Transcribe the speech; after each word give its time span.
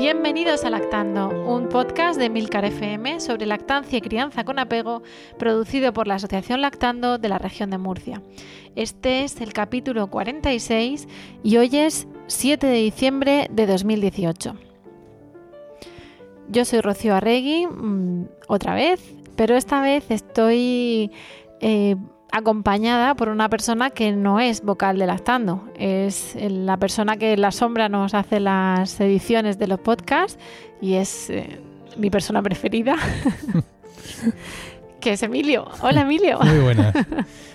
Bienvenidos 0.00 0.64
a 0.64 0.70
Lactando, 0.70 1.28
un 1.28 1.68
podcast 1.68 2.18
de 2.18 2.30
Milcar 2.30 2.64
FM 2.64 3.20
sobre 3.20 3.44
lactancia 3.44 3.98
y 3.98 4.00
crianza 4.00 4.44
con 4.44 4.58
apego, 4.58 5.02
producido 5.38 5.92
por 5.92 6.06
la 6.06 6.14
Asociación 6.14 6.62
Lactando 6.62 7.18
de 7.18 7.28
la 7.28 7.36
región 7.36 7.68
de 7.68 7.76
Murcia. 7.76 8.22
Este 8.76 9.24
es 9.24 9.42
el 9.42 9.52
capítulo 9.52 10.06
46 10.06 11.06
y 11.42 11.58
hoy 11.58 11.76
es 11.76 12.08
7 12.28 12.66
de 12.66 12.76
diciembre 12.76 13.48
de 13.52 13.66
2018. 13.66 14.54
Yo 16.48 16.64
soy 16.64 16.80
Rocío 16.80 17.14
Arregui, 17.14 17.66
mm, 17.66 18.24
otra 18.48 18.74
vez, 18.74 19.02
pero 19.36 19.54
esta 19.54 19.82
vez 19.82 20.10
estoy 20.10 21.10
eh, 21.60 21.96
acompañada 22.32 23.14
por 23.14 23.28
una 23.28 23.48
persona 23.48 23.90
que 23.90 24.12
no 24.12 24.40
es 24.40 24.62
vocal 24.62 24.98
de 24.98 25.06
Lactando. 25.06 25.64
Es 25.76 26.36
la 26.40 26.76
persona 26.76 27.16
que 27.16 27.32
en 27.34 27.40
la 27.40 27.50
sombra 27.50 27.88
nos 27.88 28.14
hace 28.14 28.40
las 28.40 29.00
ediciones 29.00 29.58
de 29.58 29.66
los 29.66 29.80
podcasts 29.80 30.38
y 30.80 30.94
es 30.94 31.30
eh, 31.30 31.60
mi 31.96 32.10
persona 32.10 32.42
preferida. 32.42 32.96
que 35.00 35.12
es 35.12 35.22
Emilio. 35.22 35.68
Hola 35.82 36.02
Emilio. 36.02 36.38
Muy 36.40 36.60
buenas. 36.60 36.94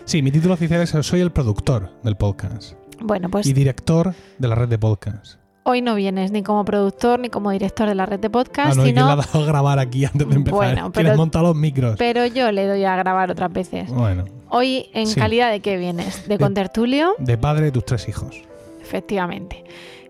Sí, 0.06 0.22
mi 0.22 0.32
título 0.32 0.54
oficial 0.54 0.82
es 0.82 0.90
Soy 0.90 1.20
el 1.20 1.32
productor 1.32 1.92
del 2.04 2.16
podcast. 2.16 2.74
Bueno, 3.02 3.30
pues. 3.30 3.48
Y 3.48 3.54
director 3.54 4.14
de 4.38 4.48
la 4.48 4.54
red 4.54 4.68
de 4.68 4.78
podcast. 4.78 5.40
Hoy 5.64 5.82
no 5.82 5.96
vienes 5.96 6.30
ni 6.30 6.44
como 6.44 6.64
productor 6.64 7.20
ni 7.20 7.30
como 7.30 7.50
director 7.50 7.88
de 7.88 7.96
la 7.96 8.06
red 8.06 8.20
de 8.20 8.30
podcast. 8.30 8.74
Ah, 8.74 8.76
no, 8.76 8.86
sino... 8.86 9.10
ha 9.10 9.16
dado 9.16 9.44
a 9.44 9.46
grabar 9.48 9.80
aquí 9.80 10.06
antes 10.06 10.30
de 10.30 10.36
empezar. 10.36 10.56
Bueno, 10.56 10.92
pero, 10.92 11.10
le 11.10 11.18
montado 11.18 11.46
los 11.46 11.56
micros. 11.56 11.96
Pero 11.98 12.28
yo 12.28 12.52
le 12.52 12.68
doy 12.68 12.84
a 12.84 12.96
grabar 12.96 13.32
otras 13.32 13.52
veces. 13.52 13.90
Bueno. 13.90 14.26
Hoy, 14.50 14.90
¿en 14.94 15.08
Sí. 15.08 15.20
calidad 15.20 15.52
de 15.52 15.60
qué 15.60 15.78
vienes? 15.78 16.28
¿De 16.28 16.38
contertulio? 16.38 17.14
De 17.18 17.38
padre 17.38 17.66
de 17.66 17.72
tus 17.72 17.86
tres 17.86 18.08
hijos. 18.08 18.42
Efectivamente. 18.82 19.64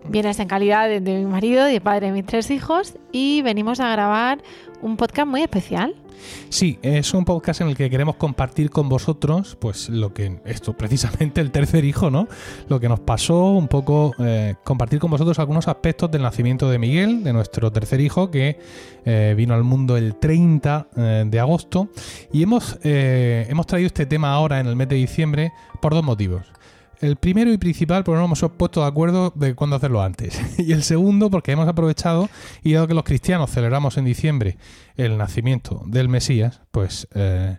Vienes 0.08 0.38
en 0.38 0.46
calidad 0.48 0.88
de, 0.88 1.00
de 1.00 1.14
mi 1.18 1.24
marido, 1.24 1.64
de 1.64 1.80
padre 1.80 2.06
de 2.08 2.12
mis 2.12 2.26
tres 2.26 2.50
hijos 2.50 2.94
y 3.12 3.42
venimos 3.42 3.80
a 3.80 3.90
grabar 3.90 4.38
un 4.82 4.96
podcast 4.96 5.26
muy 5.26 5.42
especial. 5.42 5.94
Sí, 6.48 6.78
es 6.82 7.12
un 7.14 7.24
podcast 7.24 7.60
en 7.60 7.68
el 7.68 7.76
que 7.76 7.90
queremos 7.90 8.16
compartir 8.16 8.70
con 8.70 8.88
vosotros, 8.88 9.56
pues 9.60 9.88
lo 9.88 10.12
que, 10.14 10.40
esto 10.44 10.76
precisamente 10.76 11.40
el 11.40 11.50
tercer 11.50 11.84
hijo, 11.84 12.10
¿no? 12.10 12.28
Lo 12.68 12.80
que 12.80 12.88
nos 12.88 13.00
pasó, 13.00 13.52
un 13.52 13.68
poco 13.68 14.14
eh, 14.18 14.54
compartir 14.64 14.98
con 14.98 15.10
vosotros 15.10 15.38
algunos 15.38 15.68
aspectos 15.68 16.10
del 16.10 16.22
nacimiento 16.22 16.70
de 16.70 16.78
Miguel, 16.78 17.24
de 17.24 17.32
nuestro 17.32 17.70
tercer 17.72 18.00
hijo, 18.00 18.30
que 18.30 18.58
eh, 19.04 19.34
vino 19.36 19.54
al 19.54 19.64
mundo 19.64 19.96
el 19.96 20.16
30 20.16 20.88
eh, 20.96 21.24
de 21.26 21.40
agosto. 21.40 21.88
Y 22.32 22.42
hemos, 22.42 22.78
hemos 22.82 23.66
traído 23.66 23.86
este 23.86 24.06
tema 24.06 24.32
ahora 24.32 24.60
en 24.60 24.66
el 24.66 24.76
mes 24.76 24.88
de 24.88 24.96
diciembre 24.96 25.52
por 25.80 25.94
dos 25.94 26.04
motivos. 26.04 26.46
El 27.00 27.16
primero 27.16 27.52
y 27.52 27.58
principal, 27.58 28.04
porque 28.04 28.20
no 28.20 28.28
nos 28.28 28.42
hemos 28.42 28.56
puesto 28.56 28.80
de 28.82 28.86
acuerdo 28.86 29.32
de 29.34 29.54
cuándo 29.54 29.76
hacerlo 29.76 30.02
antes. 30.02 30.40
Y 30.58 30.72
el 30.72 30.82
segundo, 30.82 31.30
porque 31.30 31.52
hemos 31.52 31.68
aprovechado 31.68 32.28
y 32.62 32.72
dado 32.72 32.86
que 32.88 32.94
los 32.94 33.04
cristianos 33.04 33.50
celebramos 33.50 33.96
en 33.98 34.04
diciembre 34.04 34.58
el 34.96 35.18
nacimiento 35.18 35.82
del 35.86 36.08
Mesías, 36.08 36.62
pues 36.70 37.06
eh, 37.14 37.58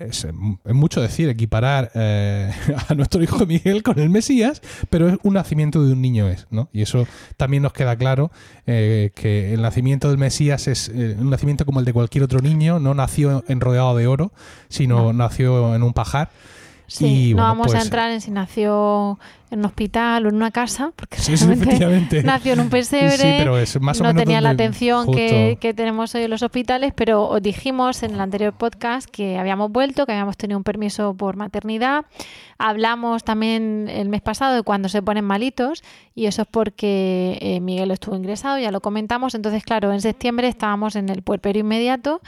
es, 0.00 0.24
es 0.24 0.74
mucho 0.74 1.00
decir 1.02 1.28
equiparar 1.28 1.90
eh, 1.94 2.50
a 2.88 2.94
nuestro 2.94 3.22
hijo 3.22 3.44
Miguel 3.46 3.82
con 3.82 3.98
el 3.98 4.08
Mesías, 4.10 4.62
pero 4.90 5.08
es 5.08 5.18
un 5.22 5.34
nacimiento 5.34 5.84
de 5.84 5.92
un 5.92 6.00
niño 6.00 6.28
es, 6.28 6.46
¿no? 6.50 6.70
Y 6.72 6.82
eso 6.82 7.06
también 7.36 7.62
nos 7.62 7.72
queda 7.72 7.96
claro 7.96 8.30
eh, 8.66 9.10
que 9.14 9.52
el 9.52 9.62
nacimiento 9.62 10.08
del 10.08 10.18
Mesías 10.18 10.68
es 10.68 10.88
eh, 10.88 11.16
un 11.18 11.30
nacimiento 11.30 11.66
como 11.66 11.80
el 11.80 11.84
de 11.86 11.92
cualquier 11.92 12.24
otro 12.24 12.40
niño, 12.40 12.78
no 12.78 12.94
nació 12.94 13.44
enrodeado 13.48 13.96
de 13.96 14.06
oro, 14.06 14.32
sino 14.68 14.94
No. 14.94 15.12
nació 15.12 15.74
en 15.74 15.82
un 15.82 15.92
pajar. 15.92 16.30
Sí, 16.86 17.30
Y, 17.30 17.30
no 17.30 17.36
bueno, 17.36 17.48
vamos 17.48 17.66
a 17.68 17.70
pues, 17.72 17.84
entrar 17.84 18.10
en 18.10 18.20
si 18.20 18.30
nació 18.30 19.18
en 19.50 19.60
un 19.60 19.66
hospital 19.66 20.26
o 20.26 20.28
en 20.28 20.34
una 20.34 20.50
casa, 20.50 20.92
porque 20.96 21.18
Sí, 21.18 21.36
realmente 21.36 22.22
nació 22.24 22.54
en 22.54 22.60
un 22.60 22.70
pesebre, 22.70 23.16
Sí, 23.16 23.34
pero 23.38 23.56
es 23.56 23.80
más 23.80 24.00
o 24.00 24.02
no 24.02 24.08
menos 24.08 24.24
tenía 24.24 24.40
la 24.40 24.50
atención 24.50 25.12
que, 25.12 25.58
que 25.60 25.72
tenemos 25.72 26.14
hoy 26.14 26.22
en 26.22 26.30
los 26.30 26.42
hospitales, 26.42 26.92
pero 26.94 27.28
os 27.28 27.40
dijimos 27.40 28.02
en 28.02 28.14
el 28.14 28.20
anterior 28.20 28.52
podcast 28.52 29.08
que 29.08 29.38
habíamos 29.38 29.70
vuelto, 29.70 30.06
que 30.06 30.12
habíamos 30.12 30.36
tenido 30.36 30.58
un 30.58 30.64
permiso 30.64 31.14
por 31.14 31.36
maternidad. 31.36 32.04
Hablamos 32.58 33.24
también 33.24 33.88
el 33.88 34.08
mes 34.08 34.22
pasado 34.22 34.54
de 34.54 34.62
cuando 34.62 34.88
se 34.88 35.02
ponen 35.02 35.24
malitos 35.24 35.82
y 36.14 36.26
eso 36.26 36.42
es 36.42 36.48
porque 36.48 37.38
eh, 37.40 37.60
Miguel 37.60 37.90
estuvo 37.90 38.16
ingresado, 38.16 38.58
ya 38.58 38.70
lo 38.70 38.80
comentamos. 38.80 39.34
Entonces, 39.34 39.62
claro, 39.62 39.92
en 39.92 40.00
septiembre 40.00 40.48
estábamos 40.48 40.96
en 40.96 41.08
el 41.08 41.22
puerperio 41.22 41.60
inmediato 41.60 42.20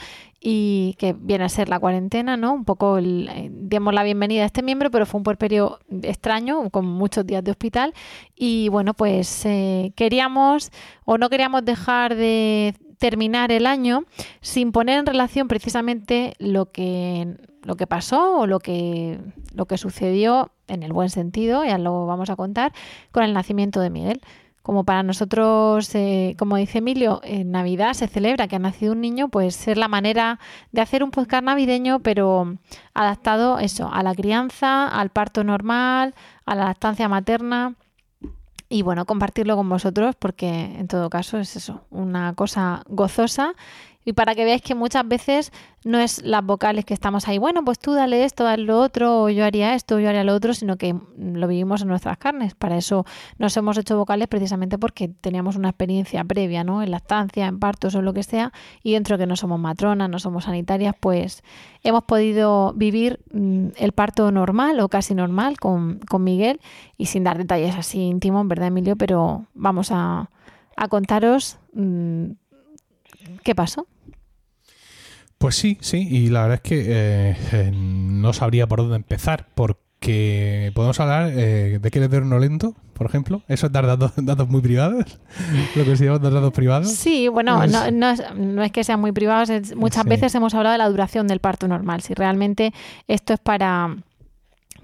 y 0.48 0.94
que 0.98 1.12
viene 1.12 1.42
a 1.42 1.48
ser 1.48 1.68
la 1.68 1.80
cuarentena, 1.80 2.36
¿no? 2.36 2.54
Un 2.54 2.64
poco 2.64 2.98
el, 2.98 3.28
eh, 3.32 3.48
demos 3.50 3.92
la 3.92 4.04
bienvenida 4.04 4.44
a 4.44 4.46
este 4.46 4.62
miembro, 4.62 4.92
pero 4.92 5.04
fue 5.04 5.18
un 5.18 5.24
puerperio 5.24 5.80
extraño, 6.02 6.70
con 6.70 6.86
muchos 6.86 7.26
días 7.26 7.42
de 7.42 7.50
hospital. 7.50 7.94
Y 8.36 8.68
bueno, 8.68 8.94
pues 8.94 9.44
eh, 9.44 9.92
queríamos 9.96 10.70
o 11.04 11.18
no 11.18 11.30
queríamos 11.30 11.64
dejar 11.64 12.14
de 12.14 12.76
terminar 12.98 13.50
el 13.50 13.66
año 13.66 14.04
sin 14.40 14.70
poner 14.70 15.00
en 15.00 15.06
relación 15.06 15.48
precisamente 15.48 16.34
lo 16.38 16.70
que 16.70 17.34
lo 17.64 17.74
que 17.74 17.88
pasó 17.88 18.38
o 18.38 18.46
lo 18.46 18.60
que 18.60 19.18
lo 19.52 19.66
que 19.66 19.78
sucedió 19.78 20.52
en 20.68 20.84
el 20.84 20.92
buen 20.92 21.10
sentido, 21.10 21.64
ya 21.64 21.76
lo 21.76 22.06
vamos 22.06 22.30
a 22.30 22.36
contar, 22.36 22.72
con 23.10 23.24
el 23.24 23.32
nacimiento 23.32 23.80
de 23.80 23.90
Miguel. 23.90 24.20
Como 24.66 24.82
para 24.82 25.04
nosotros, 25.04 25.94
eh, 25.94 26.34
como 26.40 26.56
dice 26.56 26.78
Emilio, 26.78 27.20
en 27.22 27.52
Navidad 27.52 27.92
se 27.92 28.08
celebra 28.08 28.48
que 28.48 28.56
ha 28.56 28.58
nacido 28.58 28.94
un 28.94 29.00
niño, 29.00 29.28
pues 29.28 29.68
es 29.68 29.76
la 29.76 29.86
manera 29.86 30.40
de 30.72 30.80
hacer 30.80 31.04
un 31.04 31.12
podcast 31.12 31.44
navideño, 31.44 32.00
pero 32.00 32.56
adaptado 32.92 33.60
eso, 33.60 33.88
a 33.92 34.02
la 34.02 34.12
crianza, 34.12 34.88
al 34.88 35.10
parto 35.10 35.44
normal, 35.44 36.16
a 36.46 36.56
la 36.56 36.64
lactancia 36.64 37.08
materna. 37.08 37.76
Y 38.68 38.82
bueno, 38.82 39.04
compartirlo 39.04 39.54
con 39.54 39.68
vosotros 39.68 40.16
porque 40.18 40.48
en 40.48 40.88
todo 40.88 41.10
caso 41.10 41.38
es 41.38 41.54
eso, 41.54 41.82
una 41.90 42.34
cosa 42.34 42.82
gozosa 42.88 43.54
y 44.06 44.12
para 44.12 44.36
que 44.36 44.44
veáis 44.44 44.62
que 44.62 44.76
muchas 44.76 45.06
veces 45.06 45.52
no 45.84 45.98
es 45.98 46.22
las 46.22 46.44
vocales 46.44 46.84
que 46.84 46.94
estamos 46.94 47.26
ahí, 47.26 47.38
bueno, 47.38 47.64
pues 47.64 47.80
tú 47.80 47.92
dale 47.92 48.24
esto, 48.24 48.44
dale 48.44 48.62
lo 48.62 48.80
otro, 48.80 49.24
o 49.24 49.28
yo 49.30 49.44
haría 49.44 49.74
esto, 49.74 49.96
o 49.96 49.98
yo 49.98 50.08
haría 50.08 50.22
lo 50.22 50.32
otro, 50.32 50.54
sino 50.54 50.76
que 50.76 50.94
lo 51.18 51.48
vivimos 51.48 51.82
en 51.82 51.88
nuestras 51.88 52.16
carnes. 52.16 52.54
Para 52.54 52.76
eso 52.76 53.04
nos 53.38 53.56
hemos 53.56 53.76
hecho 53.76 53.96
vocales 53.96 54.28
precisamente 54.28 54.78
porque 54.78 55.08
teníamos 55.08 55.56
una 55.56 55.70
experiencia 55.70 56.22
previa, 56.22 56.62
¿no? 56.62 56.84
En 56.84 56.92
lactancia, 56.92 57.46
en 57.46 57.58
partos 57.58 57.96
o 57.96 58.02
lo 58.02 58.14
que 58.14 58.22
sea, 58.22 58.52
y 58.84 58.92
dentro 58.92 59.16
de 59.16 59.24
que 59.24 59.26
no 59.26 59.34
somos 59.34 59.58
matronas, 59.58 60.08
no 60.08 60.20
somos 60.20 60.44
sanitarias, 60.44 60.94
pues 61.00 61.42
hemos 61.82 62.04
podido 62.04 62.74
vivir 62.74 63.18
mm, 63.32 63.70
el 63.76 63.90
parto 63.90 64.30
normal 64.30 64.78
o 64.78 64.88
casi 64.88 65.16
normal 65.16 65.58
con, 65.58 65.98
con 66.08 66.22
Miguel 66.22 66.60
y 66.96 67.06
sin 67.06 67.24
dar 67.24 67.38
detalles 67.38 67.74
así 67.74 68.02
íntimos, 68.02 68.46
¿verdad, 68.46 68.68
Emilio? 68.68 68.94
Pero 68.94 69.46
vamos 69.52 69.88
a, 69.90 70.30
a 70.76 70.88
contaros 70.88 71.58
mm, 71.72 72.26
qué 73.42 73.54
pasó. 73.56 73.88
Pues 75.38 75.54
sí, 75.56 75.76
sí, 75.80 76.06
y 76.10 76.28
la 76.28 76.42
verdad 76.42 76.60
es 76.62 76.68
que 76.68 76.84
eh, 76.88 77.36
eh, 77.52 77.70
no 77.74 78.32
sabría 78.32 78.66
por 78.66 78.78
dónde 78.80 78.96
empezar, 78.96 79.48
porque 79.54 80.72
podemos 80.74 80.98
hablar 81.00 81.30
eh, 81.34 81.78
de 81.80 81.90
que 81.90 81.98
eres 81.98 82.10
de 82.10 82.16
horno 82.18 82.38
lento, 82.38 82.74
por 82.94 83.06
ejemplo. 83.06 83.42
Eso 83.46 83.66
es 83.66 83.72
dar 83.72 83.86
datos, 83.86 84.12
datos 84.16 84.48
muy 84.48 84.62
privados, 84.62 85.18
lo 85.74 85.84
que 85.84 85.94
se 85.96 86.06
llama 86.06 86.18
dar 86.20 86.32
datos 86.32 86.52
privados. 86.52 86.90
Sí, 86.90 87.28
bueno, 87.28 87.66
no, 87.66 87.90
no 87.90 88.10
es, 88.10 88.22
no 88.34 88.62
es 88.62 88.72
que 88.72 88.82
sean 88.82 89.00
muy 89.00 89.12
privados, 89.12 89.50
es- 89.50 89.76
muchas 89.76 90.04
Sí. 90.04 90.08
veces 90.08 90.34
hemos 90.34 90.54
hablado 90.54 90.72
de 90.72 90.78
la 90.78 90.88
duración 90.88 91.26
del 91.26 91.40
parto 91.40 91.68
normal. 91.68 92.00
Si 92.00 92.14
realmente 92.14 92.72
esto 93.06 93.34
es 93.34 93.38
para, 93.40 93.94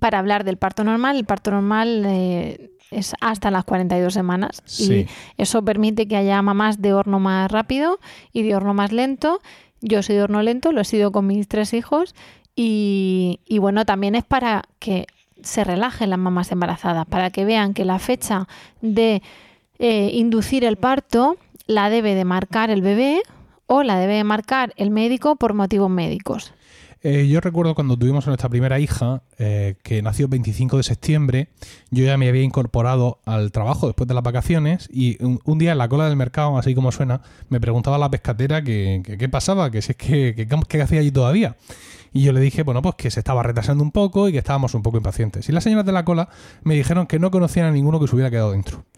para 0.00 0.18
hablar 0.18 0.44
del 0.44 0.58
parto 0.58 0.84
normal, 0.84 1.16
el 1.16 1.24
parto 1.24 1.50
normal 1.50 2.02
eh, 2.06 2.70
es 2.90 3.14
hasta 3.22 3.50
las 3.50 3.64
42 3.64 4.12
semanas 4.12 4.62
Sí. 4.66 5.06
y 5.38 5.42
eso 5.42 5.64
permite 5.64 6.06
que 6.06 6.16
haya 6.16 6.42
mamás 6.42 6.82
de 6.82 6.92
horno 6.92 7.20
más 7.20 7.50
rápido 7.50 7.98
y 8.34 8.42
de 8.42 8.54
horno 8.54 8.74
más 8.74 8.92
lento. 8.92 9.40
Yo 9.82 10.02
soy 10.02 10.16
de 10.16 10.22
horno 10.22 10.42
lento, 10.42 10.72
lo 10.72 10.80
he 10.80 10.84
sido 10.84 11.12
con 11.12 11.26
mis 11.26 11.48
tres 11.48 11.74
hijos 11.74 12.14
y, 12.54 13.38
bueno, 13.58 13.84
también 13.84 14.14
es 14.14 14.24
para 14.24 14.62
que 14.78 15.06
se 15.42 15.64
relajen 15.64 16.10
las 16.10 16.18
mamás 16.18 16.52
embarazadas, 16.52 17.04
para 17.06 17.30
que 17.30 17.44
vean 17.44 17.74
que 17.74 17.84
la 17.84 17.98
fecha 17.98 18.46
de 18.80 19.22
eh, 19.78 20.10
inducir 20.14 20.64
el 20.64 20.76
parto 20.76 21.36
la 21.66 21.90
debe 21.90 22.14
de 22.14 22.24
marcar 22.24 22.70
el 22.70 22.80
bebé 22.80 23.22
o 23.66 23.82
la 23.82 23.98
debe 23.98 24.22
marcar 24.22 24.72
el 24.76 24.90
médico 24.90 25.36
por 25.36 25.54
motivos 25.54 25.90
médicos? 25.90 26.52
Eh, 27.04 27.26
yo 27.26 27.40
recuerdo 27.40 27.74
cuando 27.74 27.96
tuvimos 27.96 28.26
a 28.26 28.30
nuestra 28.30 28.48
primera 28.48 28.78
hija, 28.78 29.22
eh, 29.38 29.74
que 29.82 30.02
nació 30.02 30.26
el 30.26 30.30
25 30.30 30.76
de 30.76 30.82
septiembre, 30.84 31.48
yo 31.90 32.04
ya 32.04 32.16
me 32.16 32.28
había 32.28 32.42
incorporado 32.42 33.18
al 33.24 33.50
trabajo 33.50 33.88
después 33.88 34.06
de 34.06 34.14
las 34.14 34.22
vacaciones 34.22 34.88
y 34.92 35.18
un, 35.22 35.58
día 35.58 35.72
en 35.72 35.78
la 35.78 35.88
cola 35.88 36.06
del 36.06 36.16
mercado, 36.16 36.56
así 36.58 36.76
como 36.76 36.92
suena, 36.92 37.22
me 37.48 37.60
preguntaba 37.60 37.98
la 37.98 38.08
pescatera 38.08 38.62
que 38.62 39.02
qué 39.18 39.28
pasaba, 39.28 39.70
que 39.72 39.82
si 39.82 39.92
es 39.92 39.96
que, 39.96 40.46
que, 40.68 40.82
hacía 40.82 41.00
allí 41.00 41.10
todavía. 41.10 41.56
Y 42.12 42.22
yo 42.22 42.32
le 42.32 42.40
dije, 42.40 42.62
bueno, 42.62 42.82
pues 42.82 42.94
que 42.96 43.10
se 43.10 43.20
estaba 43.20 43.42
retrasando 43.42 43.82
un 43.82 43.90
poco 43.90 44.28
y 44.28 44.32
que 44.32 44.38
estábamos 44.38 44.74
un 44.74 44.82
poco 44.82 44.98
impacientes. 44.98 45.48
Y 45.48 45.52
las 45.52 45.64
señoras 45.64 45.86
de 45.86 45.92
la 45.92 46.04
cola 46.04 46.28
me 46.62 46.74
dijeron 46.74 47.06
que 47.06 47.18
no 47.18 47.30
conocían 47.30 47.66
a 47.66 47.70
ninguno 47.70 48.00
que 48.00 48.06
se 48.06 48.14
hubiera 48.14 48.30
quedado 48.30 48.52
dentro. 48.52 48.84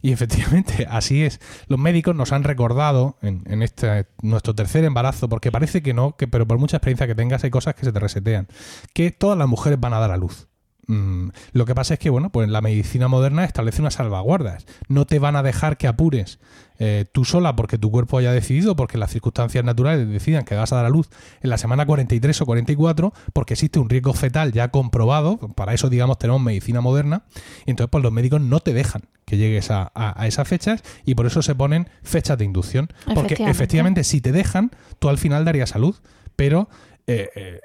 Y 0.00 0.12
efectivamente, 0.12 0.86
así 0.88 1.24
es. 1.24 1.40
Los 1.66 1.80
médicos 1.80 2.14
nos 2.14 2.30
han 2.30 2.44
recordado 2.44 3.16
en, 3.20 3.62
este 3.64 4.06
nuestro 4.22 4.54
tercer 4.54 4.84
embarazo, 4.84 5.28
porque 5.28 5.50
parece 5.50 5.82
que 5.82 5.92
no, 5.92 6.16
que, 6.16 6.28
pero 6.28 6.46
por 6.46 6.56
mucha 6.58 6.76
experiencia 6.76 7.08
que 7.08 7.16
tengas 7.16 7.42
hay 7.42 7.50
cosas 7.50 7.74
que 7.74 7.84
se 7.84 7.90
te 7.90 7.98
resetean, 7.98 8.46
que 8.92 9.10
todas 9.10 9.36
las 9.36 9.48
mujeres 9.48 9.80
van 9.80 9.94
a 9.94 9.98
dar 9.98 10.12
a 10.12 10.16
luz. 10.16 10.47
Mm, 10.88 11.28
lo 11.52 11.66
que 11.66 11.74
pasa 11.74 11.94
es 11.94 12.00
que, 12.00 12.10
bueno, 12.10 12.30
pues 12.30 12.48
la 12.48 12.62
medicina 12.62 13.08
moderna 13.08 13.44
establece 13.44 13.82
unas 13.82 13.94
salvaguardas. 13.94 14.66
No 14.88 15.04
te 15.04 15.18
van 15.18 15.36
a 15.36 15.42
dejar 15.42 15.76
que 15.76 15.86
apures 15.86 16.38
eh, 16.78 17.04
tú 17.12 17.24
sola 17.24 17.56
porque 17.56 17.76
tu 17.76 17.90
cuerpo 17.90 18.18
haya 18.18 18.32
decidido, 18.32 18.74
porque 18.74 18.98
las 18.98 19.10
circunstancias 19.10 19.64
naturales 19.64 20.08
decidan 20.08 20.44
que 20.44 20.54
vas 20.54 20.72
a 20.72 20.76
dar 20.76 20.86
a 20.86 20.88
luz 20.88 21.10
en 21.42 21.50
la 21.50 21.58
semana 21.58 21.84
43 21.84 22.40
o 22.40 22.46
44, 22.46 23.12
porque 23.34 23.54
existe 23.54 23.78
un 23.78 23.90
riesgo 23.90 24.14
fetal 24.14 24.52
ya 24.52 24.68
comprobado. 24.68 25.36
Para 25.36 25.74
eso, 25.74 25.90
digamos, 25.90 26.18
tenemos 26.18 26.40
medicina 26.40 26.80
moderna. 26.80 27.24
Y 27.66 27.70
entonces, 27.70 27.90
pues 27.90 28.02
los 28.02 28.12
médicos 28.12 28.40
no 28.40 28.60
te 28.60 28.72
dejan 28.72 29.02
que 29.26 29.36
llegues 29.36 29.70
a, 29.70 29.92
esas 30.26 30.48
fechas 30.48 30.82
y 31.04 31.14
por 31.14 31.26
eso 31.26 31.42
se 31.42 31.54
ponen 31.54 31.90
fechas 32.02 32.38
de 32.38 32.46
inducción. 32.46 32.88
Porque 33.14 33.34
efectivamente, 33.34 34.04
si 34.04 34.22
te 34.22 34.32
dejan, 34.32 34.70
tú 34.98 35.10
al 35.10 35.18
final 35.18 35.44
darías 35.44 35.68
salud. 35.68 35.96
Pero 36.34 36.70
eh, 37.10 37.60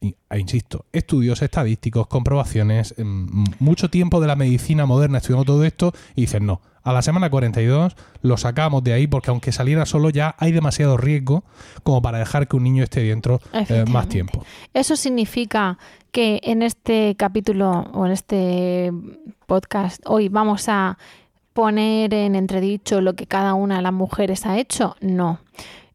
eh, 0.00 0.12
e 0.28 0.38
insisto, 0.40 0.84
estudios 0.92 1.40
estadísticos, 1.40 2.08
comprobaciones, 2.08 2.96
em, 2.98 3.28
mucho 3.60 3.88
tiempo 3.90 4.20
de 4.20 4.26
la 4.26 4.34
medicina 4.34 4.86
moderna 4.86 5.18
estudiando 5.18 5.44
todo 5.44 5.62
esto 5.62 5.92
y 6.16 6.22
dicen 6.22 6.46
no. 6.46 6.60
A 6.82 6.92
la 6.92 7.00
semana 7.02 7.30
42 7.30 7.94
lo 8.22 8.36
sacamos 8.36 8.82
de 8.82 8.94
ahí 8.94 9.06
porque 9.06 9.30
aunque 9.30 9.52
saliera 9.52 9.86
solo 9.86 10.10
ya 10.10 10.34
hay 10.38 10.50
demasiado 10.50 10.96
riesgo 10.96 11.44
como 11.84 12.02
para 12.02 12.18
dejar 12.18 12.48
que 12.48 12.56
un 12.56 12.64
niño 12.64 12.82
esté 12.82 13.04
dentro 13.04 13.40
eh, 13.52 13.84
más 13.88 14.08
tiempo. 14.08 14.44
Eso 14.74 14.96
significa 14.96 15.78
que 16.10 16.40
en 16.42 16.62
este 16.62 17.14
capítulo 17.16 17.70
o 17.92 18.04
en 18.04 18.10
este 18.10 18.92
podcast 19.46 20.02
hoy 20.06 20.28
vamos 20.28 20.68
a 20.68 20.98
poner 21.52 22.12
en 22.14 22.34
entredicho 22.34 23.00
lo 23.00 23.14
que 23.14 23.26
cada 23.26 23.54
una 23.54 23.76
de 23.76 23.82
las 23.82 23.92
mujeres 23.92 24.44
ha 24.44 24.58
hecho. 24.58 24.96
No. 25.00 25.38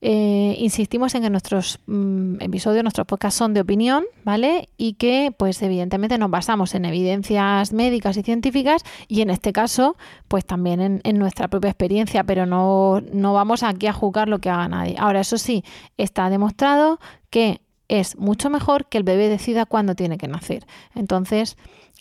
Eh, 0.06 0.58
insistimos 0.60 1.16
en 1.16 1.22
que 1.22 1.30
nuestros 1.30 1.80
mm, 1.86 2.42
episodios, 2.42 2.84
nuestros 2.84 3.08
podcasts 3.08 3.38
son 3.38 3.54
de 3.54 3.62
opinión, 3.62 4.04
¿vale? 4.26 4.68
Y 4.76 4.96
que, 4.96 5.34
pues, 5.38 5.62
evidentemente 5.62 6.18
nos 6.18 6.30
basamos 6.30 6.76
en 6.76 6.84
evidencias 6.84 7.72
médicas 7.72 8.18
y 8.18 8.22
científicas 8.22 8.84
y 9.08 9.22
en 9.22 9.30
este 9.30 9.54
caso, 9.54 9.96
pues 10.28 10.46
también 10.46 11.00
en, 11.02 11.18
nuestra 11.18 11.48
propia 11.48 11.70
experiencia, 11.70 12.26
pero 12.26 12.46
no, 12.46 13.02
no 13.14 13.34
vamos 13.34 13.64
aquí 13.64 13.88
a 13.88 13.94
juzgar 13.94 14.28
lo 14.28 14.40
que 14.40 14.50
haga 14.50 14.68
nadie. 14.68 14.98
Ahora, 15.00 15.22
eso 15.22 15.38
sí, 15.38 15.64
está 15.96 16.30
demostrado 16.30 17.00
que 17.30 17.62
es 17.88 18.18
mucho 18.18 18.50
mejor 18.50 18.88
que 18.88 18.98
el 18.98 19.06
bebé 19.06 19.30
decida 19.30 19.66
cuándo 19.66 19.96
tiene 19.96 20.18
que 20.18 20.28
nacer. 20.28 20.66
Entonces, 20.96 21.56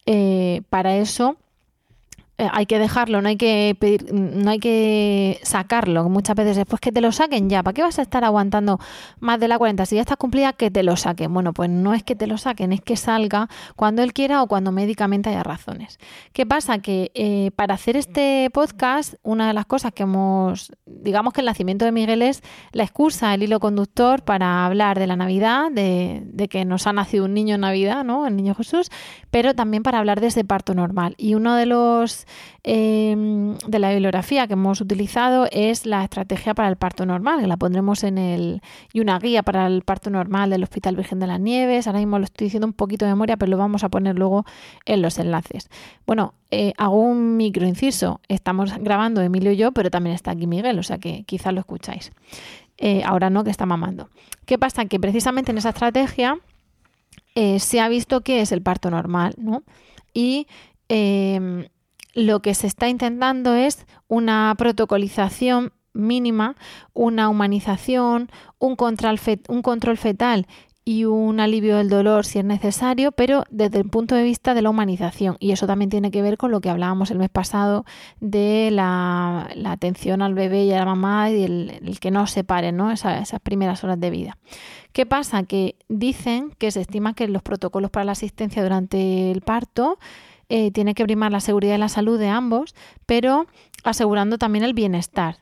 eh, 0.06 0.62
para 0.70 0.96
eso 0.96 1.36
hay 2.52 2.66
que 2.66 2.78
dejarlo, 2.78 3.22
no 3.22 3.28
hay 3.28 3.36
que 3.36 3.76
pedir, 3.78 4.12
no 4.12 4.50
hay 4.50 4.58
que 4.58 5.38
sacarlo. 5.42 6.08
Muchas 6.08 6.36
veces 6.36 6.56
después 6.56 6.80
que 6.80 6.92
te 6.92 7.00
lo 7.00 7.12
saquen 7.12 7.48
ya, 7.50 7.62
¿para 7.62 7.74
qué 7.74 7.82
vas 7.82 7.98
a 7.98 8.02
estar 8.02 8.24
aguantando 8.24 8.78
más 9.20 9.38
de 9.38 9.48
la 9.48 9.58
40? 9.58 9.86
Si 9.86 9.96
ya 9.96 10.00
está 10.00 10.16
cumplida, 10.16 10.52
que 10.52 10.70
te 10.70 10.82
lo 10.82 10.96
saquen. 10.96 11.32
Bueno, 11.32 11.52
pues 11.52 11.70
no 11.70 11.94
es 11.94 12.02
que 12.02 12.16
te 12.16 12.26
lo 12.26 12.38
saquen, 12.38 12.72
es 12.72 12.80
que 12.80 12.96
salga 12.96 13.48
cuando 13.76 14.02
él 14.02 14.12
quiera 14.12 14.42
o 14.42 14.46
cuando 14.46 14.72
médicamente 14.72 15.30
haya 15.30 15.42
razones. 15.42 15.98
¿Qué 16.32 16.46
pasa? 16.46 16.78
Que 16.78 17.10
eh, 17.14 17.50
para 17.56 17.74
hacer 17.74 17.96
este 17.96 18.48
podcast, 18.52 19.14
una 19.22 19.48
de 19.48 19.54
las 19.54 19.66
cosas 19.66 19.92
que 19.92 20.04
hemos, 20.04 20.72
digamos 20.86 21.32
que 21.32 21.40
el 21.40 21.46
nacimiento 21.46 21.84
de 21.84 21.92
Miguel 21.92 22.22
es 22.22 22.42
la 22.72 22.84
excusa, 22.84 23.34
el 23.34 23.42
hilo 23.42 23.60
conductor 23.60 24.22
para 24.22 24.64
hablar 24.64 24.98
de 24.98 25.06
la 25.06 25.16
Navidad, 25.16 25.70
de, 25.70 26.22
de 26.24 26.48
que 26.48 26.64
nos 26.64 26.86
ha 26.86 26.92
nacido 26.92 27.24
un 27.24 27.34
niño 27.34 27.54
en 27.54 27.62
Navidad, 27.62 28.04
¿no? 28.04 28.26
El 28.26 28.36
niño 28.36 28.54
Jesús, 28.54 28.90
pero 29.30 29.54
también 29.54 29.82
para 29.82 29.98
hablar 29.98 30.20
de 30.20 30.28
ese 30.28 30.44
parto 30.44 30.74
normal. 30.74 31.14
Y 31.18 31.34
uno 31.34 31.54
de 31.54 31.66
los 31.66 32.26
Em, 32.64 33.58
de 33.66 33.78
la 33.80 33.90
bibliografía 33.90 34.46
que 34.46 34.52
hemos 34.52 34.80
utilizado 34.80 35.48
es 35.50 35.84
la 35.84 36.04
estrategia 36.04 36.54
para 36.54 36.68
el 36.68 36.76
parto 36.76 37.04
normal, 37.04 37.40
que 37.40 37.48
la 37.48 37.56
pondremos 37.56 38.04
en 38.04 38.18
el. 38.18 38.62
y 38.92 39.00
una 39.00 39.18
guía 39.18 39.42
para 39.42 39.66
el 39.66 39.82
parto 39.82 40.10
normal 40.10 40.50
del 40.50 40.62
Hospital 40.62 40.94
Virgen 40.94 41.18
de 41.18 41.26
las 41.26 41.40
Nieves. 41.40 41.88
Ahora 41.88 41.98
mismo 41.98 42.18
lo 42.18 42.24
estoy 42.24 42.46
diciendo 42.46 42.66
un 42.68 42.72
poquito 42.72 43.04
de 43.04 43.10
memoria, 43.10 43.36
pero 43.36 43.50
lo 43.50 43.56
vamos 43.56 43.82
a 43.82 43.88
poner 43.88 44.16
luego 44.16 44.44
en 44.84 45.02
los 45.02 45.18
enlaces. 45.18 45.70
Bueno, 46.06 46.34
eh, 46.52 46.72
hago 46.78 47.00
un 47.00 47.36
micro 47.36 47.66
inciso. 47.66 48.20
Estamos 48.28 48.72
grabando 48.78 49.22
Emilio 49.22 49.50
y 49.50 49.56
yo, 49.56 49.72
pero 49.72 49.90
también 49.90 50.14
está 50.14 50.30
aquí 50.30 50.46
Miguel, 50.46 50.78
o 50.78 50.82
sea 50.84 50.98
que 50.98 51.24
quizás 51.24 51.52
lo 51.52 51.60
escucháis. 51.60 52.12
Eh, 52.78 53.02
ahora 53.04 53.28
no, 53.28 53.42
que 53.42 53.50
está 53.50 53.66
mamando. 53.66 54.08
¿Qué 54.46 54.56
pasa? 54.56 54.84
Que 54.84 55.00
precisamente 55.00 55.50
en 55.50 55.58
esa 55.58 55.70
estrategia 55.70 56.38
eh, 57.34 57.58
se 57.58 57.80
ha 57.80 57.88
visto 57.88 58.20
que 58.20 58.40
es 58.40 58.52
el 58.52 58.62
parto 58.62 58.90
normal, 58.90 59.34
¿no? 59.38 59.62
Y 60.12 60.46
em, 60.88 61.66
lo 62.14 62.40
que 62.42 62.54
se 62.54 62.66
está 62.66 62.88
intentando 62.88 63.54
es 63.54 63.86
una 64.08 64.54
protocolización 64.56 65.72
mínima, 65.94 66.56
una 66.94 67.28
humanización, 67.28 68.30
un 68.58 68.76
control, 68.76 69.18
fetal 69.18 70.46
y 70.84 71.04
un 71.04 71.38
alivio 71.38 71.76
del 71.76 71.88
dolor 71.88 72.24
si 72.24 72.38
es 72.40 72.44
necesario, 72.44 73.12
pero 73.12 73.44
desde 73.50 73.78
el 73.78 73.88
punto 73.88 74.14
de 74.14 74.24
vista 74.24 74.52
de 74.54 74.62
la 74.62 74.70
humanización. 74.70 75.36
Y 75.38 75.52
eso 75.52 75.66
también 75.66 75.90
tiene 75.90 76.10
que 76.10 76.22
ver 76.22 76.38
con 76.38 76.50
lo 76.50 76.60
que 76.60 76.70
hablábamos 76.70 77.10
el 77.10 77.18
mes 77.18 77.28
pasado 77.28 77.84
de 78.20 78.70
la, 78.72 79.48
atención 79.64 80.22
al 80.22 80.34
bebé 80.34 80.64
y 80.64 80.72
a 80.72 80.78
la 80.78 80.86
mamá 80.86 81.30
y 81.30 81.44
el, 81.44 81.98
que 82.00 82.10
no 82.10 82.26
separen 82.26 82.76
¿no? 82.76 82.90
esas 82.90 83.40
primeras 83.42 83.84
horas 83.84 84.00
de 84.00 84.10
vida. 84.10 84.38
¿Qué 84.92 85.06
pasa? 85.06 85.44
Que 85.44 85.76
dicen 85.88 86.50
que 86.58 86.70
se 86.70 86.80
estima 86.80 87.14
que 87.14 87.28
los 87.28 87.42
protocolos 87.42 87.90
para 87.90 88.04
la 88.04 88.12
asistencia 88.12 88.62
durante 88.62 89.30
el 89.30 89.40
parto 89.40 89.98
eh, 90.54 90.70
tiene 90.70 90.92
que 90.94 91.04
primar 91.04 91.32
la 91.32 91.40
seguridad 91.40 91.76
y 91.76 91.78
la 91.78 91.88
salud 91.88 92.18
de 92.18 92.28
ambos, 92.28 92.74
pero 93.06 93.46
asegurando 93.84 94.36
también 94.36 94.66
el 94.66 94.74
bienestar. 94.74 95.36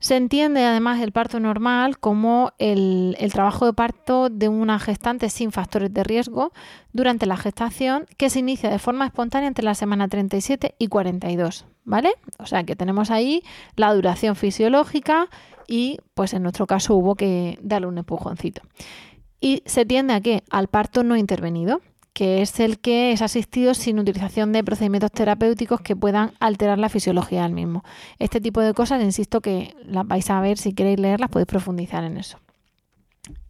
Se 0.00 0.16
entiende 0.16 0.64
además 0.64 1.00
el 1.00 1.12
parto 1.12 1.38
normal 1.38 2.00
como 2.00 2.50
el, 2.58 3.16
trabajo 3.32 3.66
de 3.66 3.72
parto 3.72 4.30
de 4.30 4.48
una 4.48 4.80
gestante 4.80 5.30
sin 5.30 5.52
factores 5.52 5.94
de 5.94 6.02
riesgo 6.02 6.52
durante 6.92 7.24
la 7.24 7.36
gestación 7.36 8.06
que 8.16 8.30
se 8.30 8.40
inicia 8.40 8.68
de 8.68 8.80
forma 8.80 9.06
espontánea 9.06 9.46
entre 9.46 9.64
la 9.64 9.76
semana 9.76 10.08
37 10.08 10.74
y 10.76 10.88
42, 10.88 11.66
¿vale? 11.84 12.10
O 12.40 12.46
sea 12.46 12.64
que 12.64 12.74
tenemos 12.74 13.12
ahí 13.12 13.44
la 13.76 13.94
duración 13.94 14.34
fisiológica 14.34 15.28
y 15.68 15.98
pues 16.14 16.34
en 16.34 16.42
nuestro 16.42 16.66
caso 16.66 16.96
hubo 16.96 17.14
que 17.14 17.60
darle 17.62 17.86
un 17.86 17.98
empujoncito. 17.98 18.62
Y 19.40 19.62
se 19.66 19.86
tiende 19.86 20.14
a 20.14 20.20
que 20.20 20.42
al 20.50 20.66
parto 20.66 21.04
no 21.04 21.16
intervenido 21.16 21.80
que 22.12 22.42
es 22.42 22.60
el 22.60 22.78
que 22.78 23.12
es 23.12 23.22
asistido 23.22 23.74
sin 23.74 23.98
utilización 23.98 24.52
de 24.52 24.62
procedimientos 24.62 25.12
terapéuticos 25.12 25.80
que 25.80 25.96
puedan 25.96 26.32
alterar 26.40 26.78
la 26.78 26.88
fisiología 26.88 27.42
del 27.42 27.52
mismo. 27.52 27.84
Este 28.18 28.40
tipo 28.40 28.60
de 28.60 28.74
cosas, 28.74 29.02
insisto 29.02 29.40
que 29.40 29.74
las 29.84 30.06
vais 30.06 30.28
a 30.30 30.40
ver, 30.40 30.58
si 30.58 30.74
queréis 30.74 31.00
leerlas 31.00 31.30
podéis 31.30 31.46
profundizar 31.46 32.04
en 32.04 32.18
eso. 32.18 32.38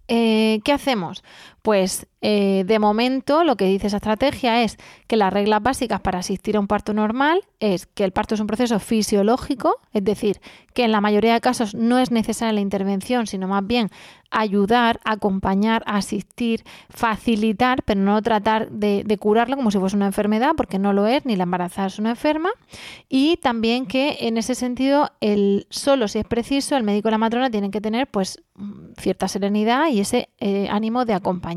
Eh, 0.08 0.60
¿Qué 0.64 0.72
hacemos? 0.72 1.24
Pues 1.62 2.06
eh, 2.24 2.64
de 2.66 2.78
momento 2.78 3.42
lo 3.42 3.56
que 3.56 3.66
dice 3.66 3.88
esa 3.88 3.96
estrategia 3.96 4.62
es 4.62 4.78
que 5.08 5.16
las 5.16 5.32
reglas 5.32 5.62
básicas 5.62 6.00
para 6.00 6.20
asistir 6.20 6.56
a 6.56 6.60
un 6.60 6.68
parto 6.68 6.94
normal 6.94 7.42
es 7.60 7.86
que 7.86 8.04
el 8.04 8.12
parto 8.12 8.34
es 8.34 8.40
un 8.40 8.46
proceso 8.46 8.78
fisiológico, 8.78 9.76
es 9.92 10.04
decir, 10.04 10.40
que 10.74 10.84
en 10.84 10.92
la 10.92 11.00
mayoría 11.00 11.34
de 11.34 11.40
casos 11.40 11.74
no 11.74 11.98
es 11.98 12.10
necesaria 12.10 12.52
la 12.52 12.60
intervención, 12.60 13.26
sino 13.26 13.46
más 13.46 13.64
bien 13.66 13.90
ayudar, 14.30 14.98
acompañar, 15.04 15.82
asistir, 15.86 16.64
facilitar, 16.88 17.82
pero 17.84 18.00
no 18.00 18.20
tratar 18.22 18.70
de, 18.70 19.04
curarlo 19.20 19.56
como 19.56 19.70
si 19.70 19.78
fuese 19.78 19.94
una 19.94 20.06
enfermedad, 20.06 20.52
porque 20.56 20.78
no 20.78 20.92
lo 20.92 21.06
es, 21.06 21.26
ni 21.26 21.36
la 21.36 21.42
embarazada 21.42 21.88
es 21.88 21.98
una 21.98 22.10
enferma. 22.10 22.50
Y 23.08 23.36
también 23.36 23.84
que 23.86 24.16
en 24.20 24.38
ese 24.38 24.54
sentido, 24.54 25.10
el, 25.20 25.66
solo 25.68 26.08
si 26.08 26.18
es 26.18 26.24
preciso, 26.24 26.76
el 26.76 26.82
médico 26.82 27.08
y 27.08 27.10
la 27.10 27.18
matrona 27.18 27.50
tienen 27.50 27.70
que 27.70 27.80
tener 27.80 28.06
pues 28.06 28.42
cierta 28.96 29.28
serenidad 29.28 29.88
y 29.88 30.00
ese 30.00 30.28
eh, 30.38 30.68
ánimo 30.70 31.04
de 31.04 31.14
acompañar. 31.14 31.51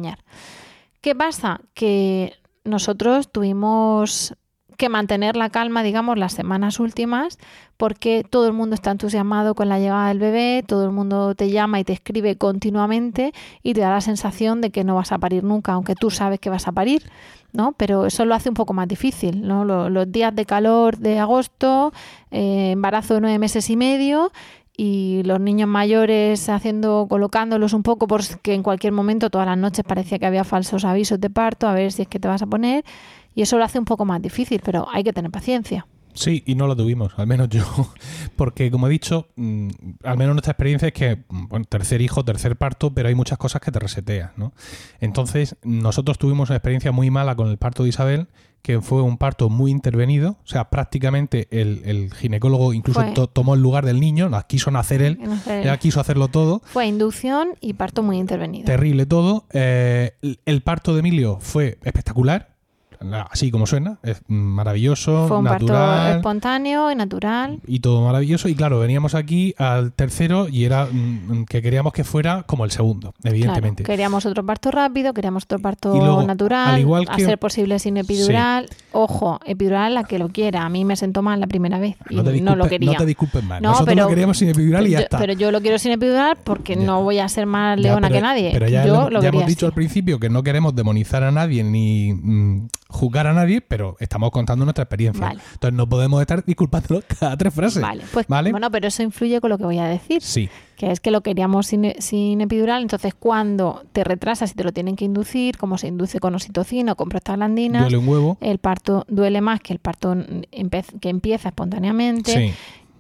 ¿Qué 1.02 1.16
pasa? 1.16 1.62
Que 1.74 2.34
nosotros 2.64 3.32
tuvimos 3.32 4.36
que 4.78 4.90
mantener 4.90 5.36
la 5.36 5.50
calma, 5.50 5.84
digamos, 5.84 6.18
las 6.18 6.34
semanas 6.34 6.80
últimas, 6.80 7.38
porque 7.78 8.26
todo 8.30 8.48
el 8.48 8.54
mundo 8.54 8.76
está 8.76 8.92
entusiasmado 8.92 9.56
con 9.56 9.70
la 9.70 9.80
llegada 9.80 10.10
del 10.10 10.20
bebé, 10.20 10.64
todo 10.68 10.86
el 10.86 10.92
mundo 10.92 11.36
te 11.36 11.50
llama 11.50 11.80
y 11.80 11.84
te 11.84 11.94
escribe 11.94 12.38
continuamente 12.38 13.34
y 13.64 13.74
te 13.74 13.82
da 13.82 13.92
la 13.92 14.02
sensación 14.02 14.62
de 14.62 14.72
que 14.72 14.84
no 14.84 14.96
vas 14.96 15.12
a 15.12 15.18
parir 15.18 15.44
nunca, 15.44 15.74
aunque 15.74 15.96
tú 15.96 16.12
sabes 16.12 16.40
que 16.40 16.50
vas 16.50 16.68
a 16.68 16.72
parir, 16.72 17.04
¿no? 17.54 17.74
Pero 17.74 18.06
eso 18.06 18.26
lo 18.26 18.36
hace 18.36 18.50
un 18.50 18.56
poco 18.56 18.74
más 18.74 18.88
difícil, 18.88 19.48
¿no? 19.48 19.64
Los, 19.64 20.12
días 20.12 20.36
de 20.36 20.46
calor 20.46 20.98
de 20.98 21.20
agosto, 21.20 21.94
eh, 22.32 22.72
embarazo 22.72 23.16
de 23.16 23.22
nueve 23.22 23.40
meses 23.40 23.70
y 23.70 23.78
medio 23.78 24.32
y 24.78 25.24
los 25.24 25.40
niños 25.40 25.70
mayores 25.70 26.50
haciendo, 26.50 27.08
colocándolos 27.10 27.74
un 27.74 27.84
poco 27.84 28.08
porque 28.08 28.54
en 28.54 28.64
cualquier 28.64 28.94
momento, 28.94 29.30
todas 29.30 29.48
las 29.48 29.58
noches 29.58 29.86
parecía 29.86 30.20
que 30.20 30.26
había 30.26 30.44
falsos 30.44 30.86
avisos 30.86 31.20
de 31.20 31.30
parto, 31.30 31.68
a 31.68 31.74
ver 31.74 31.92
si 31.92 32.04
es 32.04 32.08
que 32.08 32.20
te 32.20 32.28
vas 32.28 32.42
a 32.42 32.48
poner, 32.48 32.84
y 33.34 33.42
eso 33.42 33.58
lo 33.58 33.64
hace 33.64 33.80
un 33.80 33.86
poco 33.86 34.06
más 34.06 34.22
difícil, 34.22 34.62
pero 34.64 34.88
hay 34.92 35.04
que 35.04 35.14
tener 35.14 35.32
paciencia. 35.32 35.86
Sí, 36.16 36.44
y 36.46 36.56
no 36.56 36.66
lo 36.66 36.78
tuvimos, 36.78 37.12
al 37.18 37.28
menos 37.28 37.50
yo. 37.50 37.64
Porque, 38.38 38.72
como 38.72 38.88
he 38.88 38.90
dicho, 38.90 39.28
mm, 39.36 39.70
al 40.04 40.18
menos 40.18 40.34
nuestra 40.34 40.52
experiencia 40.52 40.88
es 40.88 40.94
que, 40.94 41.26
mm, 41.28 41.48
bueno, 41.50 41.66
tercer 41.66 42.02
hijo, 42.02 42.24
tercer 42.24 42.56
parto, 42.56 42.94
pero 42.94 43.10
hay 43.10 43.16
muchas 43.16 43.38
cosas 43.38 43.62
que 43.62 43.72
te 43.72 43.80
reseteas, 43.80 44.32
¿no? 44.38 44.54
Entonces, 45.02 45.58
nosotros 45.64 46.18
tuvimos 46.18 46.50
una 46.50 46.56
experiencia 46.56 46.94
muy 46.94 47.12
mala 47.12 47.36
con 47.36 47.50
el 47.50 47.58
parto 47.58 47.84
de 47.84 47.90
Isabel, 47.90 48.28
que 48.66 48.82
fue 48.82 49.04
un 49.04 49.20
parto 49.20 49.48
muy 49.48 49.70
intervenido, 49.70 50.38
o 50.44 50.48
sea, 50.48 50.72
prácticamente 50.72 51.48
el, 51.52 52.12
ginecólogo 52.16 52.74
incluso 52.74 53.04
tomó 53.28 53.54
el 53.54 53.62
lugar 53.62 53.86
del 53.86 54.00
niño, 54.00 54.28
quiso 54.48 54.72
nacer 54.72 55.04
él, 55.04 55.20
ya 55.46 55.78
quiso 55.78 56.00
hacerlo 56.00 56.30
todo. 56.30 56.64
Fue 56.66 56.88
inducción 56.88 57.50
y 57.62 57.74
parto 57.74 58.02
muy 58.02 58.18
intervenido. 58.18 58.66
Terrible 58.66 59.06
todo. 59.06 59.46
Eh, 59.54 60.14
el 60.46 60.62
parto 60.64 60.94
de 60.96 61.02
Emilio 61.02 61.38
fue 61.42 61.78
espectacular, 61.84 62.55
así 63.30 63.52
como 63.52 63.66
suena, 63.66 63.98
es 64.04 64.22
maravilloso, 64.28 65.28
Fue 65.28 65.38
un 65.38 65.46
natural. 65.46 65.78
Parto 65.78 66.18
espontáneo 66.18 66.92
y 66.92 66.96
natural. 66.96 67.60
Y 67.68 67.80
todo 67.80 68.04
maravilloso. 68.06 68.48
Y 68.48 68.56
claro, 68.56 68.80
veníamos 68.80 69.16
aquí 69.16 69.54
al 69.58 69.94
tercero 69.94 70.48
y 70.50 70.66
era 70.66 70.88
mm, 70.92 71.46
que 71.46 71.62
queríamos 71.62 71.94
que 71.94 72.04
fuera 72.04 72.44
como 72.44 72.66
el 72.66 72.72
segundo, 72.72 73.14
evidentemente. 73.24 73.84
queríamos 73.84 74.26
otro 74.26 74.46
parto 74.46 74.72
rápido, 74.72 75.14
queríamos 75.14 75.44
otro 75.44 75.60
parto 75.60 76.24
natural, 76.24 76.76
al 76.76 76.80
igual 76.80 77.06
que, 77.06 77.24
a 77.24 77.26
ser 77.26 77.38
posible 77.38 77.80
sin 77.80 77.98
epidural. 77.98 78.68
Ojo, 78.92 79.40
epidural 79.46 79.94
la 79.94 80.04
que 80.04 80.20
lo 80.20 80.30
quiera. 80.30 80.66
A 80.66 80.70
mí 80.70 80.86
me 80.86 80.96
sentó 80.96 81.22
mal 81.22 81.40
la 81.40 81.48
primera 81.48 81.80
vez 81.80 81.96
y 82.10 82.16
no, 82.42 82.56
lo 82.56 82.68
quería. 82.68 82.92
No 82.94 82.98
te 82.98 83.06
disculpes 83.06 83.44
más. 83.44 83.62
Nosotros 83.62 83.88
pero, 83.88 84.04
lo 84.04 84.10
queríamos 84.10 84.38
sin 84.38 84.50
epidural 84.50 84.88
y 84.88 84.92
ya 84.92 85.00
está. 85.00 85.18
Pero 85.18 85.34
yo 85.34 85.52
lo 85.52 85.62
quiero 85.62 85.78
sin 85.80 85.92
epidural 85.92 86.38
porque 86.44 86.76
no 86.76 87.04
voy 87.04 87.20
a 87.20 87.28
ser 87.28 87.46
más 87.46 87.80
leona 87.80 88.10
que 88.10 88.22
nadie. 88.22 88.52
Pero 88.52 88.68
ya, 88.68 88.86
ya 88.86 89.30
hemos 89.30 89.46
dicho 89.46 89.66
al 89.66 89.74
principio 89.74 90.20
que 90.20 90.30
no 90.30 90.44
queremos 90.44 90.76
demonizar 90.76 91.24
a 91.24 91.32
nadie 91.32 91.64
ni 91.64 92.14
mm, 92.14 92.68
juzgar 92.96 93.28
a 93.28 93.34
nadie, 93.34 93.62
pero 93.62 93.96
estamos 94.00 94.32
contando 94.32 94.66
nuestra 94.66 94.84
experiencia. 94.84 95.32
Entonces 95.32 95.74
no 95.74 95.88
podemos 95.88 96.22
estar 96.22 96.44
disculpándonos 96.44 97.04
cada 97.20 97.38
tres 97.38 97.54
frases. 97.54 97.82
Vale, 97.82 98.04
pues 98.12 98.28
bueno, 98.28 98.72
pero 98.72 98.88
eso 98.88 99.04
influye 99.04 99.40
con 99.42 99.50
lo 99.50 99.58
que 99.58 99.66
voy 99.66 99.80
a 99.80 99.86
decir. 99.86 100.22
Sí. 100.22 100.50
Que 100.76 100.92
es 100.92 101.00
que 101.00 101.12
lo 101.12 101.22
queríamos 101.22 101.68
sin, 101.68 102.42
epidural, 102.42 102.82
entonces 102.82 103.14
cuando 103.14 103.84
te 103.94 104.04
retrasas 104.04 104.52
y 104.52 104.56
te 104.56 104.64
lo 104.64 104.74
tienen 104.74 104.96
que 104.96 105.06
inducir, 105.06 105.58
como 105.58 105.78
se 105.78 105.88
induce 105.88 106.20
con 106.20 106.36
oxitocina 106.36 106.94
o 106.94 106.96
con 106.96 107.10
prostaglandinas, 107.10 107.84
duele 107.84 107.98
un 107.98 108.08
huevo. 108.08 108.38
el 108.42 108.58
parto 108.58 109.06
duele 109.08 109.40
más 109.42 109.62
que 109.62 109.74
el 109.74 109.80
parto 109.80 110.16
que 111.00 111.10
empieza 111.10 111.50
espontáneamente. 111.50 112.34
Sí. 112.34 112.54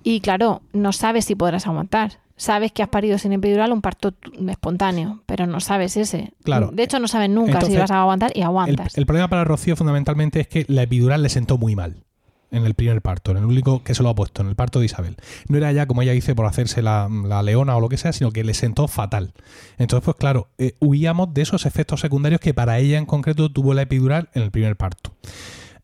Y 0.04 0.20
claro, 0.22 0.62
no 0.72 0.94
sabes 0.94 1.25
si 1.25 1.36
podrás 1.36 1.68
aguantar 1.68 2.20
sabes 2.38 2.72
que 2.72 2.84
has 2.84 2.89
parido 2.89 3.18
sin 3.18 3.34
epidural 3.34 3.72
un 3.72 3.82
parto 3.82 4.13
espontáneo, 4.48 5.22
pero 5.25 5.48
no 5.48 5.60
sabes 5.60 5.98
ese. 5.98 6.34
Claro. 6.44 6.72
De 6.74 6.84
hecho, 6.84 7.00
no 7.00 7.08
sabes 7.08 7.30
nunca 7.30 7.62
si 7.62 7.75
vas 7.75 7.92
a 7.92 8.01
aguantar 8.01 8.32
y 8.36 8.42
aguantas. 8.42 8.98
El, 8.98 9.06
problema 9.06 9.30
para 9.30 9.44
Rocío 9.44 9.75
fundamentalmente 9.75 10.42
es 10.42 10.48
que 10.48 10.65
la 10.68 10.84
epidural 10.84 11.24
le 11.24 11.30
sentó 11.30 11.58
muy 11.58 11.75
mal 11.75 12.04
en 12.51 12.65
el 12.65 12.74
primer 12.74 13.01
parto, 13.01 13.32
en 13.32 13.38
el 13.38 13.46
único 13.46 13.84
que 13.84 13.96
se 13.96 14.04
lo 14.04 14.10
ha 14.10 14.15
puesto, 14.15 14.42
en 14.42 14.48
el 14.48 14.56
parto 14.56 14.80
de 14.80 14.86
Isabel. 14.86 15.18
No 15.48 15.58
era 15.58 15.72
ya, 15.72 15.88
como 15.88 16.01
ella 16.01 16.13
dice, 16.13 16.36
por 16.36 16.46
hacerse 16.46 16.82
la, 16.82 17.10
leona 17.44 17.75
o 17.75 17.82
lo 17.82 17.89
que 17.89 17.98
sea, 17.98 18.13
sino 18.13 18.32
que 18.32 18.44
le 18.44 18.54
sentó 18.54 18.88
fatal. 18.88 19.34
Entonces, 19.77 20.06
pues 20.06 20.18
claro, 20.18 20.50
eh, 20.58 20.75
huíamos 20.80 21.34
de 21.34 21.42
esos 21.42 21.65
efectos 21.65 22.01
secundarios 22.01 22.39
que 22.39 22.54
para 22.54 22.77
ella 22.80 22.98
en 22.98 23.06
concreto 23.06 23.51
tuvo 23.51 23.74
la 23.74 23.82
epidural 23.82 24.30
en 24.34 24.44
el 24.44 24.51
primer 24.51 24.75
parto. 24.77 25.12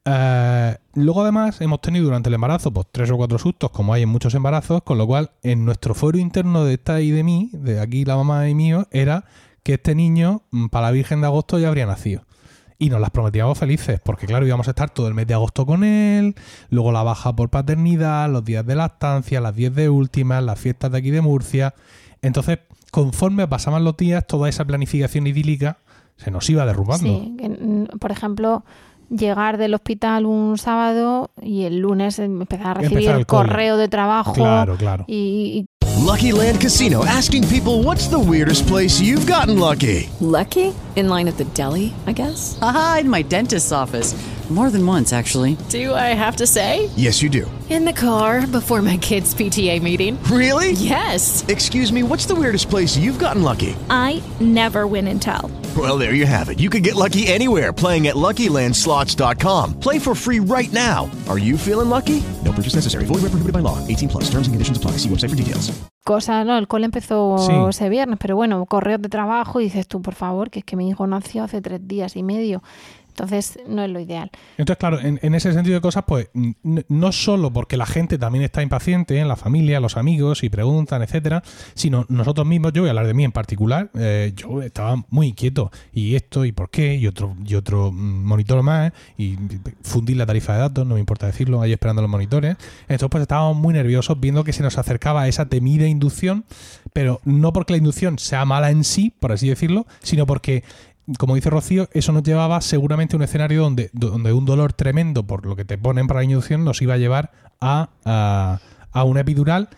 Eh, 0.03 0.77
luego 0.95 1.21
además 1.21 1.61
hemos 1.61 1.79
tenido 1.79 2.05
durante 2.05 2.29
el 2.29 2.33
embarazo 2.33 2.71
pues, 2.71 2.87
tres 2.91 3.11
o 3.11 3.17
cuatro 3.17 3.37
sustos 3.37 3.69
como 3.69 3.93
hay 3.93 4.03
en 4.03 4.09
muchos 4.09 4.33
embarazos, 4.33 4.81
con 4.83 4.97
lo 4.97 5.05
cual 5.05 5.31
en 5.43 5.63
nuestro 5.65 5.93
foro 5.93 6.17
interno 6.17 6.65
de 6.65 6.73
esta 6.73 7.01
y 7.01 7.11
de 7.11 7.23
mí, 7.23 7.49
de 7.53 7.79
aquí 7.79 8.05
la 8.05 8.15
mamá 8.15 8.49
y 8.49 8.55
mío, 8.55 8.87
era 8.91 9.25
que 9.63 9.73
este 9.75 9.95
niño 9.95 10.43
mm, 10.51 10.67
para 10.67 10.87
la 10.87 10.91
Virgen 10.91 11.21
de 11.21 11.27
agosto 11.27 11.59
ya 11.59 11.67
habría 11.67 11.85
nacido. 11.85 12.23
Y 12.79 12.89
nos 12.89 12.99
las 12.99 13.11
prometíamos 13.11 13.59
felices, 13.59 13.99
porque 14.03 14.25
claro, 14.25 14.47
íbamos 14.47 14.67
a 14.67 14.71
estar 14.71 14.89
todo 14.89 15.07
el 15.07 15.13
mes 15.13 15.27
de 15.27 15.35
agosto 15.35 15.67
con 15.67 15.83
él, 15.83 16.33
luego 16.71 16.91
la 16.91 17.03
baja 17.03 17.35
por 17.35 17.49
paternidad, 17.49 18.27
los 18.27 18.43
días 18.43 18.65
de 18.65 18.73
lactancia, 18.73 19.39
las 19.39 19.55
10 19.55 19.75
de 19.75 19.89
últimas, 19.89 20.43
las 20.43 20.59
fiestas 20.59 20.91
de 20.91 20.97
aquí 20.97 21.11
de 21.11 21.21
Murcia. 21.21 21.75
Entonces, 22.23 22.57
conforme 22.89 23.47
pasaban 23.47 23.83
los 23.83 23.97
días, 23.97 24.25
toda 24.25 24.49
esa 24.49 24.65
planificación 24.65 25.27
idílica 25.27 25.77
se 26.17 26.31
nos 26.31 26.49
iba 26.49 26.65
derrumbando. 26.65 27.05
Sí, 27.05 27.37
mm, 27.39 27.99
por 27.99 28.11
ejemplo, 28.11 28.63
llegar 29.11 29.57
del 29.57 29.73
hospital 29.73 30.25
un 30.25 30.57
sábado 30.57 31.31
y 31.41 31.63
el 31.63 31.79
lunes 31.79 32.19
empezar 32.19 32.77
a 32.77 32.81
recibir 32.81 33.09
el 33.09 33.25
correo 33.25 33.77
de 33.77 33.87
trabajo. 33.87 34.33
Claro, 34.33 34.75
claro. 34.77 35.05
Y, 35.07 35.65
Lucky 35.99 36.31
Land 36.31 36.59
Casino 36.59 37.05
asking 37.05 37.47
people 37.47 37.83
what's 37.83 38.07
the 38.07 38.17
weirdest 38.17 38.67
place 38.67 38.99
you've 38.99 39.27
gotten 39.27 39.59
lucky. 39.59 40.09
Lucky? 40.19 40.73
In 40.95 41.07
line 41.07 41.27
at 41.27 41.37
the 41.37 41.45
deli, 41.53 41.93
I 42.07 42.13
guess. 42.13 42.57
Aha, 42.61 42.99
in 43.01 43.09
my 43.09 43.21
dentist's 43.21 43.71
office. 43.71 44.15
More 44.51 44.69
than 44.69 44.85
once, 44.85 45.13
actually. 45.13 45.55
Do 45.69 45.93
I 45.93 46.13
have 46.13 46.35
to 46.37 46.45
say? 46.45 46.89
Yes, 46.97 47.21
you 47.21 47.29
do. 47.29 47.49
In 47.69 47.85
the 47.85 47.93
car 47.93 48.45
before 48.45 48.81
my 48.81 48.97
kids' 48.97 49.33
PTA 49.33 49.81
meeting. 49.81 50.21
Really? 50.23 50.73
Yes. 50.73 51.45
Excuse 51.47 51.93
me, 51.93 52.03
what's 52.03 52.25
the 52.25 52.35
weirdest 52.35 52.69
place 52.69 52.97
you've 52.97 53.17
gotten 53.17 53.43
lucky? 53.43 53.77
I 53.89 54.21
never 54.41 54.87
win 54.87 55.07
and 55.07 55.21
tell. 55.21 55.49
Well, 55.77 55.97
there 55.97 56.13
you 56.13 56.25
have 56.25 56.49
it. 56.49 56.59
You 56.59 56.69
can 56.69 56.81
get 56.81 56.95
lucky 56.95 57.27
anywhere 57.27 57.71
playing 57.71 58.07
at 58.07 58.15
LuckyLandSlots.com. 58.15 59.79
Play 59.79 59.99
for 59.99 60.13
free 60.13 60.41
right 60.41 60.71
now. 60.73 61.09
Are 61.29 61.39
you 61.39 61.57
feeling 61.57 61.87
lucky? 61.87 62.21
No 62.43 62.51
purchase 62.51 62.75
necessary. 62.75 63.05
Void 63.05 63.21
where 63.21 63.31
prohibited 63.31 63.53
by 63.53 63.61
law. 63.61 63.77
18 63.87 64.09
plus. 64.09 64.25
Terms 64.25 64.47
and 64.47 64.53
conditions 64.53 64.77
apply. 64.77 64.97
See 64.97 65.07
website 65.07 65.29
for 65.29 65.37
details. 65.37 65.71
Cosa, 66.03 66.43
no, 66.43 66.57
el 66.57 66.67
cole 66.67 66.85
empezó 66.85 67.69
ese 67.69 67.87
viernes, 67.87 68.17
pero 68.19 68.35
bueno, 68.35 68.65
correos 68.65 68.99
de 69.03 69.07
trabajo 69.07 69.61
y 69.61 69.65
dices 69.65 69.87
tú, 69.87 70.01
por 70.01 70.15
favor, 70.15 70.49
que 70.49 70.59
es 70.59 70.65
que 70.65 70.75
mi 70.75 70.89
hijo 70.89 71.05
nació 71.05 71.43
hace 71.43 71.61
tres 71.61 71.79
días 71.87 72.15
y 72.15 72.23
medio. 72.23 72.63
Entonces, 73.11 73.59
no 73.67 73.83
es 73.83 73.89
lo 73.89 73.99
ideal. 73.99 74.31
Entonces, 74.57 74.77
claro, 74.77 74.99
en, 74.99 75.35
ese 75.35 75.53
sentido 75.53 75.75
de 75.75 75.81
cosas, 75.81 76.03
pues 76.07 76.29
no 76.33 77.11
solo 77.11 77.51
porque 77.51 77.77
la 77.77 77.85
gente 77.85 78.17
también 78.17 78.43
está 78.43 78.63
impaciente, 78.63 79.19
en 79.19 79.27
la 79.27 79.35
familia, 79.35 79.79
los 79.79 79.97
amigos, 79.97 80.43
y 80.43 80.49
preguntan, 80.49 81.01
etcétera, 81.01 81.43
sino 81.73 82.05
nosotros 82.09 82.47
mismos, 82.47 82.73
yo 82.73 82.81
voy 82.81 82.89
a 82.89 82.91
hablar 82.91 83.07
de 83.07 83.13
mí 83.13 83.23
en 83.23 83.31
particular, 83.31 83.91
eh, 83.95 84.33
yo 84.35 84.61
estaba 84.61 85.03
muy 85.09 85.27
inquieto. 85.27 85.71
Y 85.93 86.15
esto, 86.15 86.45
y 86.45 86.51
por 86.51 86.69
qué, 86.69 86.95
y 86.95 87.07
otro, 87.07 87.35
y 87.45 87.55
otro 87.55 87.91
monitor 87.91 88.63
más, 88.63 88.93
y 89.17 89.37
fundir 89.83 90.17
la 90.17 90.25
tarifa 90.25 90.53
de 90.53 90.59
datos, 90.59 90.87
no 90.87 90.95
me 90.95 90.99
importa 90.99 91.27
decirlo, 91.27 91.61
ahí 91.61 91.73
esperando 91.73 92.01
los 92.01 92.09
monitores. 92.09 92.55
Entonces, 92.83 93.09
pues 93.09 93.21
estábamos 93.21 93.57
muy 93.57 93.73
nerviosos 93.73 94.19
viendo 94.19 94.43
que 94.43 94.53
se 94.53 94.63
nos 94.63 94.77
acercaba 94.77 95.27
esa 95.27 95.47
temida 95.47 95.87
inducción, 95.87 96.45
pero 96.93 97.19
no 97.25 97.53
porque 97.53 97.73
la 97.73 97.77
inducción 97.77 98.19
sea 98.19 98.45
mala 98.45 98.71
en 98.71 98.83
sí, 98.83 99.13
por 99.19 99.31
así 99.31 99.49
decirlo, 99.49 99.85
sino 100.01 100.25
porque 100.25 100.63
como 101.17 101.35
dice 101.35 101.49
Rocío, 101.49 101.89
eso 101.93 102.11
nos 102.11 102.23
llevaba 102.23 102.61
seguramente 102.61 103.15
a 103.15 103.17
un 103.17 103.23
escenario 103.23 103.63
donde, 103.63 103.89
donde 103.93 104.33
un 104.33 104.45
dolor 104.45 104.73
tremendo 104.73 105.23
por 105.23 105.45
lo 105.45 105.55
que 105.55 105.65
te 105.65 105.77
ponen 105.77 106.07
para 106.07 106.21
la 106.21 106.25
inducción 106.25 106.63
nos 106.63 106.81
iba 106.81 106.93
a 106.93 106.97
llevar 106.97 107.31
a, 107.59 107.89
a, 108.91 109.03
una 109.03 109.21
epidural 109.21 109.69